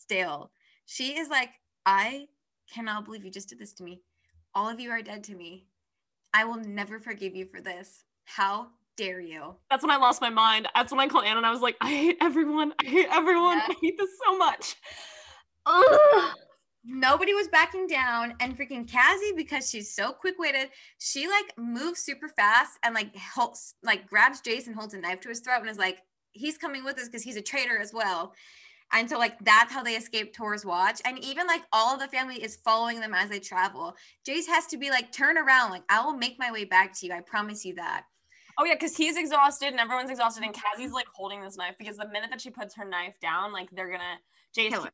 still. 0.04 0.52
She 0.86 1.18
is 1.18 1.30
like, 1.30 1.50
I 1.86 2.28
cannot 2.72 3.06
believe 3.06 3.24
you 3.24 3.32
just 3.32 3.50
did 3.50 3.60
this 3.60 3.74
to 3.74 3.84
me. 3.84 4.02
All 4.54 4.70
of 4.70 4.80
you 4.80 4.92
are 4.92 5.02
dead 5.02 5.24
to 5.26 5.36
me. 5.36 5.68
I 6.34 6.46
will 6.46 6.58
never 6.58 7.00
forgive 7.00 7.36
you 7.36 7.46
for 7.46 7.62
this. 7.62 8.04
How 8.26 8.68
dare 8.98 9.20
you? 9.20 9.56
That's 9.70 9.84
when 9.84 9.92
I 9.92 9.98
lost 9.98 10.22
my 10.22 10.30
mind. 10.30 10.68
That's 10.76 10.92
when 10.92 11.00
I 11.00 11.08
called 11.08 11.26
Anna 11.26 11.38
and 11.38 11.46
I 11.46 11.52
was 11.52 11.62
like, 11.62 11.78
I 11.82 11.90
hate 11.90 12.18
everyone. 12.22 12.74
I 12.82 12.86
hate 12.86 13.08
everyone. 13.10 13.58
Yeah. 13.58 13.68
I 13.70 13.76
hate 13.82 13.98
this 13.98 14.10
so 14.26 14.38
much. 14.38 14.76
Ugh. 15.66 16.36
nobody 16.86 17.34
was 17.34 17.48
backing 17.48 17.88
down 17.88 18.34
and 18.42 18.58
freaking 18.58 18.90
Cassie 18.90 19.32
because 19.38 19.70
she's 19.70 19.96
so 19.96 20.12
quick-witted 20.12 20.70
she 21.00 21.28
like 21.28 21.58
moves 21.58 22.02
super 22.02 22.28
fast 22.28 22.78
and 22.84 22.94
like 22.94 23.16
holds 23.16 23.76
like 23.84 24.06
grabs 24.06 24.42
Jason 24.42 24.74
holds 24.74 24.94
a 24.94 25.00
knife 25.00 25.22
to 25.22 25.30
his 25.30 25.40
throat 25.40 25.62
and 25.62 25.70
is 25.70 25.78
like 25.78 26.00
he's 26.34 26.58
coming 26.58 26.84
with 26.84 26.98
us 26.98 27.06
because 27.08 27.24
he's 27.24 27.38
a 27.38 27.42
traitor 27.42 27.78
as 27.78 27.94
well 27.94 28.34
and 28.94 29.10
so 29.10 29.18
like 29.18 29.38
that's 29.44 29.74
how 29.74 29.84
they 29.84 29.96
escape 29.96 30.34
Tor's 30.34 30.66
watch 30.66 31.02
and 31.06 31.20
even 31.24 31.48
like 31.48 31.64
all 31.74 31.94
of 31.94 32.00
the 32.00 32.08
family 32.08 32.42
is 32.42 32.56
following 32.56 33.00
them 33.00 33.14
as 33.14 33.30
they 33.30 33.40
travel 33.40 33.96
Jace 34.28 34.48
has 34.48 34.66
to 34.68 34.78
be 34.78 34.90
like 34.90 35.12
turn 35.12 35.38
around 35.38 35.72
like 35.72 35.84
I 35.90 36.04
will 36.06 36.14
make 36.14 36.40
my 36.40 36.52
way 36.52 36.64
back 36.66 36.98
to 37.00 37.06
you 37.08 37.14
I 37.14 37.22
promise 37.22 37.66
you 37.66 37.76
that 37.76 38.06
Oh 38.60 38.66
yeah, 38.66 38.76
because 38.76 38.96
he's 38.96 39.18
exhausted 39.18 39.70
and 39.70 39.80
everyone's 39.80 40.12
exhausted, 40.12 40.44
and 40.44 40.54
Cassie's 40.54 40.92
like 40.92 41.08
holding 41.12 41.42
this 41.42 41.58
knife 41.58 41.76
because 41.80 41.98
the 41.98 42.08
minute 42.08 42.30
that 42.30 42.40
she 42.40 42.52
puts 42.52 42.76
her 42.76 42.86
knife 42.86 43.16
down, 43.20 43.52
like 43.52 43.68
they're 43.72 43.90
gonna 43.90 44.20
Jace 44.56 44.70
can 44.70 44.82
like, 44.82 44.92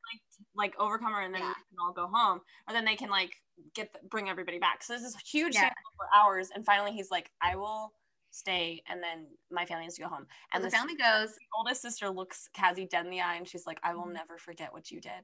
like 0.56 0.80
overcome 0.80 1.12
her, 1.12 1.22
and 1.22 1.34
then 1.34 1.42
Yeah. 1.42 1.50
we 1.50 1.54
can 1.54 1.78
all 1.86 1.92
go 1.92 2.08
home, 2.08 2.40
or 2.68 2.74
then 2.74 2.86
they 2.86 2.96
can 2.96 3.10
like 3.10 3.34
get 3.76 3.92
the, 3.92 4.00
bring 4.08 4.30
everybody 4.30 4.60
back. 4.60 4.82
So 4.82 4.94
this 4.98 5.14
huge 5.30 5.56
Yeah. 5.56 5.74
for 5.98 6.08
hours, 6.16 6.52
and 6.56 6.66
finally 6.66 6.94
he's 6.94 7.12
like, 7.12 7.32
"I 7.42 7.58
will 7.58 7.94
stay," 8.32 8.82
and 8.88 9.02
then 9.02 9.28
my 9.52 9.66
family 9.66 9.86
has 9.86 9.96
to 9.96 10.02
go 10.02 10.08
home. 10.08 10.26
and 10.54 10.64
the 10.64 10.68
the 10.68 10.72
family 10.72 10.96
goes 10.96 11.36
oldest 11.58 11.82
sister 11.82 12.10
looks 12.10 12.48
Cassie 12.54 12.86
dead 12.86 13.06
in 13.06 13.12
the 13.12 13.22
eye, 13.22 13.36
and 13.36 13.48
she's 13.48 13.66
like, 13.66 13.80
"I 13.84 13.94
will 13.94 14.06
Mhm. 14.06 14.14
never 14.14 14.38
forget 14.38 14.72
what 14.74 14.92
you 14.92 15.00
did. 15.02 15.24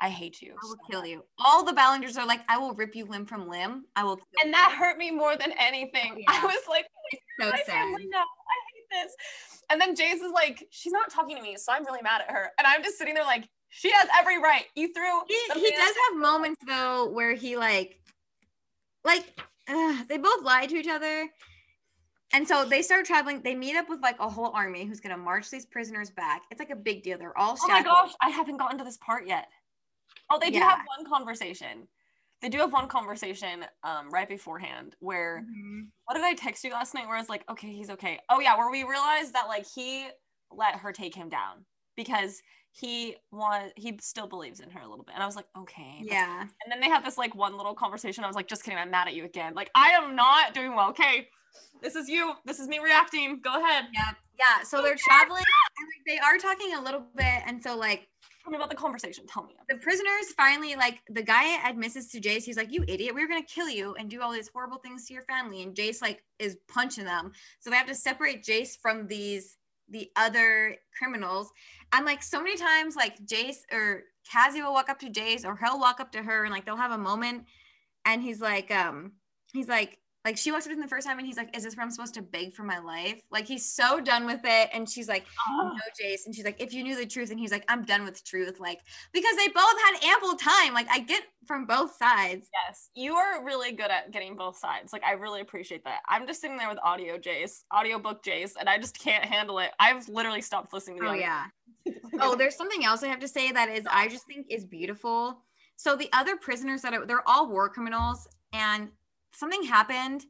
I 0.00 0.08
hate 0.08 0.42
you. 0.42 0.54
I 0.54 0.66
will 0.66 0.76
kill 0.90 1.06
you. 1.06 1.24
All 1.38 1.62
the 1.62 1.72
Ballengers 1.72 2.16
are 2.16 2.26
like, 2.26 2.40
I 2.48 2.58
will 2.58 2.74
rip 2.74 2.96
you 2.96 3.04
limb 3.04 3.24
from 3.24 3.46
limb. 3.48 3.86
I 3.94 4.02
will 4.02 4.18
And 4.40 4.46
you. 4.46 4.50
that 4.52 4.72
hurt 4.72 4.98
me 4.98 5.12
more 5.12 5.36
than 5.36 5.52
anything. 5.52 6.24
Yeah. 6.28 6.40
I 6.42 6.46
was 6.46 6.66
like, 6.68 6.86
so 7.40 7.50
my 7.50 7.56
sad. 7.58 7.66
family 7.66 8.06
now. 8.10 8.22
I 8.24 8.56
hate 8.74 8.86
this. 9.04 9.12
And 9.70 9.80
then 9.80 9.94
Jace 9.94 10.14
is 10.14 10.32
like, 10.32 10.66
she's 10.70 10.92
not 10.92 11.08
talking 11.10 11.36
to 11.36 11.42
me, 11.42 11.56
so 11.56 11.72
I'm 11.72 11.84
really 11.84 12.02
mad 12.02 12.20
at 12.22 12.30
her. 12.32 12.50
And 12.58 12.66
I'm 12.66 12.82
just 12.82 12.98
sitting 12.98 13.14
there 13.14 13.22
like, 13.22 13.48
she 13.68 13.92
has 13.92 14.08
every 14.18 14.38
right. 14.40 14.64
You 14.74 14.92
threw. 14.92 15.20
He, 15.28 15.60
he 15.60 15.70
does 15.70 15.94
have 16.10 16.18
moments 16.20 16.60
though 16.66 17.08
where 17.08 17.34
he 17.34 17.56
like, 17.56 18.00
like, 19.04 19.38
they 20.08 20.18
both 20.18 20.42
lie 20.42 20.66
to 20.66 20.76
each 20.76 20.88
other. 20.88 21.28
And 22.32 22.48
so 22.48 22.64
they 22.64 22.82
start 22.82 23.04
traveling. 23.04 23.42
They 23.42 23.54
meet 23.54 23.76
up 23.76 23.88
with 23.88 24.00
like 24.00 24.18
a 24.18 24.28
whole 24.28 24.52
army 24.54 24.84
who's 24.86 25.00
gonna 25.00 25.18
march 25.18 25.50
these 25.50 25.66
prisoners 25.66 26.10
back. 26.10 26.42
It's 26.50 26.58
like 26.58 26.70
a 26.70 26.76
big 26.76 27.02
deal. 27.02 27.18
They're 27.18 27.36
all 27.36 27.58
Oh 27.62 27.68
my 27.68 27.82
gosh, 27.82 28.12
I 28.20 28.30
haven't 28.30 28.56
gotten 28.56 28.78
to 28.78 28.84
this 28.84 28.96
part 28.98 29.26
yet. 29.26 29.48
Oh, 30.30 30.38
they 30.40 30.50
do 30.50 30.58
Yeah. 30.58 30.68
have 30.68 30.80
one 30.96 31.06
conversation. 31.08 31.88
They 32.40 32.48
do 32.48 32.58
have 32.58 32.72
one 32.72 32.88
conversation 32.88 33.66
um, 33.84 34.10
right 34.10 34.28
beforehand 34.28 34.96
where 35.00 35.38
Mhm. 35.38 35.92
what 36.06 36.14
did 36.14 36.24
I 36.24 36.34
text 36.34 36.64
you 36.64 36.72
last 36.72 36.94
night 36.94 37.06
where 37.06 37.16
I 37.16 37.20
was 37.20 37.28
like, 37.28 37.48
okay, 37.50 37.72
he's 37.72 37.90
okay. 37.90 38.20
Oh 38.30 38.40
yeah, 38.40 38.56
where 38.56 38.70
we 38.70 38.82
realized 38.84 39.34
that 39.34 39.48
like 39.48 39.66
he 39.66 40.08
let 40.50 40.76
her 40.76 40.92
take 40.92 41.14
him 41.14 41.28
down 41.28 41.66
because 41.96 42.42
he 42.70 43.16
was 43.30 43.70
he 43.76 43.98
still 44.00 44.26
believes 44.26 44.60
in 44.60 44.70
her 44.70 44.80
a 44.80 44.88
little 44.88 45.04
bit. 45.04 45.14
And 45.14 45.22
I 45.22 45.26
was 45.26 45.36
like, 45.36 45.46
okay. 45.56 45.98
Yeah. 46.00 46.40
And 46.40 46.70
then 46.70 46.80
they 46.80 46.88
had 46.88 47.04
this 47.04 47.18
like 47.18 47.34
one 47.34 47.56
little 47.56 47.74
conversation. 47.74 48.24
I 48.24 48.26
was 48.26 48.36
like, 48.36 48.48
just 48.48 48.64
kidding, 48.64 48.78
I'm 48.78 48.90
mad 48.90 49.08
at 49.08 49.14
you 49.14 49.24
again. 49.24 49.54
Like, 49.54 49.70
I 49.74 49.90
am 49.90 50.16
not 50.16 50.54
doing 50.54 50.74
well. 50.74 50.88
Okay. 50.90 51.28
This 51.82 51.96
is 51.96 52.08
you. 52.08 52.32
This 52.46 52.60
is 52.60 52.68
me 52.68 52.78
reacting. 52.78 53.40
Go 53.42 53.60
ahead. 53.62 53.84
Yeah. 53.92 54.12
Yeah. 54.38 54.64
So 54.64 54.80
they're 54.82 54.96
traveling 54.96 55.44
and 55.78 55.88
like 55.88 56.06
they 56.06 56.18
are 56.18 56.38
talking 56.38 56.74
a 56.74 56.80
little 56.80 57.04
bit. 57.14 57.42
And 57.46 57.62
so 57.62 57.76
like 57.76 58.08
Tell 58.42 58.50
me 58.50 58.56
about 58.56 58.70
the 58.70 58.76
conversation. 58.76 59.24
Tell 59.28 59.44
me. 59.44 59.54
the 59.68 59.76
prisoners 59.76 60.32
finally 60.36 60.74
like 60.74 60.98
the 61.08 61.22
guy 61.22 61.68
admits 61.68 62.10
to 62.10 62.20
Jace. 62.20 62.42
He's 62.42 62.56
like, 62.56 62.72
"You 62.72 62.84
idiot! 62.88 63.14
We 63.14 63.22
were 63.22 63.28
gonna 63.28 63.44
kill 63.44 63.68
you 63.68 63.94
and 63.94 64.10
do 64.10 64.20
all 64.20 64.32
these 64.32 64.48
horrible 64.48 64.78
things 64.78 65.06
to 65.06 65.14
your 65.14 65.22
family." 65.22 65.62
And 65.62 65.76
Jace 65.76 66.02
like 66.02 66.24
is 66.40 66.56
punching 66.66 67.04
them, 67.04 67.30
so 67.60 67.70
they 67.70 67.76
have 67.76 67.86
to 67.86 67.94
separate 67.94 68.42
Jace 68.42 68.76
from 68.80 69.06
these 69.06 69.58
the 69.92 70.10
other 70.16 70.76
criminals. 70.98 71.52
And 71.92 72.04
like 72.04 72.22
so 72.22 72.42
many 72.42 72.56
times, 72.56 72.96
like 72.96 73.24
Jace 73.24 73.60
or 73.72 74.02
Cassie 74.30 74.62
will 74.62 74.72
walk 74.72 74.88
up 74.88 74.98
to 75.00 75.10
Jace, 75.10 75.44
or 75.44 75.56
he'll 75.56 75.78
walk 75.78 76.00
up 76.00 76.10
to 76.12 76.22
her, 76.22 76.44
and 76.44 76.52
like 76.52 76.64
they'll 76.64 76.76
have 76.76 76.90
a 76.92 76.98
moment, 76.98 77.44
and 78.04 78.20
he's 78.22 78.40
like, 78.40 78.70
um, 78.70 79.12
he's 79.52 79.68
like. 79.68 79.98
Like 80.24 80.36
she 80.36 80.52
walks 80.52 80.66
up 80.66 80.70
to 80.70 80.76
him 80.76 80.80
the 80.80 80.88
first 80.88 81.06
time 81.06 81.18
and 81.18 81.26
he's 81.26 81.36
like, 81.36 81.56
Is 81.56 81.64
this 81.64 81.76
where 81.76 81.84
I'm 81.84 81.90
supposed 81.90 82.14
to 82.14 82.22
beg 82.22 82.54
for 82.54 82.62
my 82.62 82.78
life? 82.78 83.20
Like 83.30 83.46
he's 83.46 83.64
so 83.64 84.00
done 84.00 84.24
with 84.24 84.40
it. 84.44 84.70
And 84.72 84.88
she's 84.88 85.08
like, 85.08 85.26
Oh, 85.48 85.70
no, 85.72 85.74
ah. 85.74 85.90
Jace. 86.00 86.26
And 86.26 86.34
she's 86.34 86.44
like, 86.44 86.60
if 86.60 86.72
you 86.72 86.84
knew 86.84 86.96
the 86.96 87.06
truth. 87.06 87.30
And 87.30 87.40
he's 87.40 87.50
like, 87.50 87.64
I'm 87.68 87.84
done 87.84 88.04
with 88.04 88.24
truth. 88.24 88.60
Like, 88.60 88.80
because 89.12 89.36
they 89.36 89.48
both 89.48 89.74
had 89.84 90.04
ample 90.04 90.34
time. 90.34 90.74
Like, 90.74 90.86
I 90.90 91.00
get 91.00 91.22
from 91.46 91.66
both 91.66 91.96
sides. 91.96 92.48
yes. 92.68 92.90
You 92.94 93.14
are 93.16 93.44
really 93.44 93.72
good 93.72 93.90
at 93.90 94.12
getting 94.12 94.36
both 94.36 94.56
sides. 94.56 94.92
Like, 94.92 95.02
I 95.04 95.12
really 95.12 95.40
appreciate 95.40 95.82
that. 95.84 96.00
I'm 96.08 96.26
just 96.26 96.40
sitting 96.40 96.56
there 96.56 96.68
with 96.68 96.78
audio 96.84 97.18
Jace, 97.18 97.64
audiobook 97.74 98.22
Jace, 98.22 98.52
and 98.58 98.68
I 98.68 98.78
just 98.78 98.98
can't 98.98 99.24
handle 99.24 99.58
it. 99.58 99.72
I've 99.80 100.08
literally 100.08 100.40
stopped 100.42 100.72
listening 100.72 100.98
to 100.98 101.04
the 101.04 101.10
Oh, 101.10 101.14
yeah. 101.14 101.46
Oh, 102.20 102.36
there's 102.36 102.56
something 102.56 102.84
else 102.84 103.02
I 103.02 103.08
have 103.08 103.20
to 103.20 103.28
say 103.28 103.50
that 103.52 103.68
is, 103.70 103.84
I 103.90 104.06
just 104.06 104.26
think 104.26 104.46
is 104.50 104.64
beautiful. 104.64 105.42
So 105.76 105.96
the 105.96 106.08
other 106.12 106.36
prisoners 106.36 106.82
that 106.82 106.94
are, 106.94 107.06
they're 107.06 107.28
all 107.28 107.48
war 107.48 107.68
criminals. 107.68 108.28
And 108.52 108.90
something 109.34 109.62
happened 109.62 110.24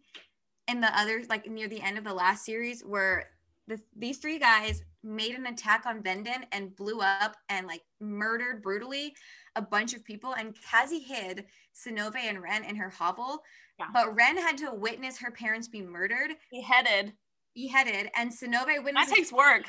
in 0.69 0.81
the 0.81 0.99
other 0.99 1.23
like 1.29 1.47
near 1.49 1.69
the 1.69 1.81
end 1.81 1.99
of 1.99 2.05
the 2.05 2.15
last 2.15 2.45
series, 2.45 2.83
where 2.83 3.31
the, 3.69 3.81
these 3.97 4.19
three 4.19 4.39
guys 4.39 4.83
made 5.05 5.35
an 5.35 5.47
attack 5.47 5.85
on 5.87 6.03
Vendan 6.03 6.45
and 6.53 6.77
blew 6.77 7.01
up 7.01 7.37
and 7.49 7.67
like 7.67 7.83
murdered 8.01 8.63
brutally 8.63 9.15
a 9.57 9.63
bunch 9.63 9.95
of 9.95 10.05
people. 10.05 10.35
And 10.35 10.57
Kazi 10.71 11.01
hid 11.01 11.45
Synové 11.75 12.29
and 12.29 12.43
Wren 12.43 12.65
in 12.65 12.77
her 12.77 12.91
hovel. 12.91 13.43
Yeah. 13.79 13.87
But 13.93 14.15
Wren 14.15 14.37
had 14.37 14.59
to 14.59 14.73
witness 14.73 15.19
her 15.19 15.31
parents 15.31 15.69
be 15.69 15.83
murdered, 15.83 16.33
beheaded, 16.51 17.15
beheaded, 17.55 18.11
and 18.15 18.31
Synové 18.31 18.83
witnessed. 18.83 19.09
That 19.09 19.17
takes 19.17 19.33
work. 19.33 19.65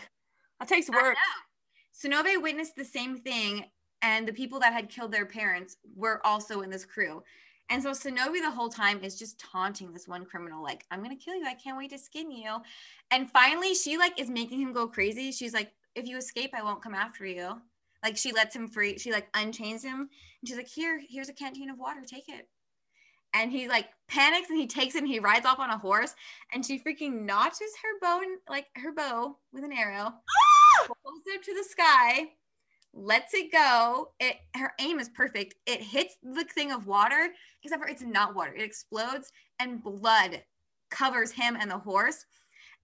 That 0.60 0.68
takes 0.68 0.90
work. 0.90 1.16
Synové 1.94 2.42
witnessed 2.42 2.76
the 2.76 2.86
same 2.86 3.18
thing, 3.18 3.66
and 4.02 4.28
the 4.28 4.34
people 4.34 4.60
that 4.60 4.74
had 4.74 4.90
killed 4.90 5.12
their 5.12 5.26
parents 5.26 5.78
were 5.96 6.26
also 6.26 6.62
in 6.62 6.70
this 6.70 6.86
crew. 6.86 7.24
And 7.70 7.82
so 7.82 7.92
Synové 7.92 8.42
the 8.42 8.52
whole 8.52 8.70
time 8.70 9.04
is 9.04 9.18
just 9.18 9.40
taunting 9.40 9.92
this 9.94 10.08
one 10.08 10.26
criminal, 10.26 10.62
like, 10.62 10.86
I'm 10.92 11.02
gonna 11.02 11.16
kill 11.16 11.36
you. 11.36 11.46
I 11.46 11.56
can't 11.56 11.78
wait 11.78 11.92
to 11.92 11.98
skin 11.98 12.30
you. 12.32 12.58
And 13.12 13.30
finally, 13.32 13.74
she 13.74 13.98
like 13.98 14.20
is 14.20 14.30
making 14.30 14.62
him 14.62 14.74
go 14.74 14.88
crazy. 14.88 15.32
She's 15.32 15.54
like, 15.54 15.72
if 15.96 16.08
you 16.08 16.18
escape, 16.18 16.52
I 16.54 16.64
won't 16.64 16.82
come 16.82 16.94
after 16.94 17.26
you. 17.26 17.62
Like 18.04 18.18
she 18.18 18.34
lets 18.34 18.56
him 18.56 18.68
free. 18.68 18.98
She 18.98 19.12
like 19.12 19.28
unchains 19.34 19.84
him, 19.84 20.00
and 20.02 20.48
she's 20.48 20.58
like, 20.58 20.68
here, 20.68 21.02
here's 21.10 21.30
a 21.30 21.34
canteen 21.34 21.70
of 21.70 21.80
water. 21.80 22.02
Take 22.06 22.28
it. 22.28 22.48
And 23.34 23.52
he 23.52 23.68
like 23.68 23.90
panics 24.08 24.50
and 24.50 24.60
he 24.60 24.68
takes 24.68 24.94
it 24.94 25.00
and 25.00 25.08
he 25.08 25.20
rides 25.20 25.46
off 25.46 25.58
on 25.58 25.72
a 25.72 25.78
horse 25.78 26.14
and 26.54 26.64
she 26.64 26.78
freaking 26.78 27.24
notches 27.24 27.72
her 27.82 28.00
bow, 28.00 28.22
like 28.48 28.68
her 28.76 28.94
bow 28.94 29.38
with 29.52 29.64
an 29.64 29.72
arrow 29.72 30.14
pulls 30.86 31.24
it 31.26 31.38
up 31.38 31.44
to 31.44 31.54
the 31.56 31.64
sky, 31.64 32.30
lets 32.94 33.34
it 33.34 33.52
go. 33.52 34.12
It 34.20 34.38
her 34.56 34.72
aim 34.80 35.00
is 35.00 35.10
perfect. 35.10 35.56
It 35.66 35.82
hits 35.82 36.16
the 36.22 36.44
thing 36.44 36.72
of 36.72 36.88
water, 36.88 37.30
except 37.64 37.82
for 37.82 37.90
it's 37.90 38.04
not 38.04 38.36
water. 38.36 38.54
It 38.54 38.62
explodes 38.62 39.32
and 39.60 39.84
blood 39.84 40.44
covers 40.92 41.32
him 41.32 41.58
and 41.60 41.70
the 41.70 41.78
horse. 41.78 42.26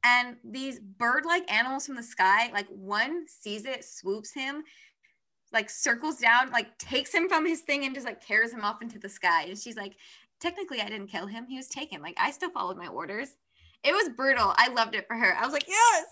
And 0.04 0.38
these 0.44 0.80
bird-like 0.80 1.52
animals 1.52 1.86
from 1.86 1.96
the 1.96 2.04
sky, 2.04 2.52
like 2.54 2.68
one 2.70 3.26
sees 3.28 3.66
it, 3.66 3.84
swoops 3.84 4.34
him, 4.34 4.64
like 5.52 5.70
circles 5.70 6.18
down, 6.18 6.52
like 6.52 6.78
takes 6.78 7.14
him 7.14 7.28
from 7.28 7.46
his 7.46 7.62
thing 7.62 7.84
and 7.84 7.94
just 7.94 8.08
like 8.08 8.26
carries 8.26 8.54
him 8.54 8.64
off 8.64 8.82
into 8.82 8.98
the 8.98 9.10
sky. 9.10 9.44
And 9.44 9.58
she's 9.58 9.76
like, 9.76 9.96
technically 10.40 10.82
I 10.82 10.88
didn't 10.88 11.08
kill 11.08 11.28
him. 11.28 11.46
He 11.48 11.58
was 11.58 11.68
taken. 11.68 12.02
Like 12.02 12.18
I 12.18 12.32
still 12.32 12.50
followed 12.50 12.78
my 12.78 12.88
orders. 12.88 13.36
It 13.84 13.94
was 13.94 14.10
brutal. 14.16 14.54
I 14.56 14.70
loved 14.70 14.96
it 14.96 15.06
for 15.08 15.16
her. 15.16 15.36
I 15.38 15.44
was 15.44 15.54
like, 15.54 15.68
yes. 15.68 16.06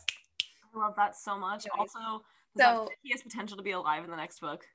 I 0.74 0.80
love 0.80 0.94
that 0.98 1.16
so 1.16 1.38
much. 1.38 1.66
Also, 1.78 2.24
So- 2.60 2.90
he 3.04 3.12
has 3.12 3.22
potential 3.22 3.58
to 3.58 3.64
be 3.64 3.72
alive 3.72 4.04
in 4.04 4.10
the 4.12 4.18
next 4.18 4.40
book. 4.40 4.66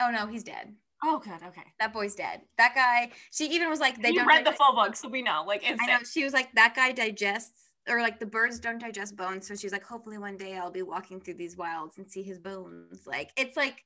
Oh 0.00 0.10
no, 0.10 0.26
he's 0.26 0.42
dead. 0.42 0.74
Oh, 1.04 1.18
good. 1.18 1.42
Okay. 1.46 1.62
that 1.78 1.92
boy's 1.92 2.14
dead. 2.14 2.40
That 2.56 2.74
guy, 2.74 3.12
she 3.30 3.46
even 3.50 3.68
was 3.68 3.80
like, 3.80 4.00
they 4.00 4.08
you 4.10 4.16
don't. 4.20 4.26
read 4.26 4.46
the 4.46 4.52
full 4.52 4.74
book, 4.74 4.96
so 4.96 5.08
we 5.08 5.20
know. 5.20 5.44
Like, 5.46 5.62
I 5.66 5.86
know. 5.86 5.98
She 6.10 6.24
was 6.24 6.32
like, 6.32 6.50
that 6.54 6.74
guy 6.74 6.92
digests, 6.92 7.64
or 7.86 8.00
like 8.00 8.18
the 8.18 8.24
birds 8.26 8.58
don't 8.58 8.78
digest 8.80 9.14
bones. 9.14 9.46
So 9.46 9.54
she's 9.54 9.72
like, 9.72 9.84
hopefully 9.84 10.16
one 10.16 10.38
day 10.38 10.56
I'll 10.56 10.70
be 10.70 10.82
walking 10.82 11.20
through 11.20 11.34
these 11.34 11.56
wilds 11.56 11.98
and 11.98 12.10
see 12.10 12.22
his 12.22 12.38
bones. 12.38 13.06
Like, 13.06 13.30
it's 13.36 13.56
like, 13.58 13.84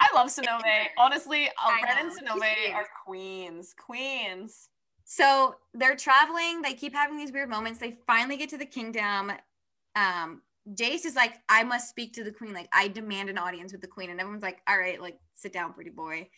I 0.00 0.08
love 0.14 0.28
Synové. 0.28 0.86
Honestly, 0.98 1.46
uh, 1.48 1.70
Wren 1.84 2.06
and 2.06 2.12
Synové 2.12 2.74
are 2.74 2.86
queens. 3.06 3.72
Queens. 3.78 4.68
so 5.04 5.54
they're 5.72 5.96
traveling. 5.96 6.62
They 6.62 6.74
keep 6.74 6.92
having 6.94 7.16
these 7.16 7.30
weird 7.32 7.48
moments. 7.48 7.78
They 7.78 7.96
finally 8.08 8.36
get 8.36 8.48
to 8.50 8.58
the 8.58 8.66
kingdom. 8.66 9.30
Um, 9.94 10.42
Jace 10.70 11.04
is 11.04 11.16
like, 11.16 11.34
I 11.48 11.64
must 11.64 11.88
speak 11.88 12.14
to 12.14 12.24
the 12.24 12.30
queen. 12.30 12.52
Like, 12.52 12.68
I 12.72 12.88
demand 12.88 13.28
an 13.30 13.38
audience 13.38 13.72
with 13.72 13.80
the 13.80 13.88
queen. 13.88 14.10
And 14.10 14.20
everyone's 14.20 14.42
like, 14.42 14.60
all 14.68 14.78
right, 14.78 15.00
like, 15.00 15.18
sit 15.34 15.52
down, 15.52 15.72
pretty 15.72 15.90
boy. 15.90 16.28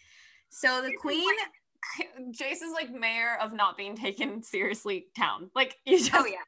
So 0.49 0.83
the 0.83 0.95
queen, 0.95 1.35
Jace 2.33 2.63
is 2.63 2.73
like 2.73 2.93
mayor 2.93 3.37
of 3.41 3.53
not 3.53 3.77
being 3.77 3.97
taken 3.97 4.43
seriously 4.43 5.07
town. 5.17 5.51
Like, 5.55 5.77
you 5.85 5.99
just. 5.99 6.15
oh 6.15 6.27
yeah. 6.27 6.39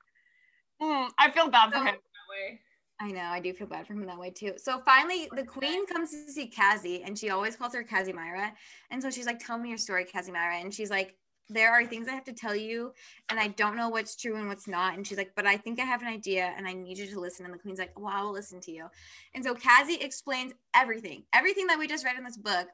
Mm, 0.81 1.11
I 1.19 1.31
feel 1.31 1.49
bad 1.49 1.73
for 1.73 1.79
him 1.79 1.85
that 1.85 1.93
way. 1.93 2.61
I 2.99 3.11
know, 3.11 3.25
I 3.25 3.41
do 3.41 3.53
feel 3.53 3.67
bad 3.67 3.87
for 3.87 3.93
him 3.93 4.07
that 4.07 4.19
way 4.19 4.31
too. 4.31 4.55
So 4.57 4.81
finally, 4.85 5.29
the 5.35 5.45
queen 5.45 5.87
comes 5.87 6.11
to 6.11 6.31
see 6.31 6.49
Kazi, 6.49 7.03
and 7.03 7.19
she 7.19 7.31
always 7.31 7.57
calls 7.57 7.75
her 7.75 7.85
Kazimira. 7.85 8.53
And 8.91 9.03
so 9.03 9.11
she's 9.11 9.27
like, 9.27 9.39
"Tell 9.39 9.59
me 9.59 9.69
your 9.69 9.79
story, 9.79 10.05
Kazimira." 10.05 10.61
And 10.61 10.73
she's 10.73 10.91
like, 10.91 11.17
"There 11.49 11.73
are 11.73 11.87
things 11.87 12.09
I 12.09 12.15
have 12.15 12.25
to 12.25 12.33
tell 12.33 12.57
you, 12.57 12.93
and 13.29 13.39
I 13.39 13.49
don't 13.49 13.77
know 13.77 13.89
what's 13.89 14.17
true 14.17 14.37
and 14.37 14.49
what's 14.49 14.69
not." 14.69 14.95
And 14.95 15.07
she's 15.07 15.19
like, 15.19 15.35
"But 15.35 15.47
I 15.47 15.57
think 15.57 15.81
I 15.81 15.85
have 15.85 16.03
an 16.03 16.09
idea, 16.09 16.55
and 16.57 16.67
I 16.67 16.73
need 16.73 16.99
you 16.99 17.07
to 17.07 17.21
listen." 17.21 17.45
And 17.45 17.55
the 17.55 17.59
queen's 17.59 17.79
like, 17.79 17.99
"Well, 17.99 18.13
I 18.13 18.23
will 18.23 18.33
listen 18.33 18.61
to 18.63 18.73
you." 18.73 18.89
And 19.35 19.45
so 19.45 19.55
Kazi 19.55 19.95
explains 19.95 20.53
everything, 20.75 21.25
everything 21.33 21.67
that 21.69 21.79
we 21.79 21.87
just 21.87 22.05
read 22.05 22.17
in 22.17 22.25
this 22.25 22.37
book. 22.37 22.69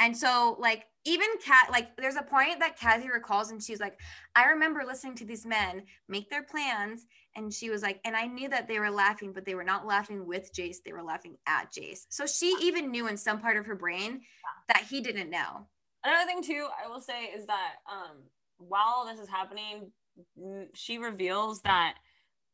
And 0.00 0.16
so, 0.16 0.56
like, 0.60 0.86
even 1.04 1.26
Cat, 1.42 1.70
like, 1.72 1.96
there's 1.96 2.16
a 2.16 2.22
point 2.22 2.60
that 2.60 2.78
Kazi 2.78 3.10
recalls, 3.10 3.50
and 3.50 3.62
she's 3.62 3.80
like, 3.80 3.98
I 4.36 4.44
remember 4.46 4.84
listening 4.84 5.16
to 5.16 5.24
these 5.24 5.44
men 5.44 5.82
make 6.08 6.30
their 6.30 6.44
plans 6.44 7.06
and 7.34 7.52
she 7.52 7.70
was 7.70 7.82
like, 7.82 8.00
and 8.04 8.16
I 8.16 8.26
knew 8.26 8.48
that 8.48 8.68
they 8.68 8.78
were 8.78 8.90
laughing, 8.90 9.32
but 9.32 9.44
they 9.44 9.54
were 9.54 9.64
not 9.64 9.86
laughing 9.86 10.26
with 10.26 10.52
Jace. 10.52 10.78
They 10.84 10.92
were 10.92 11.02
laughing 11.02 11.36
at 11.46 11.72
Jace. 11.72 12.06
So 12.08 12.26
she 12.26 12.56
even 12.60 12.90
knew 12.90 13.06
in 13.06 13.16
some 13.16 13.40
part 13.40 13.56
of 13.56 13.66
her 13.66 13.76
brain 13.76 14.22
that 14.66 14.84
he 14.88 15.00
didn't 15.00 15.30
know. 15.30 15.68
Another 16.08 16.26
thing 16.26 16.42
too, 16.42 16.66
I 16.82 16.88
will 16.88 17.02
say 17.02 17.24
is 17.24 17.44
that 17.46 17.74
um, 17.90 18.16
while 18.56 19.04
this 19.06 19.20
is 19.20 19.28
happening, 19.28 19.92
mm, 20.40 20.66
she 20.74 20.96
reveals 20.96 21.60
that 21.62 21.96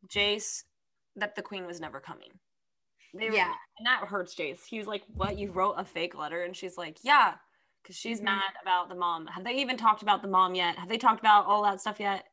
Jace, 0.09 0.65
that 1.15 1.37
the 1.37 1.43
queen 1.43 1.65
was 1.65 1.81
never 1.81 2.01
coming. 2.01 2.31
They 3.15 3.29
were- 3.31 3.37
Yeah. 3.37 3.55
and 3.79 3.87
that 3.87 4.09
hurts 4.09 4.35
Jace. 4.35 4.65
He 4.67 4.79
was 4.79 4.89
like, 4.89 5.05
"What? 5.07 5.39
You 5.39 5.53
wrote 5.53 5.75
a 5.75 5.85
fake 5.85 6.17
letter?" 6.17 6.43
And 6.43 6.57
she's 6.57 6.77
like, 6.77 6.99
"Yeah," 7.05 7.37
because 7.81 7.95
she's 7.97 8.21
Mhm. 8.21 8.25
mad 8.25 8.57
about 8.61 8.89
the 8.89 8.97
mom. 8.97 9.29
Have 9.29 9.45
they 9.45 9.55
even 9.55 9.77
talked 9.77 10.03
about 10.03 10.21
the 10.23 10.29
mom 10.29 10.57
yet? 10.57 10.77
Have 10.77 10.89
they 10.89 10.99
talked 10.99 11.21
about 11.21 11.47
all 11.47 11.63
that 11.63 11.81
stuff 11.81 12.01
yet? 12.01 12.27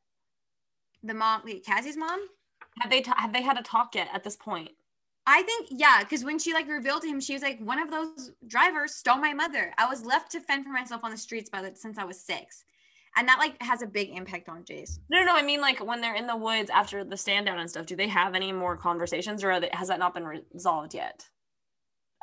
The 1.04 1.14
mom, 1.14 1.44
wait, 1.46 1.64
Kazi's 1.64 1.98
mom? 1.98 2.30
Have 2.80 2.90
they 2.90 3.02
ta- 3.02 3.16
have 3.20 3.32
they 3.34 3.44
had 3.44 3.60
a 3.60 3.64
talk 3.64 3.94
yet 3.94 4.10
at 4.12 4.24
this 4.24 4.36
point? 4.36 4.76
I 5.28 5.44
think 5.44 5.68
yeah, 5.70 6.00
because 6.00 6.24
when 6.24 6.40
she 6.40 6.54
like 6.54 6.68
revealed 6.68 7.04
to 7.04 7.08
him, 7.08 7.20
she 7.20 7.34
was 7.34 7.44
like, 7.44 7.60
one 7.60 7.80
of 7.80 7.92
those 7.92 8.32
drivers 8.48 8.96
stole 8.96 9.18
my 9.18 9.34
mother. 9.34 9.72
I 9.78 9.88
was 9.88 10.04
left 10.04 10.32
to 10.32 10.40
fend 10.40 10.66
for 10.66 10.72
myself 10.72 11.04
on 11.04 11.12
the 11.12 11.18
streets 11.18 11.50
by 11.50 11.62
the 11.62 11.76
since 11.76 11.98
I 11.98 12.04
was 12.04 12.20
six, 12.20 12.64
and 13.16 13.28
that 13.28 13.38
like 13.38 13.62
has 13.62 13.84
a 13.84 13.88
big 13.88 14.10
impact 14.10 14.50
on 14.50 14.64
Jace. 14.64 15.00
No, 15.10 15.24
no, 15.24 15.36
I 15.36 15.44
mean 15.44 15.62
like 15.62 15.86
when 15.86 16.02
they're 16.02 16.16
in 16.16 16.26
the 16.26 16.36
woods 16.36 16.72
after 16.72 17.04
the 17.04 17.18
stand 17.18 17.46
down 17.46 17.60
and 17.60 17.70
stuff. 17.70 17.86
Do 17.86 17.96
they 17.96 18.08
have 18.08 18.34
any 18.34 18.52
more 18.52 18.76
conversations, 18.76 19.44
or 19.44 19.60
they, 19.60 19.70
has 19.74 19.90
that 19.90 20.00
not 20.00 20.14
been 20.16 20.26
resolved 20.26 20.96
yet? 20.96 21.28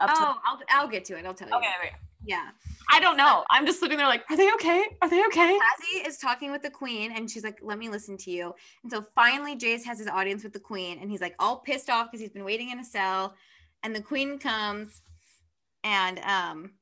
Up 0.01 0.11
oh, 0.13 0.37
I'll 0.45 0.61
I'll 0.71 0.89
get 0.89 1.05
to 1.07 1.17
it. 1.17 1.25
I'll 1.25 1.35
tell 1.35 1.49
you. 1.49 1.55
Okay, 1.55 1.67
wait. 1.83 1.93
Yeah. 2.29 2.51
I 2.93 3.01
don't 3.01 3.16
know. 3.16 3.43
I'm 3.49 3.64
just 3.64 3.81
sitting 3.81 3.97
there 3.97 4.07
like, 4.07 4.22
are 4.31 4.37
they 4.37 4.53
okay? 4.53 4.85
Are 5.01 5.09
they 5.09 5.24
okay? 5.26 5.59
Cassie 5.59 6.07
is 6.07 6.18
talking 6.18 6.51
with 6.53 6.62
the 6.62 6.68
queen 6.68 7.11
and 7.16 7.31
she's 7.31 7.43
like, 7.43 7.59
let 7.62 7.79
me 7.79 7.89
listen 7.89 8.18
to 8.18 8.31
you. 8.31 8.55
And 8.83 8.93
so 8.93 9.03
finally, 9.14 9.57
Jace 9.57 9.83
has 9.87 9.99
his 9.99 10.09
audience 10.09 10.45
with 10.45 10.53
the 10.53 10.61
queen 10.61 10.99
and 11.01 11.11
he's 11.11 11.22
like 11.22 11.35
all 11.39 11.57
pissed 11.57 11.89
off 11.89 12.09
because 12.09 12.20
he's 12.20 12.33
been 12.33 12.45
waiting 12.45 12.68
in 12.68 12.81
a 12.81 12.85
cell. 12.85 13.35
And 13.83 13.97
the 13.97 14.03
queen 14.03 14.39
comes 14.39 15.01
and, 15.85 16.18
um, 16.18 16.72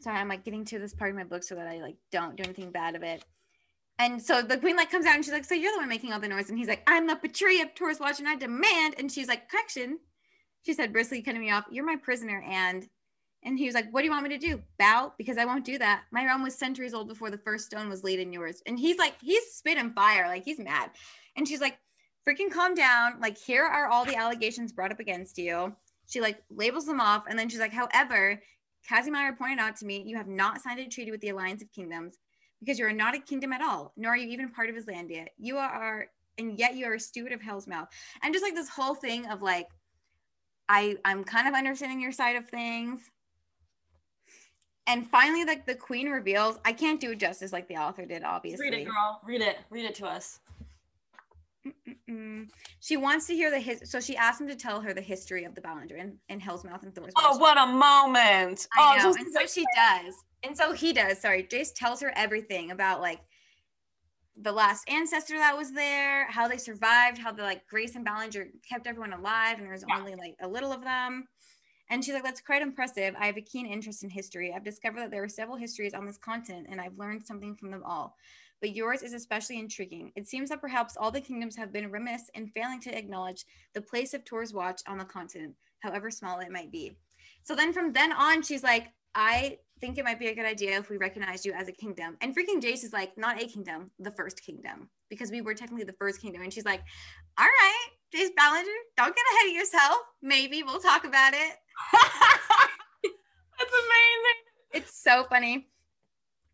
sorry, 0.00 0.16
I'm 0.16 0.28
like 0.28 0.44
getting 0.44 0.64
to 0.64 0.78
this 0.78 0.94
part 0.94 1.10
of 1.10 1.16
my 1.16 1.24
book 1.24 1.42
so 1.42 1.54
that 1.54 1.66
I 1.66 1.82
like 1.82 1.96
don't 2.10 2.34
do 2.34 2.44
anything 2.44 2.70
bad 2.70 2.96
of 2.96 3.02
it. 3.02 3.22
And 3.98 4.22
so 4.22 4.40
the 4.40 4.56
queen 4.56 4.76
like 4.76 4.90
comes 4.90 5.04
out 5.04 5.16
and 5.16 5.24
she's 5.24 5.34
like, 5.34 5.44
so 5.44 5.54
you're 5.54 5.72
the 5.72 5.80
one 5.80 5.88
making 5.90 6.14
all 6.14 6.20
the 6.20 6.28
noise. 6.28 6.48
And 6.48 6.58
he's 6.58 6.68
like, 6.68 6.82
I'm 6.86 7.06
the 7.06 7.14
Patrei 7.14 7.60
of 7.62 7.74
Tor's 7.74 8.00
Watch 8.00 8.20
and 8.20 8.28
I 8.28 8.36
demand. 8.36 8.94
And 8.96 9.12
she's 9.12 9.28
like, 9.28 9.50
correction. 9.50 9.98
She 10.64 10.72
said, 10.72 10.94
briskly 10.94 11.20
cutting 11.20 11.42
me 11.42 11.50
off, 11.50 11.66
you're 11.70 11.84
my 11.84 11.96
prisoner 11.96 12.42
and 12.48 12.88
and 13.44 13.58
he 13.58 13.66
was 13.66 13.74
like, 13.74 13.92
What 13.92 14.00
do 14.00 14.06
you 14.06 14.10
want 14.10 14.24
me 14.24 14.30
to 14.30 14.38
do? 14.38 14.60
Bow? 14.78 15.12
Because 15.18 15.36
I 15.36 15.44
won't 15.44 15.64
do 15.64 15.78
that. 15.78 16.04
My 16.12 16.24
realm 16.24 16.42
was 16.42 16.54
centuries 16.54 16.94
old 16.94 17.08
before 17.08 17.30
the 17.30 17.38
first 17.38 17.66
stone 17.66 17.88
was 17.88 18.04
laid 18.04 18.20
in 18.20 18.32
yours. 18.32 18.62
And 18.66 18.78
he's 18.78 18.98
like, 18.98 19.14
He's 19.20 19.42
spitting 19.52 19.92
fire. 19.92 20.26
Like, 20.28 20.44
he's 20.44 20.58
mad. 20.58 20.90
And 21.36 21.46
she's 21.46 21.60
like, 21.60 21.78
Freaking 22.26 22.52
calm 22.52 22.74
down. 22.74 23.20
Like, 23.20 23.36
here 23.36 23.64
are 23.64 23.88
all 23.88 24.04
the 24.04 24.16
allegations 24.16 24.72
brought 24.72 24.92
up 24.92 25.00
against 25.00 25.38
you. 25.38 25.74
She 26.06 26.20
like 26.20 26.42
labels 26.50 26.86
them 26.86 27.00
off. 27.00 27.24
And 27.28 27.38
then 27.38 27.48
she's 27.48 27.60
like, 27.60 27.72
However, 27.72 28.40
Casimir 28.88 29.34
pointed 29.36 29.58
out 29.58 29.76
to 29.76 29.86
me, 29.86 30.02
you 30.06 30.16
have 30.16 30.28
not 30.28 30.60
signed 30.60 30.80
a 30.80 30.88
treaty 30.88 31.10
with 31.10 31.20
the 31.20 31.30
Alliance 31.30 31.62
of 31.62 31.72
Kingdoms 31.72 32.18
because 32.60 32.78
you 32.78 32.86
are 32.86 32.92
not 32.92 33.16
a 33.16 33.20
kingdom 33.20 33.52
at 33.52 33.60
all, 33.60 33.92
nor 33.96 34.12
are 34.12 34.16
you 34.16 34.28
even 34.28 34.48
part 34.48 34.68
of 34.68 34.76
his 34.76 34.86
land 34.86 35.10
yet. 35.10 35.30
You 35.36 35.56
are, 35.56 36.06
and 36.38 36.56
yet 36.58 36.76
you 36.76 36.86
are 36.86 36.94
a 36.94 37.00
steward 37.00 37.32
of 37.32 37.42
Hell's 37.42 37.66
Mouth. 37.66 37.88
And 38.22 38.32
just 38.32 38.44
like 38.44 38.54
this 38.54 38.68
whole 38.68 38.94
thing 38.94 39.26
of 39.26 39.42
like, 39.42 39.66
I, 40.68 40.96
I'm 41.04 41.24
kind 41.24 41.48
of 41.48 41.54
understanding 41.54 42.00
your 42.00 42.12
side 42.12 42.36
of 42.36 42.48
things 42.48 43.00
and 44.86 45.08
finally 45.08 45.44
like 45.44 45.66
the 45.66 45.74
queen 45.74 46.08
reveals 46.08 46.58
i 46.64 46.72
can't 46.72 47.00
do 47.00 47.12
it 47.12 47.18
justice 47.18 47.52
like 47.52 47.68
the 47.68 47.76
author 47.76 48.04
did 48.04 48.22
obviously 48.22 48.70
read 48.70 48.74
it 48.74 48.84
girl 48.84 49.20
read 49.24 49.40
it 49.40 49.58
read 49.70 49.84
it 49.84 49.94
to 49.94 50.06
us 50.06 50.40
Mm-mm. 52.08 52.48
She 52.80 52.96
wants 52.96 53.26
to 53.28 53.34
hear 53.34 53.50
the 53.50 53.58
his, 53.58 53.82
so 53.84 54.00
she 54.00 54.16
asked 54.16 54.40
him 54.40 54.48
to 54.48 54.56
tell 54.56 54.80
her 54.80 54.92
the 54.92 55.00
history 55.00 55.44
of 55.44 55.54
the 55.54 55.60
Ballenger 55.60 55.96
in, 55.96 56.18
in 56.28 56.40
Hell's 56.40 56.64
Mouth 56.64 56.82
and 56.82 56.94
Tor's. 56.94 57.12
Oh, 57.16 57.38
what 57.38 57.56
a 57.56 57.66
moment! 57.66 58.66
I 58.76 58.98
oh, 58.98 59.02
know. 59.02 59.14
and 59.16 59.32
so 59.32 59.46
she 59.46 59.64
does, 59.74 60.14
and 60.42 60.56
so 60.56 60.72
he 60.72 60.92
does. 60.92 61.20
Sorry, 61.20 61.44
Jace 61.44 61.72
tells 61.74 62.00
her 62.00 62.12
everything 62.16 62.70
about 62.70 63.00
like 63.00 63.20
the 64.36 64.52
last 64.52 64.88
ancestor 64.88 65.36
that 65.38 65.56
was 65.56 65.72
there, 65.72 66.28
how 66.30 66.48
they 66.48 66.56
survived, 66.56 67.18
how 67.18 67.32
the 67.32 67.42
like 67.42 67.62
Greyson 67.72 68.04
Ballenger 68.04 68.48
kept 68.68 68.86
everyone 68.86 69.12
alive, 69.12 69.58
and 69.58 69.66
there's 69.66 69.84
yeah. 69.88 69.98
only 69.98 70.14
like 70.14 70.34
a 70.40 70.48
little 70.48 70.72
of 70.72 70.82
them. 70.82 71.26
And 71.92 72.02
she's 72.02 72.14
like, 72.14 72.24
that's 72.24 72.40
quite 72.40 72.62
impressive. 72.62 73.14
I 73.20 73.26
have 73.26 73.36
a 73.36 73.42
keen 73.42 73.66
interest 73.66 74.02
in 74.02 74.08
history. 74.08 74.50
I've 74.56 74.64
discovered 74.64 75.00
that 75.00 75.10
there 75.10 75.22
are 75.22 75.28
several 75.28 75.58
histories 75.58 75.92
on 75.92 76.06
this 76.06 76.16
continent, 76.16 76.68
and 76.70 76.80
I've 76.80 76.96
learned 76.96 77.26
something 77.26 77.54
from 77.54 77.70
them 77.70 77.82
all. 77.84 78.16
But 78.62 78.74
yours 78.74 79.02
is 79.02 79.12
especially 79.12 79.58
intriguing. 79.58 80.10
It 80.16 80.26
seems 80.26 80.48
that 80.48 80.62
perhaps 80.62 80.96
all 80.96 81.10
the 81.10 81.20
kingdoms 81.20 81.54
have 81.56 81.70
been 81.70 81.90
remiss 81.90 82.30
in 82.34 82.46
failing 82.46 82.80
to 82.80 82.96
acknowledge 82.96 83.44
the 83.74 83.82
place 83.82 84.14
of 84.14 84.24
Tor's 84.24 84.54
watch 84.54 84.80
on 84.88 84.96
the 84.96 85.04
continent, 85.04 85.54
however 85.80 86.10
small 86.10 86.40
it 86.40 86.50
might 86.50 86.72
be. 86.72 86.96
So 87.42 87.54
then 87.54 87.74
from 87.74 87.92
then 87.92 88.10
on, 88.10 88.40
she's 88.42 88.62
like, 88.62 88.88
I 89.14 89.58
think 89.78 89.98
it 89.98 90.04
might 90.06 90.18
be 90.18 90.28
a 90.28 90.34
good 90.34 90.46
idea 90.46 90.78
if 90.78 90.88
we 90.88 90.96
recognize 90.96 91.44
you 91.44 91.52
as 91.52 91.68
a 91.68 91.72
kingdom. 91.72 92.16
And 92.22 92.34
freaking 92.34 92.62
Jace 92.62 92.84
is 92.84 92.94
like, 92.94 93.18
not 93.18 93.42
a 93.42 93.46
kingdom, 93.46 93.90
the 93.98 94.12
first 94.12 94.42
kingdom, 94.42 94.88
because 95.10 95.30
we 95.30 95.42
were 95.42 95.52
technically 95.52 95.84
the 95.84 95.92
first 95.98 96.22
kingdom. 96.22 96.40
And 96.40 96.50
she's 96.54 96.64
like, 96.64 96.80
all 97.36 97.44
right, 97.44 97.88
Jace 98.14 98.30
Ballenger, 98.34 98.70
don't 98.96 99.14
get 99.14 99.24
ahead 99.34 99.50
of 99.50 99.56
yourself. 99.56 99.98
Maybe 100.22 100.62
we'll 100.62 100.80
talk 100.80 101.04
about 101.04 101.34
it. 101.34 101.56
That's 101.92 103.72
amazing. 103.72 104.38
It's 104.72 105.02
so 105.02 105.24
funny. 105.28 105.68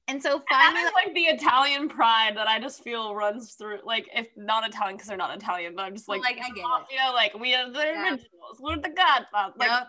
And 0.09 0.23
so 0.23 0.43
finally, 0.49 0.81
and 0.83 0.91
like 0.95 1.15
the 1.15 1.25
Italian 1.25 1.89
pride 1.89 2.35
that 2.37 2.49
I 2.49 2.59
just 2.59 2.83
feel 2.83 3.15
runs 3.15 3.53
through, 3.53 3.81
like 3.85 4.09
if 4.15 4.29
not 4.37 4.67
Italian 4.67 4.97
because 4.97 5.09
they're 5.09 5.19
not 5.19 5.37
Italian, 5.37 5.75
but 5.77 5.83
I'm 5.83 5.95
just 5.95 6.09
like, 6.09 6.23
like 6.23 6.39
I 6.39 6.49
get 6.49 6.65
it. 6.65 6.87
You 6.91 6.99
know, 6.99 7.13
like 7.13 7.39
we 7.39 7.55
are 7.55 7.71
the 7.71 7.79
yeah. 7.79 8.03
originals. 8.03 8.59
We're 8.59 8.77
the 8.77 8.89
Godfather. 8.89 9.53
Like, 9.59 9.69
yep. 9.69 9.89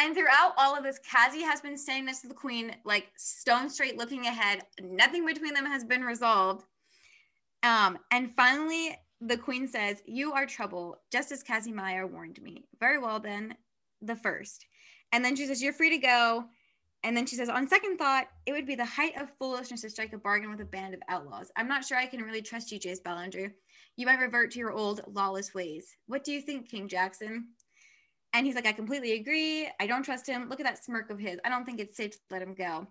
And 0.00 0.14
throughout 0.14 0.54
all 0.56 0.76
of 0.76 0.82
this, 0.82 0.98
Cassie 1.00 1.42
has 1.42 1.60
been 1.60 1.76
saying 1.76 2.06
this 2.06 2.20
to 2.20 2.28
the 2.28 2.34
queen, 2.34 2.74
like 2.84 3.08
stone 3.18 3.68
straight 3.68 3.98
looking 3.98 4.26
ahead. 4.26 4.62
Nothing 4.80 5.26
between 5.26 5.52
them 5.52 5.66
has 5.66 5.84
been 5.84 6.02
resolved. 6.02 6.64
Um, 7.62 7.98
and 8.10 8.34
finally, 8.34 8.96
the 9.20 9.36
queen 9.36 9.66
says, 9.66 10.02
You 10.06 10.32
are 10.32 10.46
trouble, 10.46 10.96
just 11.10 11.32
as 11.32 11.42
Casimir 11.42 12.06
warned 12.06 12.40
me. 12.40 12.64
Very 12.80 12.98
well, 12.98 13.18
then, 13.18 13.56
the 14.02 14.16
first. 14.16 14.66
And 15.12 15.24
then 15.24 15.36
she 15.36 15.46
says, 15.46 15.62
You're 15.62 15.72
free 15.72 15.90
to 15.90 15.98
go. 15.98 16.44
And 17.04 17.16
then 17.16 17.26
she 17.26 17.36
says, 17.36 17.48
On 17.48 17.68
second 17.68 17.98
thought, 17.98 18.26
it 18.46 18.52
would 18.52 18.66
be 18.66 18.74
the 18.74 18.84
height 18.84 19.20
of 19.20 19.30
foolishness 19.38 19.82
to 19.82 19.90
strike 19.90 20.12
a 20.12 20.18
bargain 20.18 20.50
with 20.50 20.60
a 20.60 20.64
band 20.64 20.94
of 20.94 21.00
outlaws. 21.08 21.50
I'm 21.56 21.68
not 21.68 21.84
sure 21.84 21.96
I 21.96 22.06
can 22.06 22.22
really 22.22 22.42
trust 22.42 22.72
you, 22.72 22.78
Jace 22.78 23.02
Ballenger. 23.02 23.52
You 23.96 24.06
might 24.06 24.20
revert 24.20 24.52
to 24.52 24.58
your 24.58 24.72
old 24.72 25.00
lawless 25.12 25.54
ways. 25.54 25.96
What 26.06 26.24
do 26.24 26.32
you 26.32 26.40
think, 26.40 26.68
King 26.68 26.88
Jaxon? 26.88 27.44
And 28.32 28.46
he's 28.46 28.54
like, 28.54 28.66
I 28.66 28.72
completely 28.72 29.12
agree. 29.12 29.68
I 29.80 29.86
don't 29.86 30.04
trust 30.04 30.26
him. 30.26 30.48
Look 30.48 30.60
at 30.60 30.66
that 30.66 30.84
smirk 30.84 31.10
of 31.10 31.18
his. 31.18 31.38
I 31.44 31.48
don't 31.48 31.64
think 31.64 31.80
it's 31.80 31.96
safe 31.96 32.12
to 32.12 32.18
let 32.30 32.42
him 32.42 32.54
go. 32.54 32.86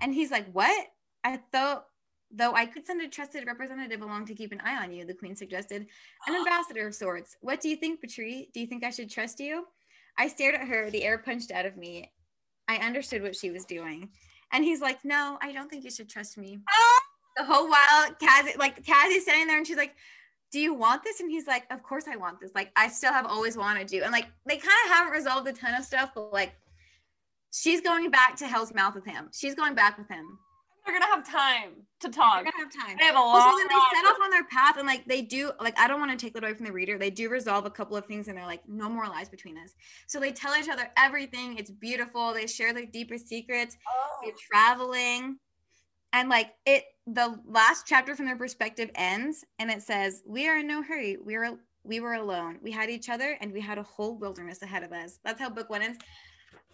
And 0.00 0.14
he's 0.14 0.30
like, 0.30 0.50
What? 0.52 0.86
I 1.24 1.40
thought 1.52 1.84
Though 2.30 2.52
I 2.52 2.66
could 2.66 2.86
send 2.86 3.00
a 3.00 3.08
trusted 3.08 3.46
representative 3.46 4.02
along 4.02 4.26
to 4.26 4.34
keep 4.34 4.52
an 4.52 4.60
eye 4.60 4.82
on 4.82 4.92
you, 4.92 5.06
the 5.06 5.14
queen 5.14 5.34
suggested. 5.34 5.86
An 6.26 6.34
ambassador 6.36 6.86
of 6.86 6.94
sorts. 6.94 7.36
What 7.40 7.60
do 7.60 7.68
you 7.68 7.76
think, 7.76 8.02
Patrei? 8.02 8.52
Do 8.52 8.60
you 8.60 8.66
think 8.66 8.84
I 8.84 8.90
should 8.90 9.10
trust 9.10 9.40
you? 9.40 9.64
I 10.18 10.28
stared 10.28 10.54
at 10.54 10.66
her, 10.68 10.90
the 10.90 11.04
air 11.04 11.18
punched 11.18 11.50
out 11.50 11.64
of 11.64 11.76
me. 11.76 12.12
I 12.66 12.76
understood 12.76 13.22
what 13.22 13.36
she 13.36 13.50
was 13.50 13.64
doing. 13.64 14.10
And 14.52 14.64
he's 14.64 14.80
like, 14.80 15.04
No, 15.04 15.38
I 15.40 15.52
don't 15.52 15.70
think 15.70 15.84
you 15.84 15.90
should 15.90 16.08
trust 16.08 16.36
me. 16.36 16.58
the 17.36 17.44
whole 17.44 17.68
while, 17.68 18.10
Kaz, 18.20 18.56
like 18.58 18.84
Kaz 18.84 19.16
is 19.16 19.24
sitting 19.24 19.46
there 19.46 19.58
and 19.58 19.66
she's 19.66 19.76
like, 19.76 19.94
Do 20.52 20.60
you 20.60 20.74
want 20.74 21.04
this? 21.04 21.20
And 21.20 21.30
he's 21.30 21.46
like, 21.46 21.64
Of 21.70 21.82
course 21.82 22.04
I 22.10 22.16
want 22.16 22.40
this. 22.40 22.50
Like, 22.54 22.70
I 22.76 22.88
still 22.88 23.12
have 23.12 23.26
always 23.26 23.56
wanted 23.56 23.90
you. 23.92 24.02
And 24.02 24.12
like, 24.12 24.26
they 24.46 24.56
kind 24.56 24.74
of 24.86 24.92
haven't 24.92 25.12
resolved 25.12 25.48
a 25.48 25.52
ton 25.52 25.74
of 25.74 25.84
stuff, 25.84 26.10
but 26.14 26.32
like, 26.32 26.52
she's 27.52 27.80
going 27.80 28.10
back 28.10 28.36
to 28.36 28.46
Hell's 28.46 28.74
Mouth 28.74 28.94
with 28.94 29.06
him. 29.06 29.30
She's 29.32 29.54
going 29.54 29.74
back 29.74 29.96
with 29.96 30.08
him 30.08 30.38
they're 30.88 30.98
gonna 30.98 31.14
have 31.14 31.28
time 31.28 31.86
to 32.00 32.08
talk. 32.08 32.42
They're 32.42 32.52
gonna 32.52 32.64
have 32.64 32.86
time. 32.86 32.96
They 32.98 33.04
have 33.04 33.14
a 33.14 33.18
lot. 33.18 33.40
Also, 33.40 33.58
then 33.58 33.68
they 33.68 33.74
set 33.94 34.06
off 34.06 34.16
on 34.22 34.30
their 34.30 34.44
path, 34.44 34.78
and 34.78 34.86
like 34.86 35.04
they 35.06 35.22
do, 35.22 35.52
like 35.60 35.78
I 35.78 35.86
don't 35.86 36.00
want 36.00 36.10
to 36.10 36.16
take 36.16 36.32
that 36.34 36.42
away 36.42 36.54
from 36.54 36.66
the 36.66 36.72
reader. 36.72 36.98
They 36.98 37.10
do 37.10 37.28
resolve 37.28 37.66
a 37.66 37.70
couple 37.70 37.96
of 37.96 38.06
things, 38.06 38.28
and 38.28 38.36
they're 38.36 38.46
like, 38.46 38.62
no 38.66 38.88
more 38.88 39.06
lies 39.06 39.28
between 39.28 39.58
us. 39.58 39.74
So 40.06 40.18
they 40.18 40.32
tell 40.32 40.56
each 40.56 40.68
other 40.68 40.90
everything. 40.96 41.58
It's 41.58 41.70
beautiful. 41.70 42.32
They 42.32 42.46
share 42.46 42.72
their 42.72 42.86
deepest 42.86 43.28
secrets. 43.28 43.76
Oh. 43.86 44.18
They're 44.24 44.32
traveling, 44.50 45.38
and 46.12 46.28
like 46.28 46.52
it. 46.66 46.84
The 47.06 47.38
last 47.46 47.86
chapter 47.86 48.14
from 48.14 48.26
their 48.26 48.36
perspective 48.36 48.90
ends, 48.94 49.44
and 49.58 49.70
it 49.70 49.82
says, 49.82 50.22
"We 50.26 50.48
are 50.48 50.58
in 50.58 50.66
no 50.66 50.82
hurry. 50.82 51.16
We 51.22 51.36
are." 51.36 51.58
We 51.84 52.00
were 52.00 52.14
alone. 52.14 52.58
We 52.60 52.70
had 52.70 52.90
each 52.90 53.08
other 53.08 53.38
and 53.40 53.50
we 53.50 53.62
had 53.62 53.78
a 53.78 53.82
whole 53.82 54.18
wilderness 54.18 54.60
ahead 54.60 54.82
of 54.82 54.92
us. 54.92 55.20
That's 55.24 55.40
how 55.40 55.48
book 55.48 55.70
one 55.70 55.80
ends. 55.80 55.98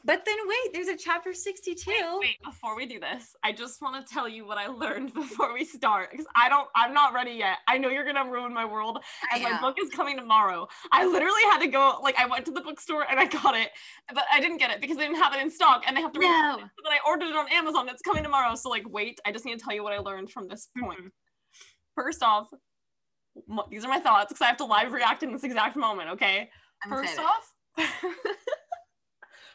But 0.06 0.24
then 0.26 0.36
wait, 0.46 0.74
there's 0.74 0.88
a 0.88 0.96
chapter 0.96 1.32
62. 1.32 1.90
Wait, 1.90 2.04
wait, 2.20 2.36
before 2.44 2.76
we 2.76 2.84
do 2.84 3.00
this, 3.00 3.34
I 3.42 3.52
just 3.52 3.80
want 3.80 4.06
to 4.06 4.12
tell 4.12 4.28
you 4.28 4.46
what 4.46 4.58
I 4.58 4.66
learned 4.66 5.14
before 5.14 5.54
we 5.54 5.64
start. 5.64 6.10
Because 6.10 6.26
I 6.36 6.50
don't, 6.50 6.68
I'm 6.76 6.92
not 6.92 7.14
ready 7.14 7.32
yet. 7.32 7.58
I 7.68 7.78
know 7.78 7.88
you're 7.88 8.04
gonna 8.04 8.30
ruin 8.30 8.52
my 8.52 8.66
world. 8.66 8.98
And 9.32 9.42
my 9.42 9.58
book 9.60 9.76
is 9.82 9.88
coming 9.90 10.18
tomorrow. 10.18 10.68
I 10.92 11.06
literally 11.06 11.42
had 11.50 11.58
to 11.60 11.68
go, 11.68 11.98
like, 12.02 12.18
I 12.18 12.26
went 12.26 12.44
to 12.46 12.50
the 12.52 12.60
bookstore 12.60 13.06
and 13.08 13.18
I 13.18 13.26
got 13.26 13.56
it, 13.56 13.70
but 14.12 14.24
I 14.30 14.40
didn't 14.40 14.58
get 14.58 14.70
it 14.70 14.80
because 14.80 14.98
they 14.98 15.04
didn't 15.04 15.22
have 15.22 15.34
it 15.34 15.40
in 15.40 15.50
stock 15.50 15.84
and 15.86 15.96
they 15.96 16.02
have 16.02 16.12
to 16.12 16.20
no. 16.20 16.56
it. 16.58 16.64
But 16.82 16.92
I 16.92 16.98
ordered 17.06 17.28
it 17.28 17.36
on 17.36 17.50
Amazon. 17.50 17.88
It's 17.88 18.02
coming 18.02 18.22
tomorrow. 18.22 18.54
So 18.56 18.68
like 18.68 18.84
wait, 18.86 19.20
I 19.24 19.32
just 19.32 19.46
need 19.46 19.58
to 19.58 19.64
tell 19.64 19.74
you 19.74 19.82
what 19.82 19.94
I 19.94 19.98
learned 19.98 20.30
from 20.30 20.48
this 20.48 20.68
point. 20.78 20.98
Mm-hmm. 20.98 21.08
First 21.94 22.22
off, 22.22 22.48
these 23.70 23.84
are 23.84 23.88
my 23.88 24.00
thoughts 24.00 24.28
because 24.28 24.42
I 24.42 24.46
have 24.46 24.56
to 24.58 24.64
live 24.64 24.92
react 24.92 25.22
in 25.22 25.32
this 25.32 25.44
exact 25.44 25.76
moment, 25.76 26.10
okay? 26.10 26.50
I'm 26.84 26.90
First 26.90 27.18
off, 27.18 27.52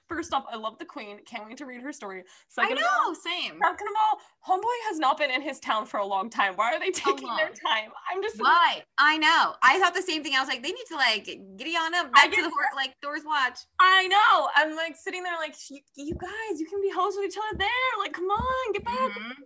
First 0.10 0.34
off, 0.34 0.46
I 0.52 0.58
love 0.58 0.80
the 0.80 0.86
queen. 0.86 1.20
Can't 1.24 1.46
wait 1.46 1.58
to 1.58 1.68
read 1.68 1.82
her 1.82 1.94
story. 1.94 2.24
Second 2.48 2.80
I 2.80 2.82
know, 2.82 2.88
all, 3.06 3.14
same. 3.14 3.60
Second 3.64 3.88
of 3.88 3.94
all, 3.96 4.20
Homeboy 4.58 4.88
has 4.90 4.98
not 4.98 5.20
been 5.20 5.30
in 5.30 5.44
his 5.44 5.60
town 5.60 5.86
for 5.86 6.00
a 6.00 6.06
long 6.06 6.32
time. 6.32 6.54
Why 6.56 6.74
are 6.74 6.80
they 6.80 6.90
taking 6.90 7.28
their 7.38 7.50
time? 7.50 7.92
I'm 8.12 8.24
just 8.24 8.40
why 8.40 8.84
I 8.98 9.18
know. 9.18 9.54
I 9.62 9.80
thought 9.80 9.94
the 9.94 10.02
same 10.02 10.24
thing. 10.24 10.34
I 10.36 10.40
was 10.40 10.50
like, 10.50 10.64
they 10.64 10.72
need 10.72 10.86
to 10.88 10.96
like 10.96 11.26
giddy 11.58 11.76
on 11.76 11.94
up 11.94 12.12
back 12.12 12.32
to 12.32 12.42
the 12.42 12.52
like 12.76 12.96
Tor's 13.04 13.22
watch. 13.24 13.60
I 13.80 14.08
know. 14.08 14.50
I'm 14.56 14.76
like 14.76 14.96
sitting 14.96 15.22
there 15.22 15.36
like, 15.36 15.56
you, 15.70 15.80
you 15.96 16.16
guys, 16.16 16.60
you 16.60 16.66
can 16.66 16.82
be 16.82 16.90
hosts 16.90 17.20
with 17.20 17.30
each 17.30 17.38
other 17.38 17.60
there. 17.60 17.70
Like, 18.00 18.14
come 18.14 18.26
on, 18.26 18.74
get 18.74 18.84
back. 18.84 18.96
Mm-hmm. 18.96 19.42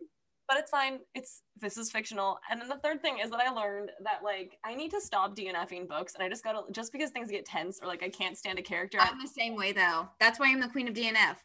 But 0.47 0.57
it's 0.57 0.71
fine. 0.71 0.99
It's 1.15 1.41
this 1.59 1.77
is 1.77 1.91
fictional. 1.91 2.37
And 2.49 2.59
then 2.59 2.69
the 2.69 2.77
third 2.77 3.01
thing 3.01 3.19
is 3.23 3.29
that 3.31 3.39
I 3.39 3.49
learned 3.49 3.91
that 4.03 4.19
like 4.23 4.57
I 4.63 4.75
need 4.75 4.91
to 4.91 5.01
stop 5.01 5.35
DNFing 5.35 5.87
books, 5.87 6.15
and 6.15 6.23
I 6.23 6.29
just 6.29 6.43
gotta 6.43 6.61
just 6.71 6.91
because 6.91 7.11
things 7.11 7.31
get 7.31 7.45
tense 7.45 7.79
or 7.81 7.87
like 7.87 8.03
I 8.03 8.09
can't 8.09 8.37
stand 8.37 8.59
a 8.59 8.61
character. 8.61 8.97
I'm 8.99 9.19
the 9.19 9.27
same 9.27 9.55
way 9.55 9.71
though. 9.71 10.09
That's 10.19 10.39
why 10.39 10.47
I'm 10.49 10.59
the 10.59 10.67
queen 10.67 10.87
of 10.87 10.93
DNF. 10.93 11.37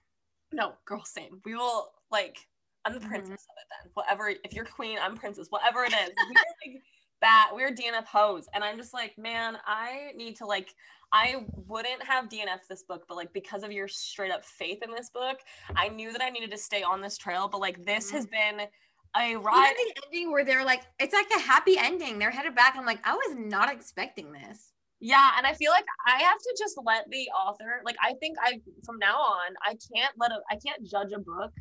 no, 0.53 0.73
girl, 0.87 1.05
same. 1.05 1.41
We 1.45 1.55
will 1.55 1.91
like 2.11 2.39
I'm 2.85 2.95
the 2.95 3.01
princess 3.01 3.25
mm-hmm. 3.25 3.33
of 3.33 3.37
it 3.37 3.67
then. 3.85 3.91
Whatever. 3.95 4.33
If 4.45 4.53
you're 4.53 4.65
queen, 4.65 4.99
I'm 5.01 5.17
princess. 5.17 5.49
Whatever 5.51 5.85
it 5.85 5.93
is. 5.93 6.11
We're 6.17 6.73
like 6.73 6.83
that. 7.21 7.51
We're 7.55 7.71
DNF 7.71 8.07
hoes, 8.07 8.47
and 8.55 8.65
I'm 8.65 8.77
just 8.77 8.95
like, 8.95 9.17
man, 9.19 9.59
I 9.67 10.13
need 10.17 10.37
to 10.37 10.47
like. 10.47 10.75
I 11.11 11.47
wouldn't 11.67 12.03
have 12.03 12.29
DNF 12.29 12.67
this 12.69 12.83
book, 12.83 13.05
but 13.09 13.17
like 13.17 13.33
because 13.33 13.63
of 13.63 13.73
your 13.73 13.89
straight 13.89 14.31
up 14.31 14.45
faith 14.45 14.81
in 14.83 14.95
this 14.95 15.09
book, 15.09 15.39
I 15.75 15.89
knew 15.89 16.13
that 16.13 16.23
I 16.23 16.29
needed 16.29 16.51
to 16.51 16.59
stay 16.59 16.83
on 16.83 17.01
this 17.01 17.17
trail. 17.17 17.49
But 17.49 17.61
like 17.61 17.85
this 17.85 18.09
mm-hmm. 18.09 18.17
has 18.17 18.27
been 18.27 18.67
a 19.17 19.37
ride. 19.37 19.75
the 19.77 20.03
ending 20.07 20.31
where 20.31 20.45
they're 20.45 20.65
like, 20.65 20.83
it's 20.99 21.15
like 21.15 21.29
a 21.37 21.41
happy 21.41 21.77
ending. 21.79 22.19
They're 22.19 22.31
headed 22.31 22.55
back. 22.55 22.77
I'm 22.77 22.87
like, 22.87 23.01
I 23.05 23.15
was 23.15 23.37
not 23.37 23.73
expecting 23.73 24.33
this. 24.33 24.73
Yeah, 25.01 25.31
and 25.37 25.47
I 25.47 25.55
feel 25.55 25.71
like 25.71 25.85
I 26.07 26.19
have 26.23 26.39
to 26.39 26.57
just 26.59 26.77
let 26.85 27.09
the 27.09 27.29
author 27.29 27.83
like 27.85 27.97
I 28.03 28.15
think 28.21 28.37
I 28.43 28.61
from 28.85 28.99
now 28.99 29.17
on 29.17 29.55
I 29.65 29.77
can't 29.95 30.13
let 30.19 30.33
a 30.33 30.41
I 30.51 30.57
can't 30.57 30.85
judge 30.85 31.13
a 31.15 31.21
book 31.21 31.53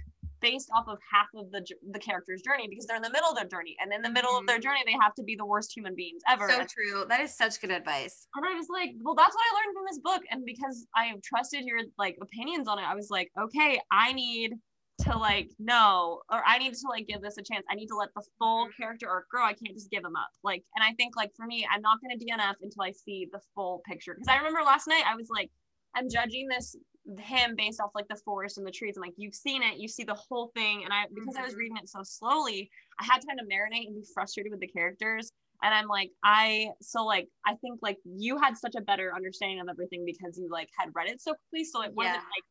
based 0.42 0.70
off 0.76 0.88
of 0.88 0.98
half 1.12 1.28
of 1.36 1.52
the 1.52 1.64
the 1.92 2.00
character's 2.00 2.42
journey 2.42 2.68
because 2.68 2.86
they're 2.86 2.96
in 2.96 3.04
the 3.04 3.12
middle 3.12 3.30
of 3.30 3.36
their 3.36 3.46
journey 3.48 3.76
and 3.80 3.94
in 3.94 4.02
the 4.02 4.10
middle 4.10 4.32
of 4.32 4.38
mm-hmm. 4.40 4.48
their 4.48 4.60
journey 4.60 4.82
they 4.86 4.98
have 5.00 5.14
to 5.16 5.24
be 5.24 5.36
the 5.36 5.46
worst 5.46 5.72
human 5.76 5.96
beings 5.96 6.22
ever. 6.28 6.50
So 6.50 6.64
true. 6.64 7.06
That 7.08 7.22
is 7.22 7.36
such 7.36 7.62
good 7.62 7.72
advice. 7.72 8.28
and 8.36 8.46
I 8.46 8.56
was 8.56 8.68
like, 8.72 8.92
well, 9.02 9.16
that's 9.16 9.36
what 9.36 9.44
I 9.44 9.56
learned 9.56 9.76
from 9.76 9.86
this 9.88 10.00
book. 10.00 10.22
And 10.32 10.46
because 10.46 10.88
I 10.96 11.06
have 11.06 11.22
trusted 11.22 11.64
your 11.66 11.80
like 11.98 12.18
opinions 12.22 12.68
on 12.68 12.80
it, 12.80 12.86
I 12.88 12.96
was 12.96 13.10
like, 13.12 13.30
okay, 13.40 13.80
I 13.92 14.14
need 14.14 14.54
to 15.02 15.18
like 15.18 15.52
know, 15.60 16.22
or 16.32 16.42
I 16.46 16.58
need 16.58 16.74
to 16.74 16.88
like 16.90 17.08
give 17.08 17.22
this 17.22 17.38
a 17.38 17.44
chance. 17.44 17.66
I 17.70 17.76
need 17.76 17.88
to 17.88 17.96
let 17.96 18.10
the 18.16 18.24
full 18.40 18.66
mm-hmm. 18.66 18.82
character 18.82 19.10
arc 19.10 19.30
grow. 19.30 19.44
I 19.44 19.54
can't 19.54 19.76
just 19.76 19.92
give 19.92 20.04
him 20.04 20.16
up. 20.16 20.30
Like, 20.44 20.64
and 20.76 20.84
I 20.84 20.94
think 20.94 21.16
like 21.16 21.32
for 21.36 21.46
me, 21.46 21.68
I'm 21.72 21.82
not 21.82 22.00
gonna 22.02 22.16
DNF 22.16 22.56
until 22.62 22.84
I 22.84 22.92
see 22.92 23.28
the 23.32 23.40
full 23.56 23.82
picture. 23.86 24.14
Because 24.14 24.28
I 24.28 24.38
remember 24.38 24.62
last 24.64 24.88
night 24.88 25.04
I 25.06 25.16
was 25.16 25.30
like, 25.30 25.52
I'm 25.96 26.10
judging 26.10 26.48
this 26.48 26.76
him 27.20 27.56
based 27.56 27.80
off 27.80 27.92
like 27.96 28.08
the 28.10 28.20
forest 28.26 28.58
and 28.58 28.68
the 28.68 28.72
trees. 28.72 28.98
I'm 28.98 29.02
like, 29.02 29.14
you've 29.18 29.36
seen 29.36 29.64
it, 29.64 29.78
you 29.78 29.88
see 29.88 30.04
the 30.04 30.16
whole 30.16 30.52
thing. 30.56 30.84
And 30.84 30.94
I 30.94 31.06
because 31.14 31.36
I 31.36 31.42
was 31.42 31.52
mm-hmm. 31.52 31.60
reading 31.60 31.78
it 31.78 31.90
so 31.90 32.00
slowly, 32.04 32.70
I 33.00 33.06
had 33.06 33.22
time 33.22 33.38
to 33.38 33.46
marinate 33.46 33.88
and 33.88 33.96
be 33.96 34.06
frustrated 34.14 34.52
with 34.52 34.62
the 34.62 34.68
characters 34.68 35.32
and 35.64 35.74
i'm 35.74 35.88
like 35.88 36.12
i 36.24 36.68
so 36.82 37.04
like 37.04 37.28
i 37.46 37.56
think 37.56 37.80
like 37.82 37.98
you 38.06 38.38
had 38.38 38.58
such 38.58 38.76
a 38.76 38.82
better 38.82 39.14
understanding 39.16 39.60
of 39.60 39.68
everything 39.70 40.04
because 40.06 40.38
you 40.38 40.48
like 40.52 40.70
had 40.78 40.90
read 40.94 41.10
it 41.10 41.22
so 41.22 41.34
quickly 41.34 41.64
so 41.64 41.82
it 41.82 41.94
wasn't 41.94 42.16
Yeah. 42.16 42.22
like 42.22 42.44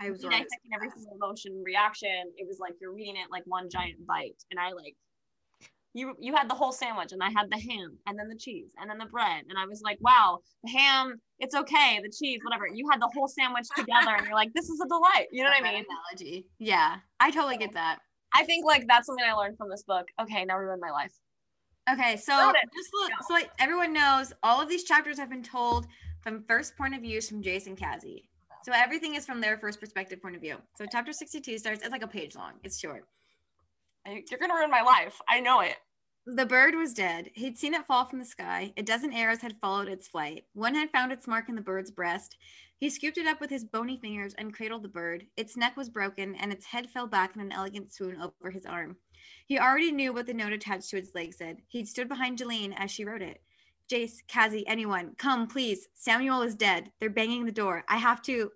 I 0.00 0.10
was 0.10 0.20
dissecting 0.20 0.72
every 0.74 0.90
single 0.90 1.14
emotion 1.14 1.62
reaction? 1.64 2.32
It 2.36 2.46
was 2.46 2.58
like 2.58 2.74
you're 2.80 2.92
reading 2.92 3.16
it 3.16 3.30
like 3.30 3.42
one 3.46 3.68
giant 3.70 4.06
bite. 4.06 4.42
And 4.50 4.58
i 4.58 4.72
like 4.72 4.96
you 5.94 6.14
you 6.18 6.34
had 6.34 6.48
the 6.48 6.54
whole 6.54 6.72
sandwich 6.72 7.12
and 7.12 7.22
i 7.22 7.28
had 7.28 7.50
the 7.50 7.58
ham 7.58 7.98
and 8.06 8.18
then 8.18 8.28
the 8.28 8.36
cheese 8.36 8.70
and 8.78 8.88
then 8.90 8.98
the 8.98 9.06
bread. 9.06 9.44
And 9.48 9.58
i 9.58 9.66
was 9.66 9.82
like 9.82 9.98
wow 10.00 10.38
the 10.64 10.70
ham 10.70 11.20
it's 11.38 11.56
okay. 11.56 11.98
The 12.02 12.10
cheese 12.10 12.40
whatever. 12.44 12.68
You 12.72 12.88
had 12.88 13.00
the 13.00 13.10
whole 13.12 13.26
sandwich 13.26 13.66
together 13.76 14.14
and 14.16 14.26
you're 14.26 14.34
like 14.34 14.52
this 14.54 14.68
is 14.68 14.80
a 14.80 14.88
delight. 14.88 15.26
You 15.32 15.44
know 15.44 15.50
what 15.50 15.62
i 15.64 15.72
mean? 15.72 15.84
Analogy. 15.84 16.46
Yeah, 16.58 16.96
I 17.20 17.30
totally 17.30 17.56
get 17.56 17.72
that. 17.74 17.98
i 18.34 18.44
think 18.44 18.64
like 18.64 18.86
that's 18.88 19.06
something 19.06 19.24
i 19.24 19.32
learned 19.34 19.58
from 19.58 19.68
this 19.68 19.82
book. 19.82 20.06
Okay 20.20 20.44
now 20.44 20.56
ruin 20.56 20.80
my 20.80 20.90
life. 20.90 21.12
Okay, 21.90 22.16
so 22.16 22.52
just 22.74 22.90
look, 22.94 23.10
so 23.26 23.34
like 23.34 23.50
everyone 23.58 23.92
knows, 23.92 24.32
all 24.44 24.60
of 24.60 24.68
these 24.68 24.84
chapters 24.84 25.18
have 25.18 25.28
been 25.28 25.42
told 25.42 25.88
from 26.20 26.44
first 26.44 26.76
point 26.76 26.94
of 26.94 27.00
views 27.00 27.28
from 27.28 27.42
Jason 27.42 27.74
Cassie. 27.74 28.28
So 28.64 28.72
everything 28.72 29.16
is 29.16 29.26
from 29.26 29.40
their 29.40 29.58
first 29.58 29.80
perspective 29.80 30.22
point 30.22 30.36
of 30.36 30.40
view. 30.40 30.56
So 30.76 30.84
chapter 30.90 31.12
62 31.12 31.58
starts, 31.58 31.82
it's 31.82 31.90
like 31.90 32.02
a 32.02 32.08
page 32.08 32.36
long. 32.36 32.52
It's 32.62 32.78
short. 32.78 33.06
You're 34.06 34.38
gonna 34.40 34.54
ruin 34.54 34.70
my 34.70 34.82
life 34.82 35.20
i 35.28 35.38
know 35.38 35.60
it 35.60 35.76
The 36.26 36.46
bird 36.46 36.74
was 36.74 36.92
dead. 36.92 37.30
He'd 37.34 37.56
seen 37.56 37.74
it 37.74 37.86
fall 37.86 38.04
from 38.04 38.18
the 38.18 38.24
sky. 38.24 38.72
A 38.76 38.82
dozen 38.82 39.12
arrows 39.12 39.40
had 39.40 39.60
followed 39.60 39.88
its 39.88 40.08
flight. 40.08 40.44
One 40.54 40.74
had 40.74 40.90
found 40.90 41.12
its 41.12 41.28
mark 41.28 41.48
in 41.48 41.54
the 41.54 41.60
bird's 41.60 41.90
breast. 41.90 42.36
He 42.78 42.90
scooped 42.90 43.18
it 43.18 43.28
up 43.28 43.40
with 43.40 43.50
his 43.50 43.64
bony 43.64 43.96
fingers 43.96 44.34
and 44.34 44.52
cradled 44.52 44.82
the 44.82 44.88
bird. 44.88 45.26
Its 45.36 45.56
neck 45.56 45.76
was 45.76 45.88
broken, 45.88 46.34
and 46.34 46.52
its 46.52 46.66
head 46.66 46.90
fell 46.90 47.06
back 47.06 47.36
in 47.36 47.40
an 47.40 47.52
elegant 47.52 47.92
swoon 47.92 48.20
over 48.20 48.50
his 48.50 48.66
arm. 48.66 48.96
He 49.46 49.58
already 49.58 49.92
knew 49.92 50.12
what 50.12 50.26
the 50.26 50.34
note 50.34 50.52
attached 50.52 50.90
to 50.90 50.96
its 50.96 51.14
leg 51.14 51.32
said. 51.32 51.58
He'd 51.68 51.86
stood 51.86 52.08
behind 52.08 52.38
Jalaine 52.38 52.74
as 52.76 52.90
she 52.90 53.04
wrote 53.04 53.22
it. 53.22 53.40
Jace, 53.92 54.22
Kazi, 54.26 54.66
anyone, 54.66 55.14
come, 55.18 55.46
please. 55.46 55.86
Samuel 55.92 56.40
is 56.40 56.54
dead. 56.54 56.90
They're 56.98 57.10
banging 57.10 57.44
the 57.44 57.52
door. 57.52 57.84
I 57.88 57.98
have 57.98 58.22
to. 58.22 58.50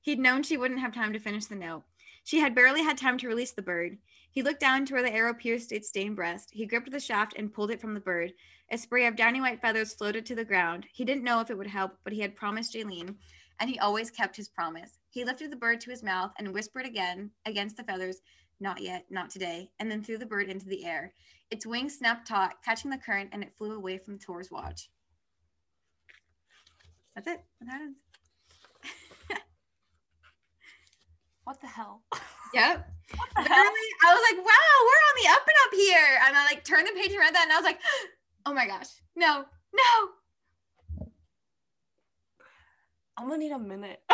He'd 0.00 0.18
known 0.18 0.42
she 0.42 0.56
wouldn't 0.56 0.80
have 0.80 0.94
time 0.94 1.12
to 1.12 1.18
finish 1.18 1.44
the 1.44 1.56
note. 1.56 1.82
She 2.24 2.38
had 2.40 2.54
barely 2.54 2.82
had 2.82 2.96
time 2.96 3.18
to 3.18 3.28
release 3.28 3.52
the 3.52 3.60
bird. 3.60 3.98
He 4.30 4.40
looked 4.40 4.60
down 4.60 4.86
to 4.86 4.94
where 4.94 5.02
the 5.02 5.12
arrow 5.12 5.34
pierced 5.34 5.72
its 5.72 5.90
stained 5.90 6.16
breast. 6.16 6.48
He 6.54 6.64
gripped 6.64 6.90
the 6.90 7.00
shaft 7.00 7.34
and 7.36 7.52
pulled 7.52 7.70
it 7.70 7.82
from 7.82 7.92
the 7.92 8.00
bird. 8.00 8.32
A 8.70 8.78
spray 8.78 9.04
of 9.04 9.14
downy 9.14 9.42
white 9.42 9.60
feathers 9.60 9.92
floated 9.92 10.24
to 10.24 10.34
the 10.34 10.42
ground. 10.42 10.86
He 10.90 11.04
didn't 11.04 11.24
know 11.24 11.40
if 11.40 11.50
it 11.50 11.58
would 11.58 11.66
help, 11.66 11.98
but 12.02 12.14
he 12.14 12.22
had 12.22 12.34
promised 12.34 12.72
Jalaine, 12.74 13.16
and 13.60 13.68
he 13.68 13.78
always 13.78 14.10
kept 14.10 14.36
his 14.36 14.48
promise. 14.48 15.00
He 15.10 15.22
lifted 15.22 15.52
the 15.52 15.56
bird 15.56 15.82
to 15.82 15.90
his 15.90 16.02
mouth 16.02 16.32
and 16.38 16.54
whispered 16.54 16.86
again 16.86 17.30
against 17.44 17.76
the 17.76 17.84
feathers, 17.84 18.22
Not 18.60 18.80
yet, 18.80 19.04
not 19.10 19.30
today, 19.30 19.70
and 19.78 19.90
then 19.90 20.02
threw 20.02 20.18
the 20.18 20.26
bird 20.26 20.48
into 20.48 20.66
the 20.66 20.84
air. 20.84 21.12
Its 21.50 21.64
wings 21.64 21.96
snapped 21.96 22.26
taut, 22.26 22.54
catching 22.64 22.90
the 22.90 22.98
current, 22.98 23.30
and 23.32 23.42
it 23.42 23.52
flew 23.56 23.76
away 23.76 23.98
from 23.98 24.18
Tor's 24.18 24.50
watch. 24.50 24.90
That's 27.14 27.28
it. 27.28 27.40
That 27.60 27.70
happens. 27.70 27.96
what 31.44 31.60
the 31.60 31.66
hell 31.66 32.02
Yep. 32.54 32.88
the 33.10 33.42
Literally, 33.42 33.56
hell 33.56 33.72
I 34.06 34.14
was 34.14 34.22
like, 34.32 34.38
wow, 34.44 34.78
we're 34.84 35.04
on 35.08 35.16
the 35.22 35.28
up 35.30 35.46
and 35.46 35.56
up 35.66 35.74
here. 35.74 36.18
And 36.26 36.36
I 36.36 36.44
like 36.44 36.64
turned 36.64 36.86
the 36.88 36.92
page 36.92 37.10
and 37.10 37.18
read 37.20 37.34
that, 37.34 37.44
and 37.44 37.52
I 37.52 37.56
was 37.56 37.64
like, 37.64 37.80
oh 38.46 38.54
my 38.54 38.66
gosh, 38.66 38.88
no, 39.16 39.44
no. 39.74 40.08
I'm 43.16 43.26
gonna 43.28 43.38
need 43.38 43.52
a 43.52 43.58
minute. 43.58 44.00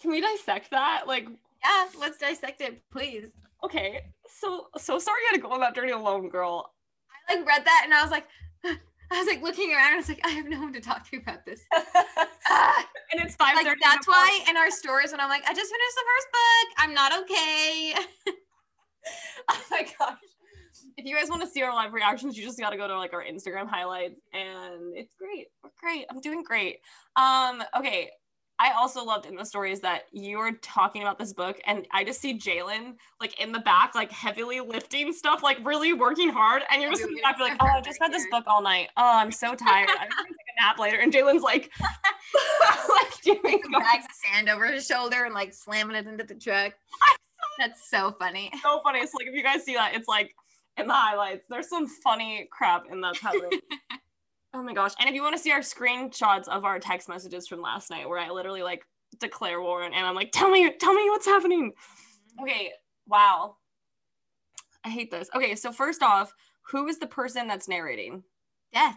Can 0.00 0.10
we 0.10 0.20
dissect 0.22 0.70
that? 0.70 1.06
Like, 1.06 1.28
Yeah, 1.62 1.86
let's 1.98 2.18
dissect 2.18 2.60
it, 2.60 2.82
please. 2.90 3.28
okay, 3.64 4.00
so 4.28 4.68
so 4.78 4.98
sorry 4.98 5.20
you 5.22 5.28
had 5.30 5.36
to 5.36 5.42
go 5.42 5.52
on 5.52 5.60
that 5.60 5.74
journey 5.74 5.92
alone, 5.92 6.28
girl. 6.28 6.72
I 7.28 7.34
like 7.36 7.46
read 7.46 7.64
that, 7.64 7.82
and 7.84 7.94
I 7.94 8.02
was 8.02 8.10
like, 8.10 8.26
I 8.64 9.18
was 9.18 9.26
like 9.26 9.42
looking 9.42 9.72
around, 9.72 9.88
and 9.88 9.94
I 9.94 9.98
was 9.98 10.08
like, 10.08 10.20
I 10.24 10.30
have 10.30 10.46
no 10.46 10.60
one 10.60 10.72
to 10.72 10.80
talk 10.80 11.08
to 11.10 11.16
about 11.18 11.44
this. 11.44 11.60
Ah, 12.48 12.86
and 13.12 13.22
it's 13.22 13.34
five 13.36 13.54
like 13.56 13.66
that's 13.82 14.08
why 14.08 14.40
in 14.48 14.56
our 14.56 14.70
stories, 14.70 15.10
when 15.12 15.20
I'm 15.20 15.28
like, 15.28 15.44
I 15.44 15.54
just 15.54 15.70
finished 15.70 15.96
the 15.96 16.04
first 16.10 16.28
book, 16.32 16.74
I'm 16.78 16.94
not 16.94 17.12
okay. 17.22 17.94
oh 19.50 19.62
my 19.70 19.86
gosh. 19.98 20.18
If 20.96 21.06
you 21.06 21.16
guys 21.16 21.28
want 21.30 21.42
to 21.42 21.48
see 21.48 21.62
our 21.62 21.74
live 21.74 21.92
reactions, 21.92 22.36
you 22.36 22.44
just 22.44 22.58
got 22.58 22.70
to 22.70 22.76
go 22.76 22.86
to 22.88 22.96
like 22.98 23.12
our 23.12 23.24
Instagram 23.24 23.68
highlights, 23.68 24.20
and 24.32 24.96
it's 24.96 25.12
great. 25.18 25.48
We're 25.62 25.70
great. 25.80 26.06
I'm 26.10 26.20
doing 26.20 26.42
great. 26.42 26.78
Um, 27.16 27.62
okay. 27.76 28.10
I 28.60 28.72
also 28.72 29.02
loved 29.02 29.24
in 29.24 29.36
the 29.36 29.44
stories 29.44 29.80
that 29.80 30.02
you 30.12 30.36
were 30.36 30.52
talking 30.60 31.00
about 31.00 31.18
this 31.18 31.32
book, 31.32 31.58
and 31.66 31.88
I 31.92 32.04
just 32.04 32.20
see 32.20 32.38
Jalen 32.38 32.96
like 33.18 33.40
in 33.40 33.52
the 33.52 33.60
back, 33.60 33.94
like 33.94 34.12
heavily 34.12 34.60
lifting 34.60 35.14
stuff, 35.14 35.42
like 35.42 35.56
really 35.64 35.94
working 35.94 36.28
hard, 36.28 36.62
and 36.70 36.82
you're 36.82 36.90
just 36.90 37.02
in 37.02 37.14
the 37.14 37.22
back, 37.22 37.40
like, 37.40 37.56
oh, 37.58 37.66
I 37.66 37.80
just 37.80 37.98
read 38.02 38.12
this 38.12 38.26
book 38.30 38.44
all 38.46 38.60
night. 38.60 38.90
Oh, 38.98 39.16
I'm 39.16 39.32
so 39.32 39.54
tired. 39.54 39.88
I'm 39.88 39.96
gonna 39.96 40.28
take 40.28 40.58
a 40.58 40.62
nap 40.62 40.78
later. 40.78 40.98
And 40.98 41.10
Jalen's 41.10 41.42
like, 41.42 41.72
like 42.90 43.22
doing 43.22 43.62
Bags 43.72 44.04
of 44.04 44.10
sand 44.12 44.50
over 44.50 44.66
his 44.66 44.86
shoulder 44.86 45.24
and 45.24 45.32
like 45.32 45.54
slamming 45.54 45.96
it 45.96 46.06
into 46.06 46.24
the 46.24 46.34
truck. 46.34 46.74
That's 47.58 47.88
so 47.88 48.14
funny. 48.18 48.52
so 48.62 48.82
funny. 48.84 49.06
So 49.06 49.12
like 49.18 49.28
if 49.28 49.34
you 49.34 49.42
guys 49.42 49.64
see 49.64 49.74
that, 49.74 49.94
it's 49.94 50.08
like 50.08 50.34
in 50.76 50.86
the 50.86 50.92
highlights. 50.92 51.46
There's 51.48 51.68
some 51.68 51.86
funny 51.86 52.46
crap 52.52 52.84
in 52.90 53.00
that. 53.00 53.16
oh 54.54 54.62
my 54.62 54.72
gosh. 54.74 54.92
And 54.98 55.08
if 55.08 55.14
you 55.14 55.22
want 55.22 55.36
to 55.36 55.42
see 55.42 55.52
our 55.52 55.60
screenshots 55.60 56.48
of 56.48 56.64
our 56.64 56.78
text 56.78 57.08
messages 57.08 57.46
from 57.46 57.60
last 57.60 57.90
night 57.90 58.08
where 58.08 58.18
I 58.18 58.30
literally 58.30 58.62
like 58.62 58.84
declare 59.18 59.60
war 59.60 59.82
and 59.82 59.94
I'm 59.94 60.14
like, 60.14 60.32
tell 60.32 60.50
me, 60.50 60.70
tell 60.78 60.94
me 60.94 61.08
what's 61.10 61.26
happening. 61.26 61.72
Mm-hmm. 61.72 62.42
Okay. 62.44 62.70
Wow. 63.06 63.56
I 64.84 64.88
hate 64.88 65.10
this. 65.10 65.28
Okay, 65.34 65.54
so 65.54 65.72
first 65.72 66.02
off, 66.02 66.32
who 66.62 66.86
is 66.88 66.98
the 66.98 67.06
person 67.06 67.46
that's 67.46 67.68
narrating? 67.68 68.22
Death. 68.72 68.96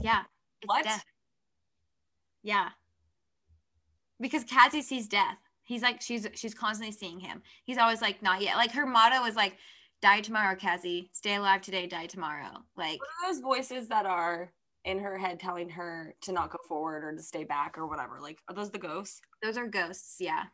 Yeah. 0.00 0.22
It's 0.60 0.68
What? 0.68 0.84
death. 0.84 1.04
Yeah. 2.42 2.70
Because 4.20 4.44
Cassie 4.44 4.82
sees 4.82 5.06
death. 5.08 5.36
He's 5.64 5.82
like, 5.82 6.00
she's 6.00 6.26
she's 6.34 6.54
constantly 6.54 6.92
seeing 6.92 7.20
him. 7.20 7.42
He's 7.64 7.78
always 7.78 8.00
like, 8.00 8.22
not 8.22 8.42
yet. 8.42 8.56
Like 8.56 8.72
her 8.72 8.86
motto 8.86 9.24
is 9.24 9.36
like, 9.36 9.56
die 10.02 10.20
tomorrow, 10.20 10.54
Cassie. 10.56 11.08
Stay 11.12 11.36
alive 11.36 11.62
today, 11.62 11.86
die 11.86 12.06
tomorrow. 12.06 12.62
Like, 12.76 13.00
What 13.00 13.08
are 13.08 13.32
those 13.32 13.40
voices 13.40 13.88
that 13.88 14.04
are 14.04 14.52
in 14.84 14.98
her 14.98 15.16
head 15.16 15.38
telling 15.40 15.70
her 15.70 16.14
to 16.22 16.32
not 16.32 16.50
go 16.50 16.58
forward 16.68 17.04
or 17.04 17.14
to 17.14 17.22
stay 17.22 17.44
back 17.44 17.78
or 17.78 17.86
whatever? 17.86 18.18
Like, 18.20 18.38
are 18.48 18.54
those 18.54 18.70
the 18.70 18.78
ghosts? 18.78 19.20
those 19.42 19.56
are 19.56 19.66
ghosts. 19.66 20.16
Yeah. 20.20 20.44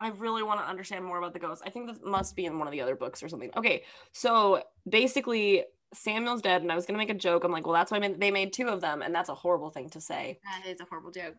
I 0.00 0.08
really 0.08 0.42
want 0.42 0.60
to 0.60 0.66
understand 0.66 1.04
more 1.04 1.18
about 1.18 1.32
the 1.32 1.38
ghosts. 1.38 1.62
I 1.64 1.70
think 1.70 1.88
this 1.88 1.98
must 2.04 2.34
be 2.34 2.46
in 2.46 2.58
one 2.58 2.66
of 2.66 2.72
the 2.72 2.80
other 2.80 2.96
books 2.96 3.22
or 3.22 3.28
something. 3.28 3.50
Okay, 3.56 3.84
so 4.12 4.62
basically, 4.88 5.64
Samuel's 5.92 6.42
dead, 6.42 6.62
and 6.62 6.72
I 6.72 6.74
was 6.74 6.84
gonna 6.84 6.98
make 6.98 7.10
a 7.10 7.14
joke. 7.14 7.44
I'm 7.44 7.52
like, 7.52 7.64
well, 7.64 7.74
that's 7.74 7.92
why 7.92 8.00
they 8.00 8.30
made 8.32 8.52
two 8.52 8.66
of 8.66 8.80
them, 8.80 9.02
and 9.02 9.14
that's 9.14 9.28
a 9.28 9.34
horrible 9.34 9.70
thing 9.70 9.88
to 9.90 10.00
say. 10.00 10.40
That 10.44 10.68
is 10.68 10.80
a 10.80 10.84
horrible 10.84 11.12
joke. 11.12 11.36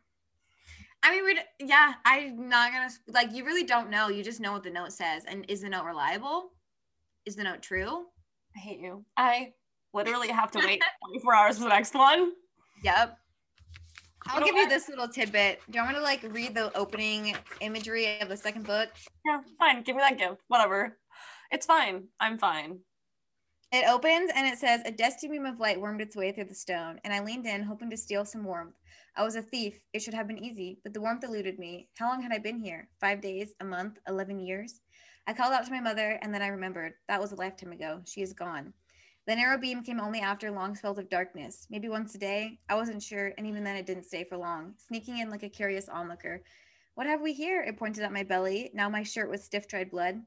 I 1.03 1.11
mean, 1.11 1.25
we 1.25 1.37
yeah, 1.59 1.93
I'm 2.05 2.47
not 2.49 2.71
gonna 2.71 2.89
like. 3.09 3.33
You 3.33 3.45
really 3.45 3.65
don't 3.65 3.89
know. 3.89 4.07
You 4.07 4.23
just 4.23 4.39
know 4.39 4.53
what 4.53 4.63
the 4.63 4.71
note 4.71 4.93
says. 4.93 5.23
And 5.27 5.45
is 5.49 5.61
the 5.61 5.69
note 5.69 5.83
reliable? 5.85 6.51
Is 7.26 7.36
the 7.36 7.43
note 7.43 7.61
true? 7.61 8.05
I 8.55 8.59
hate 8.59 8.80
you. 8.80 9.03
I 9.17 9.53
literally 9.93 10.30
have 10.30 10.51
to 10.51 10.59
wait 10.59 10.82
24 11.09 11.36
hours 11.36 11.57
for 11.57 11.63
the 11.63 11.69
next 11.69 11.93
one. 11.93 12.32
Yep. 12.84 13.17
I'll 14.28 14.43
give 14.43 14.55
you 14.55 14.67
this 14.67 14.89
little 14.89 15.07
tidbit. 15.07 15.61
Do 15.69 15.78
you 15.78 15.84
want 15.84 15.95
me 15.95 15.99
to 15.99 16.03
like 16.03 16.23
read 16.30 16.55
the 16.55 16.76
opening 16.76 17.36
imagery 17.61 18.19
of 18.21 18.30
the 18.30 18.38
second 18.38 18.65
book? 18.65 18.89
Yeah, 19.26 19.39
fine. 19.59 19.84
Give 19.84 19.95
me 19.95 20.01
that 20.01 20.17
gift. 20.17 20.41
Whatever. 20.47 20.97
It's 21.51 21.65
fine. 21.65 22.05
I'm 22.19 22.38
fine. 22.38 22.80
It 23.71 23.88
opens 23.89 24.32
and 24.36 24.47
it 24.47 24.57
says, 24.57 24.82
A 24.86 24.91
dusty 24.91 25.28
beam 25.28 25.45
of 25.45 25.59
light 25.59 25.80
wormed 25.80 26.01
its 26.01 26.15
way 26.15 26.32
through 26.32 26.45
the 26.45 26.55
stone, 26.55 26.99
and 27.03 27.13
I 27.13 27.19
leaned 27.19 27.45
in, 27.45 27.61
hoping 27.61 27.89
to 27.89 27.97
steal 27.97 28.26
some 28.26 28.43
warmth. 28.43 28.76
I 29.17 29.23
was 29.23 29.36
a 29.36 29.41
thief. 29.41 29.80
It 29.93 30.01
should 30.01 30.13
have 30.13 30.28
been 30.28 30.43
easy, 30.43 30.80
but 30.84 30.93
the 30.93 31.01
warmth 31.01 31.23
eluded 31.23 31.59
me. 31.59 31.88
How 31.97 32.09
long 32.09 32.21
had 32.21 32.32
I 32.32 32.38
been 32.38 32.59
here? 32.59 32.89
Five 32.99 33.21
days, 33.21 33.53
a 33.59 33.65
month, 33.65 33.97
11 34.07 34.39
years? 34.39 34.82
I 35.28 35.34
called 35.34 35.53
out 35.53 35.65
to 35.65 35.71
my 35.71 35.80
mother, 35.80 36.19
and 36.21 36.34
then 36.34 36.41
I 36.41 36.47
remembered. 36.47 36.93
That 37.07 37.19
was 37.19 37.32
a 37.32 37.36
lifetime 37.36 37.71
ago. 37.71 38.01
She 38.05 38.21
is 38.21 38.34
gone. 38.34 38.73
The 39.28 39.36
narrow 39.36 39.57
beam 39.57 39.82
came 39.82 39.99
only 39.99 40.19
after 40.19 40.51
long 40.51 40.76
spells 40.76 40.99
of 40.99 41.09
darkness, 41.09 41.65
maybe 41.71 41.89
once 41.89 42.13
a 42.13 42.19
day. 42.19 42.59
I 42.69 42.76
wasn't 42.76 43.01
sure, 43.01 43.34
and 43.38 43.47
even 43.47 43.63
then 43.63 43.76
it 43.76 43.88
didn't 43.88 44.05
stay 44.05 44.23
for 44.23 44.38
long, 44.38 44.76
sneaking 44.78 45.17
in 45.17 45.32
like 45.32 45.41
a 45.41 45.49
curious 45.49 45.89
onlooker. 45.89 46.43
What 46.93 47.07
have 47.07 47.21
we 47.21 47.34
here? 47.34 47.63
It 47.63 47.78
pointed 47.78 48.03
at 48.03 48.13
my 48.13 48.21
belly. 48.21 48.69
Now 48.76 48.88
my 48.88 49.01
shirt 49.01 49.30
was 49.30 49.43
stiff 49.43 49.67
dried 49.67 49.89
blood. 49.89 50.21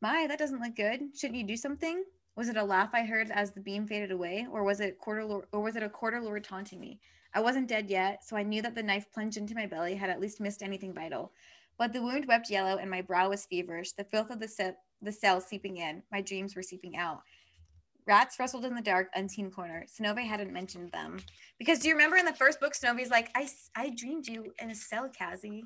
My, 0.00 0.26
that 0.26 0.38
doesn't 0.38 0.62
look 0.62 0.76
good. 0.76 1.00
Shouldn't 1.14 1.38
you 1.38 1.46
do 1.46 1.56
something? 1.56 2.02
Was 2.36 2.48
it 2.48 2.56
a 2.56 2.64
laugh 2.64 2.90
I 2.94 3.04
heard 3.04 3.30
as 3.30 3.52
the 3.52 3.60
beam 3.60 3.86
faded 3.86 4.10
away, 4.10 4.46
or 4.50 4.64
was 4.64 4.80
it 4.80 4.98
quarter 4.98 5.22
or 5.52 5.60
was 5.60 5.76
it 5.76 5.82
a 5.82 5.90
quarter 5.90 6.22
lord 6.22 6.42
taunting 6.42 6.80
me? 6.80 7.00
I 7.34 7.40
wasn't 7.40 7.68
dead 7.68 7.90
yet, 7.90 8.24
so 8.24 8.34
I 8.34 8.42
knew 8.42 8.62
that 8.62 8.74
the 8.74 8.82
knife 8.82 9.12
plunged 9.12 9.36
into 9.36 9.54
my 9.54 9.66
belly 9.66 9.94
had 9.94 10.08
at 10.08 10.20
least 10.20 10.40
missed 10.40 10.62
anything 10.62 10.94
vital. 10.94 11.32
But 11.78 11.92
the 11.92 12.02
wound 12.02 12.26
wept 12.26 12.50
yellow, 12.50 12.76
and 12.78 12.90
my 12.90 13.02
brow 13.02 13.28
was 13.28 13.46
feverish. 13.46 13.92
The 13.92 14.04
filth 14.04 14.30
of 14.30 14.40
the 14.40 14.48
ce- 14.48 14.76
the 15.02 15.12
cell 15.12 15.40
seeping 15.40 15.76
in. 15.76 16.02
My 16.10 16.22
dreams 16.22 16.56
were 16.56 16.62
seeping 16.62 16.96
out. 16.96 17.22
Rats 18.06 18.38
rustled 18.38 18.64
in 18.64 18.74
the 18.74 18.80
dark, 18.80 19.08
unseen 19.14 19.50
corner. 19.50 19.84
Synové 19.86 20.26
hadn't 20.26 20.52
mentioned 20.52 20.92
them 20.92 21.18
because 21.58 21.80
do 21.80 21.88
you 21.88 21.94
remember 21.94 22.16
in 22.16 22.24
the 22.24 22.32
first 22.32 22.60
book, 22.60 22.72
Synové's 22.72 23.10
like, 23.10 23.30
"I 23.34 23.48
I 23.74 23.90
dreamed 23.90 24.26
you 24.28 24.54
in 24.60 24.70
a 24.70 24.74
cell, 24.74 25.08
Cassie." 25.08 25.64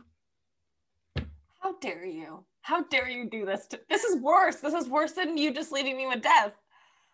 How 1.61 1.76
dare 1.78 2.06
you? 2.06 2.44
How 2.62 2.84
dare 2.84 3.08
you 3.08 3.28
do 3.28 3.44
this? 3.44 3.66
To- 3.68 3.80
this 3.88 4.04
is 4.04 4.20
worse. 4.20 4.56
This 4.56 4.74
is 4.74 4.88
worse 4.88 5.12
than 5.12 5.36
you 5.36 5.52
just 5.52 5.72
leaving 5.72 5.96
me 5.96 6.06
with 6.06 6.22
death. 6.22 6.54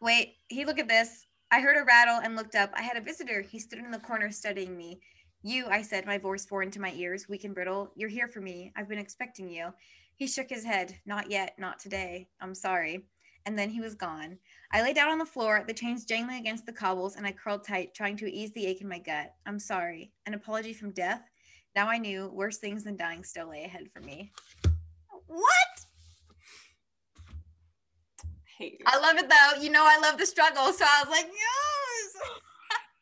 Wait, 0.00 0.36
he 0.48 0.64
look 0.64 0.78
at 0.78 0.88
this. 0.88 1.26
I 1.50 1.60
heard 1.60 1.76
a 1.76 1.84
rattle 1.84 2.20
and 2.22 2.36
looked 2.36 2.54
up. 2.54 2.70
I 2.74 2.82
had 2.82 2.96
a 2.96 3.00
visitor. 3.00 3.40
He 3.40 3.58
stood 3.58 3.78
in 3.78 3.90
the 3.90 3.98
corner 3.98 4.30
studying 4.30 4.76
me. 4.76 5.00
You, 5.46 5.66
I 5.68 5.82
said, 5.82 6.06
my 6.06 6.18
voice 6.18 6.44
foreign 6.44 6.72
to 6.72 6.80
my 6.80 6.92
ears, 6.96 7.28
weak 7.28 7.44
and 7.44 7.54
brittle. 7.54 7.92
You're 7.94 8.08
here 8.08 8.26
for 8.26 8.40
me. 8.40 8.72
I've 8.74 8.88
been 8.88 8.98
expecting 8.98 9.48
you. 9.48 9.72
He 10.16 10.26
shook 10.26 10.50
his 10.50 10.64
head. 10.64 10.98
Not 11.06 11.30
yet, 11.30 11.54
not 11.56 11.78
today. 11.78 12.26
I'm 12.40 12.52
sorry. 12.52 13.06
And 13.44 13.56
then 13.56 13.70
he 13.70 13.80
was 13.80 13.94
gone. 13.94 14.38
I 14.72 14.82
lay 14.82 14.92
down 14.92 15.08
on 15.08 15.18
the 15.18 15.24
floor, 15.24 15.62
the 15.64 15.72
chains 15.72 16.04
jangling 16.04 16.40
against 16.40 16.66
the 16.66 16.72
cobbles, 16.72 17.14
and 17.14 17.24
I 17.24 17.30
curled 17.30 17.62
tight, 17.62 17.94
trying 17.94 18.16
to 18.16 18.28
ease 18.28 18.50
the 18.54 18.66
ache 18.66 18.80
in 18.80 18.88
my 18.88 18.98
gut. 18.98 19.34
I'm 19.46 19.60
sorry. 19.60 20.10
An 20.26 20.34
apology 20.34 20.72
from 20.72 20.90
death? 20.90 21.22
Now 21.76 21.86
I 21.86 21.98
knew 21.98 22.28
worse 22.34 22.58
things 22.58 22.82
than 22.82 22.96
dying 22.96 23.22
still 23.22 23.50
lay 23.50 23.62
ahead 23.62 23.86
for 23.94 24.00
me. 24.00 24.32
What? 25.28 25.46
Hate. 28.58 28.82
I 28.84 28.98
love 28.98 29.16
it 29.16 29.28
though. 29.28 29.62
You 29.62 29.70
know 29.70 29.84
I 29.86 30.00
love 30.00 30.18
the 30.18 30.26
struggle, 30.26 30.72
so 30.72 30.84
I 30.84 31.04
was 31.04 31.10
like, 31.10 31.26
yes. 31.26 32.32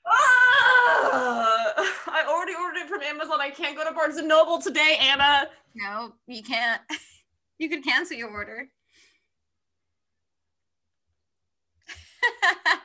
Ah! 0.07 1.75
I 2.07 2.25
already 2.29 2.53
ordered 2.55 2.81
it 2.81 2.89
from 2.89 3.03
Amazon. 3.03 3.41
I 3.41 3.51
can't 3.51 3.77
go 3.77 3.85
to 3.85 3.93
Barnes 3.93 4.17
and 4.17 4.29
Noble 4.29 4.61
today, 4.61 4.99
Anna. 5.01 5.49
No, 5.75 6.13
you 6.27 6.43
can't. 6.43 6.81
You 7.57 7.69
can 7.69 7.85
cancel 7.85 8.17
your 8.17 8.31
order. 8.31 8.69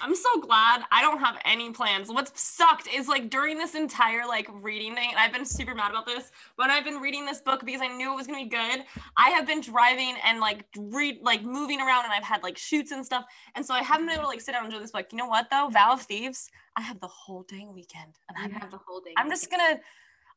I'm 0.00 0.14
so 0.14 0.40
glad 0.40 0.82
I 0.90 1.02
don't 1.02 1.18
have 1.18 1.38
any 1.44 1.70
plans. 1.72 2.08
What's 2.08 2.40
sucked 2.40 2.88
is 2.92 3.08
like 3.08 3.30
during 3.30 3.58
this 3.58 3.74
entire 3.74 4.26
like 4.26 4.48
reading 4.60 4.94
thing, 4.94 5.10
and 5.10 5.18
I've 5.18 5.32
been 5.32 5.44
super 5.44 5.74
mad 5.74 5.90
about 5.90 6.06
this. 6.06 6.30
When 6.56 6.70
I've 6.70 6.84
been 6.84 7.00
reading 7.00 7.26
this 7.26 7.40
book 7.40 7.64
because 7.64 7.80
I 7.80 7.88
knew 7.88 8.12
it 8.12 8.16
was 8.16 8.26
gonna 8.26 8.44
be 8.44 8.48
good, 8.48 8.84
I 9.16 9.30
have 9.30 9.46
been 9.46 9.60
driving 9.60 10.14
and 10.24 10.40
like 10.40 10.64
read 10.76 11.18
like 11.22 11.42
moving 11.42 11.80
around, 11.80 12.04
and 12.04 12.12
I've 12.12 12.24
had 12.24 12.42
like 12.42 12.56
shoots 12.56 12.92
and 12.92 13.04
stuff, 13.04 13.24
and 13.54 13.64
so 13.64 13.74
I 13.74 13.82
haven't 13.82 14.06
been 14.06 14.14
able 14.14 14.24
to 14.24 14.28
like 14.28 14.40
sit 14.40 14.52
down 14.52 14.64
and 14.64 14.72
do 14.72 14.80
this 14.80 14.92
book. 14.92 15.06
You 15.12 15.18
know 15.18 15.26
what 15.26 15.50
though? 15.50 15.68
Vow 15.70 15.92
of 15.92 16.02
Thieves. 16.02 16.50
I 16.76 16.80
have 16.80 17.00
the 17.00 17.08
whole 17.08 17.44
dang 17.48 17.72
weekend, 17.74 18.18
and 18.28 18.38
I 18.38 18.58
have 18.58 18.70
the 18.70 18.78
whole 18.78 19.00
day. 19.00 19.12
I'm 19.16 19.28
just 19.28 19.50
gonna. 19.50 19.80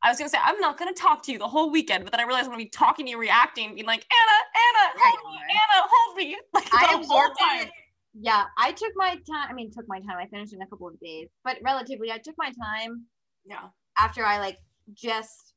I 0.02 0.10
was 0.10 0.18
gonna 0.18 0.28
say 0.28 0.38
I'm 0.42 0.60
not 0.60 0.78
gonna 0.78 0.92
talk 0.92 1.22
to 1.24 1.32
you 1.32 1.38
the 1.38 1.48
whole 1.48 1.70
weekend, 1.70 2.04
but 2.04 2.12
then 2.12 2.20
I 2.20 2.24
realized 2.24 2.44
I'm 2.44 2.52
gonna 2.52 2.64
be 2.64 2.68
talking 2.68 3.06
to 3.06 3.10
you, 3.10 3.18
reacting, 3.18 3.74
being 3.74 3.86
like, 3.86 4.06
Anna, 4.10 4.92
Anna, 4.92 5.00
hold 5.02 5.32
me. 5.32 5.40
Anna, 5.48 5.88
hold 5.90 6.16
me, 6.16 6.36
like 6.54 6.68
I 6.72 6.80
the 6.82 6.86
whole 6.88 7.00
absorbed 7.00 7.38
time. 7.40 7.62
it. 7.62 7.70
Yeah, 8.18 8.46
I 8.56 8.72
took 8.72 8.92
my 8.96 9.10
time. 9.16 9.48
I 9.50 9.52
mean, 9.52 9.70
took 9.70 9.86
my 9.88 10.00
time. 10.00 10.16
I 10.18 10.26
finished 10.28 10.52
in 10.54 10.62
a 10.62 10.66
couple 10.66 10.88
of 10.88 10.98
days, 11.00 11.28
but 11.44 11.58
relatively, 11.62 12.10
I 12.10 12.18
took 12.18 12.34
my 12.38 12.50
time 12.50 13.06
Yeah. 13.44 13.68
after 13.98 14.24
I 14.24 14.38
like 14.38 14.58
just 14.94 15.54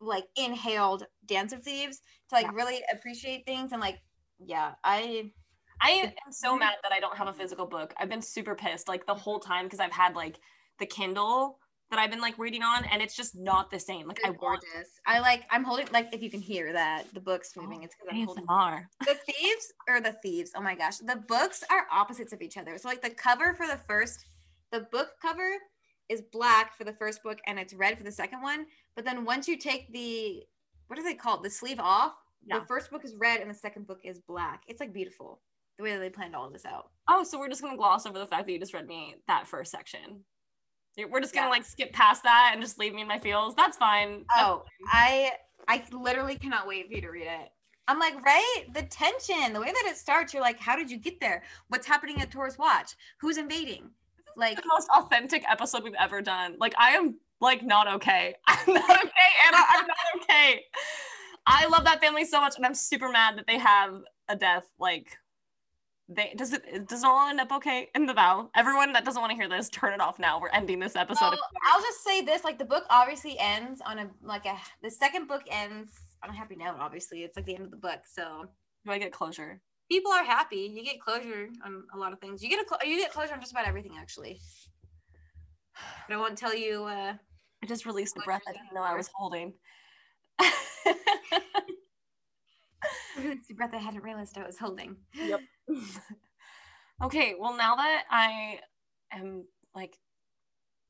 like 0.00 0.26
inhaled 0.36 1.06
Dance 1.26 1.52
of 1.52 1.62
Thieves 1.62 2.00
to 2.30 2.34
like 2.34 2.46
Yeah. 2.46 2.52
really 2.52 2.80
appreciate 2.92 3.46
things 3.46 3.72
and 3.72 3.80
like 3.80 3.98
yeah, 4.44 4.74
I 4.82 5.30
I 5.80 6.12
am 6.26 6.32
so 6.32 6.56
mad 6.56 6.74
that 6.82 6.92
I 6.92 6.98
don't 7.00 7.16
have 7.16 7.28
a 7.28 7.32
physical 7.32 7.66
book. 7.66 7.94
I've 7.96 8.08
been 8.08 8.22
super 8.22 8.54
pissed 8.56 8.88
like 8.88 9.06
the 9.06 9.14
whole 9.14 9.38
time 9.38 9.66
because 9.66 9.78
I've 9.80 9.92
had 9.92 10.16
like 10.16 10.40
the 10.78 10.86
Kindle 10.86 11.58
that 11.92 12.00
I've 12.00 12.10
been 12.10 12.20
like 12.20 12.38
reading 12.38 12.62
on, 12.62 12.84
and 12.86 13.00
it's 13.00 13.14
just 13.14 13.36
not 13.36 13.70
the 13.70 13.78
same. 13.78 14.08
Like 14.08 14.18
I 14.24 14.30
they're 14.30 14.38
want 14.40 14.62
gorgeous. 14.62 14.88
I 15.06 15.20
like 15.20 15.44
I'm 15.50 15.62
holding 15.62 15.86
like 15.92 16.08
if 16.12 16.22
you 16.22 16.30
can 16.30 16.40
hear 16.40 16.72
that 16.72 17.04
the 17.14 17.20
book's 17.20 17.52
oh, 17.56 17.62
moving, 17.62 17.82
it's 17.84 17.94
because 17.94 18.08
I'm 18.18 18.24
holding 18.26 18.46
ASMR. 18.46 18.84
the 19.06 19.14
thieves 19.26 19.72
or 19.88 20.00
the 20.00 20.12
thieves 20.22 20.50
oh 20.56 20.62
my 20.62 20.74
gosh 20.74 20.96
the 20.98 21.22
books 21.28 21.62
are 21.70 21.86
opposites 21.92 22.32
of 22.32 22.40
each 22.42 22.56
other 22.56 22.78
so 22.78 22.88
like 22.88 23.02
the 23.02 23.10
cover 23.10 23.54
for 23.54 23.66
the 23.66 23.78
first 23.86 24.24
the 24.72 24.80
book 24.90 25.10
cover 25.20 25.50
is 26.08 26.22
black 26.32 26.76
for 26.76 26.84
the 26.84 26.92
first 26.94 27.22
book 27.22 27.38
and 27.46 27.58
it's 27.58 27.74
red 27.74 27.96
for 27.98 28.04
the 28.04 28.10
second 28.12 28.40
one 28.42 28.66
but 28.96 29.04
then 29.04 29.24
once 29.24 29.46
you 29.46 29.56
take 29.58 29.92
the 29.92 30.42
what 30.88 30.98
are 30.98 31.04
they 31.04 31.14
called 31.14 31.42
the 31.44 31.50
sleeve 31.50 31.78
off 31.80 32.14
Yeah. 32.46 32.58
the 32.60 32.66
first 32.66 32.90
book 32.90 33.04
is 33.04 33.14
red 33.18 33.40
and 33.40 33.50
the 33.50 33.54
second 33.54 33.86
book 33.86 34.00
is 34.04 34.18
black 34.26 34.62
it's 34.66 34.80
like 34.80 34.92
beautiful 34.92 35.40
the 35.78 35.84
way 35.84 35.92
that 35.92 36.00
they 36.00 36.10
planned 36.10 36.34
all 36.34 36.46
of 36.46 36.52
this 36.52 36.64
out 36.64 36.90
Oh, 37.08 37.24
so 37.24 37.38
we're 37.38 37.48
just 37.48 37.62
gonna 37.62 37.76
gloss 37.76 38.06
over 38.06 38.18
the 38.18 38.26
fact 38.26 38.46
that 38.46 38.52
you 38.52 38.58
just 38.58 38.72
read 38.74 38.86
me 38.86 39.16
that 39.28 39.46
first 39.46 39.70
section. 39.72 40.24
We're 40.96 41.20
just 41.20 41.34
gonna 41.34 41.46
Yeah. 41.46 41.50
like 41.50 41.64
skip 41.64 41.92
past 41.92 42.22
that 42.24 42.50
and 42.52 42.62
just 42.62 42.78
leave 42.78 42.94
me 42.94 43.02
in 43.02 43.08
my 43.08 43.18
feels. 43.18 43.54
That's 43.54 43.76
fine. 43.76 44.24
Oh 44.36 44.64
i 44.92 45.30
i 45.68 45.80
literally 45.92 46.36
cannot 46.36 46.66
wait 46.66 46.88
for 46.88 46.94
you 46.94 47.00
to 47.00 47.08
read 47.08 47.28
it 47.28 47.52
i'm 47.86 48.00
like 48.00 48.20
right 48.24 48.64
the 48.74 48.82
tension 48.82 49.52
the 49.52 49.60
way 49.60 49.66
that 49.66 49.84
it 49.86 49.96
starts 49.96 50.34
you're 50.34 50.42
like 50.42 50.58
how 50.58 50.74
did 50.74 50.90
you 50.90 50.96
get 50.98 51.20
there 51.20 51.40
what's 51.68 51.86
happening 51.86 52.20
at 52.20 52.32
Tor's 52.32 52.58
watch 52.58 52.96
who's 53.20 53.36
invading 53.36 53.88
like 54.36 54.56
the 54.56 54.66
most 54.68 54.88
authentic 54.96 55.44
episode 55.48 55.84
we've 55.84 55.94
ever 56.00 56.20
done. 56.22 56.56
Like 56.58 56.74
I 56.78 56.90
am 56.92 57.16
like 57.40 57.62
not 57.62 57.86
okay. 57.86 58.34
I'm 58.48 58.74
not 58.74 58.90
okay, 58.90 59.30
Anna. 59.46 59.58
I'm 59.70 59.86
not 59.86 59.96
okay. 60.22 60.62
I 61.46 61.66
love 61.66 61.84
that 61.84 62.00
family 62.00 62.24
so 62.24 62.40
much, 62.40 62.56
and 62.56 62.64
I'm 62.64 62.74
super 62.74 63.08
mad 63.10 63.36
that 63.36 63.46
they 63.46 63.58
have 63.58 64.00
a 64.28 64.36
death. 64.36 64.66
Like 64.78 65.18
they 66.08 66.34
does 66.36 66.52
it 66.52 66.88
does 66.88 67.02
it 67.02 67.06
all 67.06 67.28
end 67.28 67.40
up 67.40 67.52
okay 67.52 67.88
in 67.94 68.06
the 68.06 68.14
vow? 68.14 68.50
Everyone 68.56 68.92
that 68.92 69.04
doesn't 69.04 69.20
want 69.20 69.30
to 69.30 69.36
hear 69.36 69.48
this, 69.48 69.68
turn 69.68 69.92
it 69.92 70.00
off 70.00 70.18
now. 70.18 70.40
We're 70.40 70.48
ending 70.50 70.78
this 70.78 70.96
episode. 70.96 71.30
Well, 71.30 71.38
I'll 71.72 71.82
just 71.82 72.02
say 72.04 72.22
this: 72.22 72.44
like 72.44 72.58
the 72.58 72.64
book 72.64 72.84
obviously 72.90 73.38
ends 73.38 73.80
on 73.86 73.98
a 73.98 74.10
like 74.22 74.46
a 74.46 74.56
the 74.82 74.90
second 74.90 75.28
book 75.28 75.42
ends 75.50 75.92
on 76.22 76.30
a 76.30 76.32
happy 76.32 76.56
note. 76.56 76.76
Obviously, 76.78 77.22
it's 77.22 77.36
like 77.36 77.46
the 77.46 77.54
end 77.54 77.64
of 77.64 77.70
the 77.70 77.76
book, 77.76 78.00
so 78.12 78.46
Do 78.84 78.92
I 78.92 78.98
get 78.98 79.12
closure? 79.12 79.60
people 79.90 80.12
are 80.12 80.24
happy. 80.24 80.70
You 80.74 80.82
get 80.82 81.00
closure 81.00 81.48
on 81.66 81.84
a 81.94 81.98
lot 81.98 82.12
of 82.14 82.18
things. 82.20 82.42
You 82.42 82.48
get 82.48 82.60
a 82.60 82.64
clo- 82.64 82.78
you 82.84 82.96
get 82.96 83.12
closure 83.12 83.34
on 83.34 83.40
just 83.40 83.52
about 83.52 83.66
everything, 83.66 83.96
actually. 83.98 84.40
But 86.08 86.14
I 86.14 86.18
won't 86.18 86.36
tell 86.38 86.54
you. 86.54 86.84
uh 86.84 87.14
I 87.62 87.66
just 87.66 87.86
released 87.86 88.16
a 88.16 88.20
breath 88.24 88.42
I 88.48 88.52
didn't 88.52 88.74
know 88.74 88.82
I 88.82 88.96
was 88.96 89.08
holding. 89.14 89.54
Released 93.16 93.48
the 93.48 93.54
breath 93.54 93.70
I 93.72 93.78
hadn't 93.78 94.02
realized 94.02 94.36
I 94.36 94.44
was 94.44 94.58
holding. 94.58 94.96
Yep. 95.14 95.40
okay, 97.02 97.34
well 97.38 97.56
now 97.56 97.76
that 97.76 98.04
I 98.10 98.60
am 99.12 99.44
like 99.74 99.96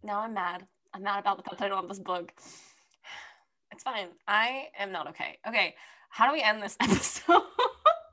now 0.02 0.20
I'm 0.20 0.34
mad. 0.34 0.66
I'm 0.94 1.02
mad 1.02 1.20
about 1.20 1.44
the 1.44 1.56
don't 1.56 1.70
have 1.70 1.88
this 1.88 1.98
book. 1.98 2.32
It's 3.74 3.84
fine. 3.84 4.08
I 4.28 4.66
am 4.78 4.92
not 4.92 5.08
okay. 5.08 5.38
Okay, 5.48 5.74
how 6.10 6.26
do 6.26 6.34
we 6.34 6.42
end 6.42 6.62
this 6.62 6.76
episode? 6.80 7.40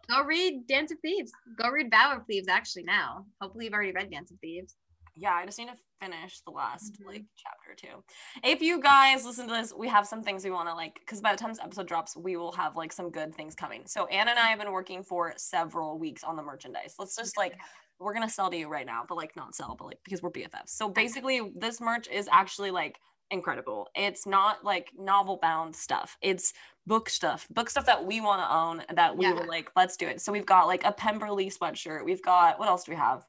Go 0.10 0.24
read 0.24 0.66
Dance 0.68 0.92
of 0.94 1.00
Thieves. 1.02 1.32
Go 1.62 1.70
read 1.70 1.92
Vow 1.92 2.16
of 2.16 2.26
Thieves. 2.26 2.48
Actually, 2.48 2.84
now, 2.84 3.26
hopefully, 3.42 3.66
you've 3.66 3.74
already 3.74 3.92
read 3.92 4.10
Dance 4.10 4.32
of 4.32 4.40
Thieves. 4.40 4.76
Yeah, 5.20 5.34
I 5.34 5.46
just 5.46 5.58
need 5.60 5.68
to 5.68 5.76
finish 6.02 6.42
the 6.42 6.52
last 6.52 6.94
Mhm. 7.02 7.06
like 7.08 7.26
chapter 7.36 7.72
or 7.72 7.76
two. 7.76 8.04
If 8.44 8.62
you 8.62 8.80
guys 8.82 9.26
listen 9.26 9.48
to 9.48 9.54
this, 9.54 9.74
we 9.74 9.88
have 9.90 10.08
some 10.08 10.24
things 10.24 10.44
we 10.46 10.52
want 10.52 10.70
to 10.70 10.74
like 10.74 10.96
because 11.00 11.20
by 11.22 11.34
the 11.34 11.38
time 11.38 11.50
this 11.50 11.60
episode 11.60 11.88
drops, 11.88 12.16
we 12.16 12.38
will 12.38 12.54
have 12.54 12.76
like 12.78 12.92
some 12.94 13.10
good 13.12 13.36
things 13.36 13.54
coming. 13.56 13.86
So 13.86 14.06
Anna 14.08 14.32
and 14.32 14.40
I 14.40 14.48
have 14.48 14.60
been 14.60 14.72
working 14.72 15.04
for 15.04 15.34
several 15.38 16.00
weeks 16.00 16.24
on 16.24 16.36
the 16.38 16.44
merchandise. 16.44 16.96
Let's 16.98 17.16
just 17.16 17.38
like 17.38 17.60
we're 18.00 18.14
gonna 18.14 18.30
sell 18.30 18.50
to 18.50 18.56
you 18.56 18.70
right 18.70 18.86
now, 18.86 19.04
but 19.08 19.16
like 19.16 19.36
not 19.36 19.54
sell, 19.56 19.76
but 19.78 19.86
like 19.86 20.00
because 20.06 20.22
we're 20.22 20.30
BFFs. 20.32 20.70
So 20.70 20.88
basically, 20.88 21.52
this 21.56 21.82
merch 21.82 22.08
is 22.08 22.30
actually 22.32 22.72
like 22.72 23.00
incredible. 23.32 23.90
It's 23.94 24.26
not 24.26 24.64
like 24.64 24.92
novel 24.98 25.38
bound 25.38 25.76
stuff. 25.76 26.18
It's 26.22 26.54
book 26.88 27.10
stuff, 27.10 27.46
book 27.52 27.70
stuff 27.70 27.86
that 27.86 28.04
we 28.06 28.22
want 28.22 28.42
to 28.42 28.52
own 28.56 28.84
that 28.96 29.16
we 29.18 29.26
Yeah. 29.26 29.34
were 29.34 29.46
like, 29.46 29.70
let's 29.76 29.98
do 29.98 30.08
it. 30.08 30.22
So 30.22 30.32
we've 30.32 30.46
got 30.46 30.66
like 30.66 30.84
a 30.86 30.92
Pemberley 30.94 31.50
sweatshirt. 31.52 32.06
We've 32.06 32.24
got 32.24 32.58
what 32.58 32.70
else 32.70 32.86
do 32.86 32.94
we 32.94 32.96
have? 32.98 33.26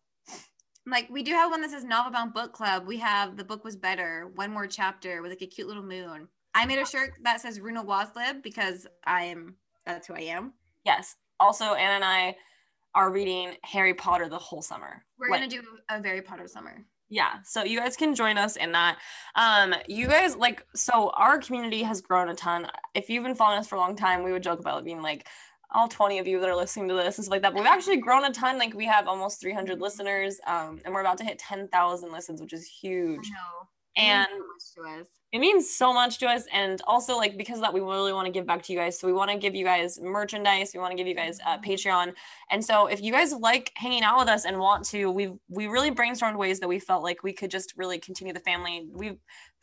Like 0.91 1.09
we 1.11 1.23
do 1.23 1.33
have 1.33 1.51
one 1.51 1.61
that 1.63 1.71
says 1.71 1.85
Novel 1.85 2.13
Bound 2.13 2.35
Book 2.35 2.53
Club. 2.53 2.87
We 2.87 2.99
have 2.99 3.37
The 3.37 3.45
Book 3.45 3.65
Was 3.65 3.77
Better, 3.77 4.31
one 4.35 4.51
more 4.51 4.67
chapter 4.67 5.23
with 5.23 5.31
like 5.31 5.43
a 5.43 5.47
cute 5.47 5.69
little 5.69 5.83
moon. 5.83 6.29
I 6.55 6.67
made 6.67 6.79
a 6.79 6.87
shirt 6.87 7.13
that 7.23 7.41
says 7.41 7.61
Runa 7.61 7.85
Waslib 7.85 8.43
because 8.43 8.87
I'm 9.07 9.55
that's 9.87 10.07
who 10.09 10.15
I 10.15 10.21
am. 10.23 10.53
Yes. 10.85 11.17
Also, 11.39 11.75
Anna 11.75 11.95
and 11.95 12.05
I 12.05 12.37
are 12.95 13.13
reading 13.13 13.55
Harry 13.63 13.95
Potter 13.95 14.29
the 14.29 14.39
whole 14.39 14.63
summer. 14.63 15.05
We're 15.19 15.31
Like, 15.31 15.41
gonna 15.41 15.51
do 15.51 15.63
a 15.89 16.01
very 16.01 16.23
Potter 16.23 16.49
summer. 16.49 16.85
yeah 17.09 17.35
so 17.45 17.65
you 17.65 17.79
guys 17.79 17.97
can 17.97 18.15
join 18.15 18.39
us 18.39 18.55
in 18.57 18.71
that 18.73 18.97
um 19.35 19.75
you 19.89 20.07
guys 20.07 20.37
like 20.37 20.65
so 20.77 21.11
our 21.17 21.39
community 21.39 21.83
has 21.83 22.01
grown 22.01 22.29
a 22.29 22.35
ton 22.35 22.67
if 22.95 23.09
you've 23.11 23.25
been 23.25 23.35
following 23.35 23.59
us 23.59 23.67
for 23.69 23.75
a 23.75 23.79
long 23.79 23.97
time 23.97 24.23
we 24.23 24.31
would 24.33 24.43
joke 24.45 24.61
about 24.61 24.79
it 24.79 24.85
being 24.85 25.03
like 25.03 25.27
all 25.73 25.89
20 25.89 26.19
of 26.19 26.27
you 26.27 26.41
that 26.41 26.49
are 26.49 26.57
listening 26.57 26.89
to 26.89 26.95
this 26.95 27.19
and 27.19 27.25
stuff 27.25 27.33
like 27.33 27.43
that 27.43 27.53
but 27.53 27.61
we've 27.61 27.69
actually 27.69 27.97
grown 27.97 28.25
a 28.25 28.33
ton. 28.33 28.59
Like 28.59 28.75
we 28.75 28.87
have 28.87 29.07
almost 29.09 29.41
300 29.41 29.81
listeners 29.81 30.41
um 30.47 30.81
and 30.85 30.95
we're 30.95 31.01
about 31.01 31.19
to 31.19 31.25
hit 31.25 31.39
10,000 31.39 32.13
listens 32.13 32.41
which 32.41 32.53
is 32.53 32.67
huge. 32.67 33.31
Know. 33.31 33.69
and 33.97 34.29
it 35.33 35.39
means 35.39 35.71
so 35.73 35.93
much 35.93 36.19
to 36.19 36.27
us 36.27 36.45
and 36.53 36.83
also 36.89 37.17
like 37.17 37.37
because 37.37 37.57
of 37.59 37.63
that 37.63 37.73
we 37.73 37.81
really 37.81 38.13
want 38.13 38.27
to 38.27 38.33
give 38.33 38.47
back 38.47 38.63
to 38.65 38.73
you 38.73 38.79
guys. 38.79 38.99
So 38.99 39.07
we 39.07 39.13
want 39.13 39.31
to 39.31 39.37
give 39.37 39.55
you 39.55 39.65
guys 39.65 40.01
merchandise 40.01 40.73
we 40.75 40.81
want 40.81 40.91
to 40.91 40.97
give 40.97 41.07
you 41.07 41.15
guys 41.15 41.39
uh, 41.47 41.59
patreon. 41.59 42.15
And 42.51 42.65
so 42.65 42.87
if 42.87 43.01
you 43.01 43.13
guys 43.13 43.33
like 43.33 43.73
hanging 43.77 44.03
out 44.03 44.19
with 44.19 44.29
us 44.29 44.45
and 44.45 44.59
want 44.59 44.85
to 44.87 45.11
we 45.11 45.33
we 45.49 45.69
really 45.69 45.91
brainstormed 45.91 46.37
ways 46.37 46.59
that 46.61 46.69
we 46.69 46.79
felt 46.79 47.03
like 47.03 47.23
we 47.23 47.33
could 47.33 47.51
just 47.51 47.75
really 47.77 47.99
continue 47.99 48.33
the 48.33 48.41
family. 48.41 48.89
We 48.93 49.19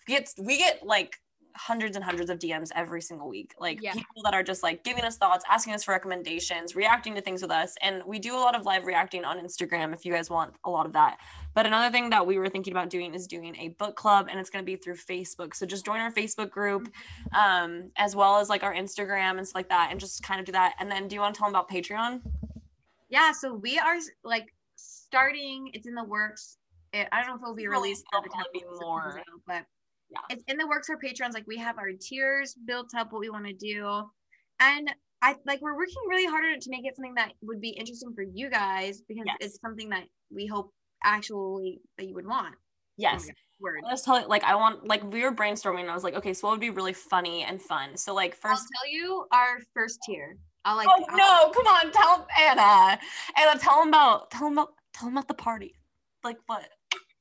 get 0.07 0.33
we 0.39 0.57
get 0.57 0.83
like 0.83 1.17
hundreds 1.57 1.95
and 1.95 2.05
hundreds 2.05 2.29
of 2.29 2.39
DMs 2.39 2.69
every 2.75 3.01
single 3.01 3.27
week. 3.27 3.53
Like 3.59 3.81
Yeah. 3.81 3.93
people 3.93 4.21
that 4.23 4.33
are 4.33 4.43
just 4.43 4.63
like 4.63 4.83
giving 4.83 5.03
us 5.03 5.17
thoughts, 5.17 5.43
asking 5.49 5.73
us 5.73 5.83
for 5.83 5.91
recommendations, 5.91 6.75
reacting 6.75 7.15
to 7.15 7.21
things 7.21 7.41
with 7.41 7.51
us. 7.51 7.75
And 7.81 8.03
we 8.05 8.19
do 8.19 8.35
a 8.35 8.39
lot 8.39 8.55
of 8.55 8.65
live 8.65 8.85
reacting 8.85 9.25
on 9.25 9.37
Instagram 9.39 9.93
if 9.93 10.05
you 10.05 10.13
guys 10.13 10.29
want 10.29 10.53
a 10.63 10.69
lot 10.69 10.85
of 10.85 10.93
that. 10.93 11.17
But 11.53 11.65
another 11.65 11.91
thing 11.91 12.09
that 12.11 12.25
we 12.25 12.37
were 12.37 12.49
thinking 12.49 12.71
about 12.73 12.89
doing 12.89 13.13
is 13.15 13.25
doing 13.27 13.55
a 13.57 13.69
book 13.69 13.95
club 13.95 14.27
and 14.29 14.39
it's 14.39 14.49
going 14.49 14.63
to 14.63 14.65
be 14.65 14.75
through 14.75 14.95
Facebook. 14.95 15.55
So 15.55 15.65
just 15.65 15.83
join 15.85 15.99
our 15.99 16.11
Facebook 16.11 16.51
group 16.51 16.89
um, 17.33 17.91
as 17.97 18.15
well 18.15 18.37
as 18.37 18.47
like 18.49 18.63
our 18.63 18.73
Instagram 18.73 19.37
and 19.37 19.47
stuff 19.47 19.55
like 19.55 19.69
that 19.69 19.89
and 19.91 19.99
just 19.99 20.21
kind 20.23 20.39
of 20.39 20.45
do 20.45 20.51
that. 20.51 20.75
And 20.79 20.91
then 20.91 21.07
do 21.07 21.15
you 21.15 21.21
want 21.21 21.33
to 21.35 21.39
tell 21.39 21.47
them 21.49 21.55
about 21.55 21.69
Patreon? 21.69 22.21
Yeah, 23.09 23.31
so 23.31 23.53
we 23.53 23.79
are 23.79 23.95
like 24.23 24.53
starting. 24.75 25.69
It's 25.73 25.87
in 25.87 25.95
the 25.95 26.03
works. 26.03 26.57
It, 26.93 27.07
I 27.11 27.19
don't 27.21 27.29
know 27.29 27.35
if 27.35 27.41
it 27.41 27.45
will 27.47 27.55
be 27.55 27.67
released 27.67 28.05
by 28.11 28.19
it'll 28.19 28.23
the 28.23 28.29
time 28.35 28.43
probably 28.51 28.59
be 28.61 28.85
more. 28.85 29.19
out, 29.19 29.25
but 29.45 29.65
Yeah. 30.09 30.19
it's 30.29 30.43
in 30.47 30.57
the 30.57 30.67
works 30.67 30.87
for 30.87 30.97
patrons. 30.97 31.33
Like 31.33 31.47
we 31.47 31.57
have 31.57 31.77
our 31.77 31.91
tiers 31.99 32.55
built 32.65 32.91
up, 32.95 33.11
what 33.11 33.19
we 33.19 33.29
want 33.29 33.45
to 33.45 33.53
do, 33.53 34.03
and 34.59 34.89
I 35.21 35.35
like 35.45 35.61
we're 35.61 35.75
working 35.75 35.95
really 36.09 36.25
hard 36.25 36.45
on 36.45 36.51
it 36.51 36.61
to 36.61 36.69
make 36.69 36.85
it 36.85 36.95
something 36.95 37.15
that 37.15 37.33
would 37.41 37.59
be 37.59 37.69
interesting 37.69 38.13
for 38.13 38.23
you 38.23 38.49
guys 38.49 39.01
because 39.07 39.23
Yes. 39.25 39.37
it's 39.41 39.59
something 39.61 39.89
that 39.89 40.03
we 40.33 40.45
hope 40.45 40.71
actually 41.03 41.79
that 41.97 42.07
you 42.07 42.15
would 42.15 42.27
want. 42.27 42.53
Oh 42.55 42.59
yes. 42.97 43.27
Word. 43.59 43.79
Let's 43.83 44.03
tell 44.03 44.15
it 44.17 44.29
like 44.29 44.43
I 44.43 44.55
want 44.55 44.87
like 44.87 45.03
we 45.11 45.23
were 45.23 45.33
brainstorming 45.33 45.81
and 45.81 45.89
I 45.89 45.93
was 45.95 46.03
like, 46.03 46.13
okay, 46.13 46.33
so 46.33 46.47
what 46.47 46.51
would 46.53 46.59
be 46.61 46.69
really 46.69 46.93
funny 46.93 47.43
and 47.43 47.59
fun? 47.61 47.97
So 47.97 48.13
like 48.13 48.37
I'll 48.43 48.51
first 48.51 48.67
tell 48.75 48.91
you 48.91 49.25
our 49.31 49.57
first 49.73 49.99
tier. 50.05 50.37
I'll 50.63 50.75
like. 50.77 50.87
Oh 50.89 51.03
I'll- 51.09 51.17
no, 51.17 51.51
come 51.51 51.65
on, 51.65 51.91
tell 51.91 52.27
Anna. 52.39 52.99
Anna, 53.35 53.59
tell 53.59 53.81
him 53.81 53.87
about 53.89 54.29
tell 54.29 54.47
him 54.47 54.53
about 54.53 54.73
tell 54.93 55.07
him 55.07 55.15
about 55.17 55.27
the 55.27 55.33
party. 55.33 55.73
Like 56.23 56.37
what? 56.45 56.67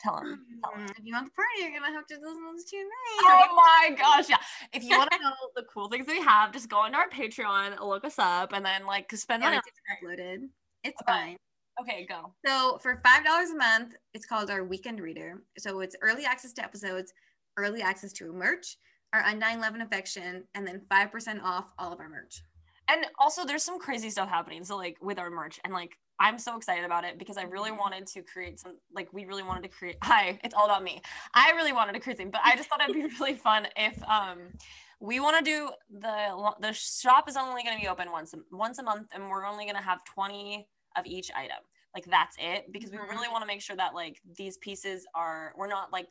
Tell 0.01 0.19
him. 0.19 0.41
Tell 0.63 0.75
him. 0.75 0.87
Mm, 0.87 0.91
If 0.99 1.05
you 1.05 1.13
want 1.15 1.27
the 1.27 1.31
party, 1.33 1.61
you're 1.61 1.73
gonna 1.81 1.93
have 1.93 2.07
to 2.07 2.15
listen 2.15 2.43
to 2.43 2.77
tonight. 2.77 3.49
Oh 3.49 3.55
my 3.57 3.97
gosh, 3.97 4.29
yeah. 4.29 4.37
If 4.73 4.83
you 4.85 4.97
want 4.97 5.11
to 5.13 5.19
know 5.23 5.33
the 5.55 5.63
cool 5.73 5.89
things 5.89 6.07
we 6.07 6.21
have, 6.21 6.53
just 6.53 6.69
go 6.69 6.85
into 6.85 6.99
our 6.99 7.09
Patreon, 7.09 7.81
look 7.81 8.05
us 8.05 8.19
up, 8.19 8.53
and 8.53 8.65
then 8.65 8.87
like 8.87 9.11
spend 9.13 9.43
Yeah, 9.43 9.51
money. 9.51 9.61
it's 9.67 9.81
uploaded. 10.21 10.49
It's 10.85 11.01
Okay. 11.03 11.13
fine. 11.13 11.37
Okay, 11.81 12.07
go. 12.09 12.33
So 12.47 12.79
for 12.83 13.01
five 13.05 13.25
dollars 13.25 13.51
a 13.51 13.57
month, 13.57 13.95
it's 14.15 14.27
called 14.27 14.51
our 14.51 14.65
weekend 14.65 15.01
reader. 15.01 15.43
So 15.59 15.81
it's 15.81 15.97
early 16.03 16.25
access 16.25 16.53
to 16.55 16.65
episodes, 16.65 17.13
early 17.57 17.83
access 17.83 18.13
to 18.15 18.33
merch, 18.33 18.77
our 19.13 19.23
undying 19.25 19.61
love 19.61 19.75
and 19.75 19.83
affection, 19.83 20.45
and 20.55 20.67
then 20.67 20.83
five 20.91 21.11
percent 21.13 21.41
off 21.43 21.67
all 21.79 21.93
of 21.93 22.01
our 22.01 22.09
merch. 22.09 22.43
And 22.89 23.05
also, 23.19 23.45
there's 23.45 23.65
some 23.65 23.79
crazy 23.79 24.11
stuff 24.11 24.29
happening. 24.29 24.63
So 24.65 24.77
like 24.77 24.97
with 25.03 25.19
our 25.19 25.31
merch, 25.31 25.59
and 25.65 25.73
like 25.73 25.99
I'm 26.19 26.39
so 26.39 26.57
excited 26.57 26.85
about 26.85 27.05
it 27.05 27.19
because 27.19 27.37
I 27.37 27.43
really 27.43 27.73
wanted 27.73 28.07
to 28.09 28.23
create 28.23 28.59
some. 28.61 28.77
Like 28.93 29.13
we 29.13 29.25
really 29.25 29.43
wanted 29.43 29.63
to 29.65 29.69
create. 29.69 29.97
Hi, 30.03 30.39
it's 30.45 30.55
all 30.55 30.65
about 30.65 30.83
me. 30.83 31.03
I 31.35 31.53
really 31.53 31.73
wanted 31.73 31.93
to 31.93 32.01
create 32.01 32.19
something, 32.19 32.31
but 32.31 32.41
I 32.45 32.57
just 32.57 32.69
thought 32.69 32.81
it'd 32.83 32.95
be 32.95 33.07
really 33.21 33.35
fun 33.35 33.69
if 33.77 34.03
um 34.05 34.39
we 35.01 35.21
want 35.21 35.39
to 35.39 35.45
do 35.45 35.71
the 35.91 36.55
the 36.61 36.73
shop 36.73 37.29
is 37.29 37.37
only 37.37 37.63
going 37.63 37.77
to 37.77 37.83
be 37.83 37.89
open 37.89 38.11
once 38.11 38.33
a, 38.33 38.39
once 38.51 38.79
a 38.79 38.83
month, 38.83 39.09
and 39.13 39.29
we're 39.29 39.47
only 39.47 39.65
going 39.65 39.77
to 39.77 39.83
have 39.83 39.99
20 40.15 40.67
of 40.97 41.05
each 41.07 41.31
item. 41.37 41.59
Like 41.95 42.07
that's 42.07 42.37
it 42.39 42.73
because 42.73 42.91
we 42.91 42.99
really 42.99 43.29
want 43.29 43.43
to 43.43 43.47
make 43.47 43.63
sure 43.63 43.77
that 43.77 43.95
like 43.95 44.21
these 44.37 44.57
pieces 44.59 45.07
are 45.15 45.53
we're 45.57 45.69
not 45.69 45.93
like 45.93 46.11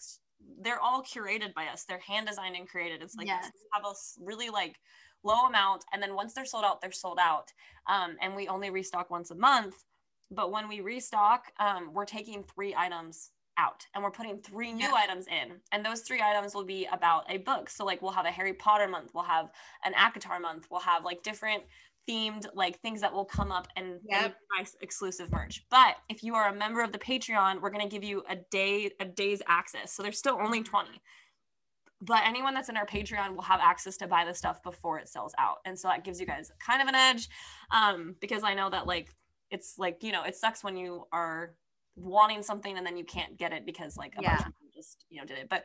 they're 0.62 0.80
all 0.80 1.02
curated 1.02 1.54
by 1.54 1.66
us. 1.66 1.86
They're 1.88 2.00
hand 2.00 2.28
designed 2.28 2.56
and 2.56 2.68
created. 2.68 3.02
It's 3.02 3.16
like 3.16 3.28
Yes. 3.28 3.52
have 3.74 3.86
a 3.86 3.94
really 4.24 4.50
like 4.50 4.76
low 5.24 5.48
amount 5.48 5.84
and 5.92 6.02
then 6.02 6.14
once 6.14 6.34
they're 6.34 6.46
sold 6.46 6.64
out 6.64 6.80
they're 6.80 6.92
sold 6.92 7.18
out 7.20 7.52
um, 7.88 8.16
and 8.22 8.36
we 8.36 8.48
only 8.48 8.70
restock 8.70 9.10
once 9.10 9.32
a 9.32 9.36
month 9.36 9.74
but 10.32 10.52
when 10.52 10.68
we 10.68 10.82
restock 10.82 11.52
um, 11.60 11.94
we're 11.94 12.06
taking 12.06 12.44
three 12.44 12.74
items 12.76 13.32
out 13.58 13.86
and 13.94 14.04
we're 14.04 14.12
putting 14.12 14.38
three 14.40 14.74
new 14.74 14.84
Yeah. 14.86 14.94
items 14.96 15.28
in. 15.28 15.62
And 15.72 15.86
those 15.86 16.02
three 16.02 16.22
items 16.22 16.54
will 16.54 16.66
be 16.66 16.88
about 16.92 17.24
a 17.30 17.38
book. 17.38 17.70
So 17.70 17.86
like 17.86 18.02
we'll 18.02 18.12
have 18.12 18.26
a 18.26 18.32
harry 18.32 18.54
potter 18.54 18.88
month 18.88 19.12
we'll 19.14 19.24
have 19.24 19.50
an 19.86 19.94
ACOTAR 19.94 20.42
month 20.42 20.68
we'll 20.70 20.82
have 20.82 21.06
like 21.06 21.24
different 21.24 21.64
themed 22.10 22.46
like 22.54 22.80
things 22.82 23.02
that 23.02 23.14
will 23.14 23.26
come 23.26 23.52
up 23.52 23.68
and, 23.78 24.00
Yep. 24.10 24.36
nice 24.58 24.76
exclusive 24.82 25.32
merch. 25.32 25.66
But 25.72 25.96
if 26.10 26.22
you 26.22 26.36
are 26.36 26.50
a 26.50 26.54
member 26.56 26.82
of 26.82 26.92
the 26.92 27.00
patreon 27.00 27.62
we're 27.62 27.70
going 27.72 27.88
to 27.88 27.94
give 27.96 28.04
you 28.04 28.24
a 28.30 28.36
day 28.52 28.92
a 29.00 29.06
day's 29.06 29.42
access. 29.48 29.94
So 29.94 30.04
there's 30.04 30.18
still 30.20 30.38
only 30.42 30.62
20 30.64 30.90
but 32.02 32.24
anyone 32.26 32.54
that's 32.54 32.68
in 32.70 32.76
our 32.78 32.86
patreon 32.86 33.36
will 33.36 33.42
have 33.44 33.62
access 33.64 33.96
to 33.98 34.06
buy 34.08 34.26
the 34.26 34.34
stuff 34.34 34.62
before 34.62 35.00
it 35.00 35.08
sells 35.08 35.34
out. 35.38 35.60
And 35.66 35.80
so 35.80 35.88
that 35.88 36.04
gives 36.04 36.20
you 36.20 36.26
guys 36.28 36.52
kind 36.60 36.82
of 36.82 36.88
an 36.90 36.96
edge 36.96 37.30
um 37.72 38.16
because 38.20 38.44
i 38.44 38.54
know 38.54 38.70
that 38.70 38.86
like 38.86 39.10
it's 39.52 39.76
like 39.78 40.04
you 40.04 40.12
know 40.12 40.24
it 40.24 40.36
sucks 40.36 40.64
when 40.64 40.76
you 40.76 41.06
are 41.12 41.54
wanting 41.98 42.44
something 42.44 42.78
and 42.78 42.86
then 42.86 42.98
you 42.98 43.06
can't 43.06 43.38
get 43.38 43.54
it 43.54 43.66
because 43.66 43.96
like 43.96 44.14
a 44.18 44.22
bunch 44.22 44.40
of 44.40 44.46
people 44.48 44.68
just 44.76 45.06
you 45.10 45.20
know 45.20 45.26
did 45.26 45.38
it 45.38 45.48
but 45.50 45.64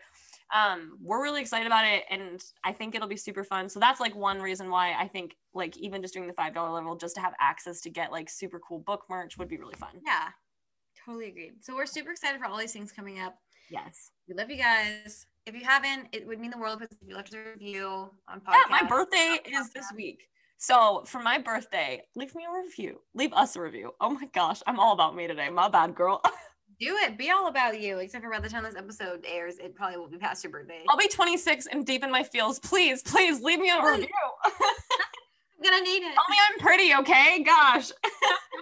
um 0.54 0.96
we're 1.02 1.20
really 1.22 1.40
excited 1.40 1.66
about 1.66 1.84
it 1.84 2.04
and 2.08 2.40
i 2.62 2.72
think 2.72 2.94
it'll 2.94 3.08
be 3.08 3.16
super 3.16 3.42
fun 3.42 3.68
so 3.68 3.80
that's 3.80 3.98
like 3.98 4.14
one 4.14 4.40
reason 4.40 4.70
why 4.70 4.92
i 4.92 5.08
think 5.08 5.34
like 5.54 5.76
even 5.76 6.00
just 6.00 6.14
doing 6.14 6.28
the 6.28 6.32
five 6.34 6.54
dollar 6.54 6.70
level 6.70 6.94
just 6.94 7.16
to 7.16 7.20
have 7.20 7.32
access 7.40 7.80
to 7.80 7.90
get 7.90 8.12
like 8.12 8.30
super 8.30 8.60
cool 8.60 8.78
book 8.78 9.02
merch 9.10 9.36
would 9.38 9.48
be 9.48 9.56
really 9.56 9.74
fun 9.74 9.90
Yeah, 10.06 10.28
totally 11.04 11.28
agreed. 11.28 11.54
So 11.64 11.74
we're 11.74 11.86
super 11.86 12.10
excited 12.12 12.40
for 12.40 12.46
all 12.46 12.58
these 12.58 12.72
things 12.72 12.92
coming 12.92 13.20
up. 13.20 13.36
yes 13.70 14.10
We 14.28 14.34
love 14.34 14.50
you 14.50 14.56
guys. 14.56 15.26
If 15.46 15.54
you 15.54 15.64
haven't, 15.64 16.08
it 16.12 16.26
would 16.26 16.38
mean 16.38 16.50
the 16.50 16.58
world 16.58 16.82
if 16.82 16.90
you 17.04 17.16
left 17.16 17.34
a 17.34 17.38
review 17.38 18.10
on 18.28 18.40
podcast. 18.40 18.54
Yeah, 18.54 18.82
my 18.82 18.82
birthday 18.84 19.38
is 19.46 19.70
this 19.70 19.86
week. 19.96 20.28
So 20.60 21.04
for 21.06 21.22
my 21.22 21.38
birthday, 21.38 22.02
leave 22.14 22.34
me 22.34 22.44
a 22.44 22.62
review. 22.62 23.00
Leave 23.14 23.32
us 23.32 23.56
a 23.56 23.62
review. 23.62 23.92
Oh 23.98 24.10
my 24.10 24.26
gosh, 24.34 24.60
I'm 24.66 24.78
all 24.78 24.92
about 24.92 25.16
me 25.16 25.26
today. 25.26 25.48
My 25.48 25.70
bad, 25.70 25.94
girl. 25.94 26.20
Do 26.80 26.96
it. 26.96 27.16
Be 27.16 27.30
all 27.30 27.48
about 27.48 27.80
you. 27.80 27.98
Except 27.98 28.22
for 28.22 28.30
by 28.30 28.40
the 28.40 28.48
time 28.48 28.64
this 28.64 28.76
episode 28.76 29.24
airs, 29.26 29.58
it 29.58 29.74
probably 29.74 29.96
won't 29.96 30.12
be 30.12 30.18
past 30.18 30.44
your 30.44 30.50
birthday. 30.50 30.84
I'll 30.88 30.98
be 30.98 31.08
26 31.08 31.66
and 31.66 31.86
deep 31.86 32.04
in 32.04 32.10
my 32.10 32.22
feels. 32.22 32.58
Please, 32.58 33.02
please 33.02 33.40
leave 33.42 33.58
me 33.58 33.70
a 33.70 33.82
review. 33.82 34.06
I'm 34.44 34.52
gonna 35.64 35.82
need 35.82 36.02
it. 36.02 36.14
Tell 36.14 36.24
me 36.28 36.36
I'm 36.50 36.58
pretty, 36.58 36.94
okay? 36.94 37.42
Gosh. 37.42 37.90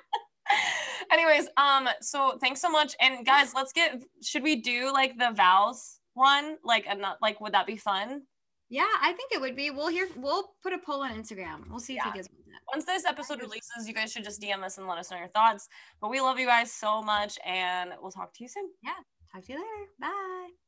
Anyways, 1.12 1.49
um, 1.57 1.88
so 2.01 2.38
thanks 2.40 2.61
so 2.61 2.70
much. 2.70 2.94
And 3.01 3.26
guys, 3.26 3.55
let's 3.55 3.72
get 3.72 4.01
should 4.22 4.44
we 4.44 4.57
do 4.57 4.92
like 4.92 5.18
the 5.18 5.32
vows 5.34 5.99
one? 6.14 6.59
Like 6.64 6.86
a 6.88 6.94
not 6.94 7.18
like 7.20 7.40
would 7.40 7.55
that 7.55 7.66
be 7.66 7.76
fun? 7.76 8.22
Yeah, 8.71 8.87
I 9.01 9.12
think 9.14 9.33
it 9.33 9.41
would 9.41 9.57
be. 9.57 9.71
We'll 9.71 9.89
hear. 9.89 10.09
We'll 10.16 10.51
put 10.62 10.73
a 10.73 10.79
poll 10.79 11.03
on 11.03 11.11
Instagram. 11.12 11.69
We'll 11.71 11.81
see 11.81 11.95
if 11.97 12.05
Yeah. 12.05 12.12
guys 12.12 12.29
want 12.31 12.45
that. 12.47 12.61
Once 12.75 12.85
this 12.85 13.05
episode 13.07 13.41
releases, 13.41 13.87
you 13.89 13.95
guys 13.95 14.12
should 14.12 14.25
just 14.25 14.41
DM 14.43 14.62
us 14.62 14.77
and 14.79 14.87
let 14.87 14.99
us 14.99 15.11
know 15.11 15.16
your 15.19 15.29
thoughts. 15.29 15.69
But 16.01 16.11
we 16.11 16.21
love 16.21 16.39
you 16.39 16.47
guys 16.47 16.71
so 16.73 17.01
much 17.03 17.39
and 17.45 17.95
we'll 18.03 18.11
talk 18.12 18.35
to 18.35 18.45
you 18.45 18.49
soon. 18.49 18.71
Yeah, 18.83 18.93
talk 19.33 19.45
to 19.47 19.53
you 19.53 19.59
later. 19.59 19.91
Bye. 19.99 20.68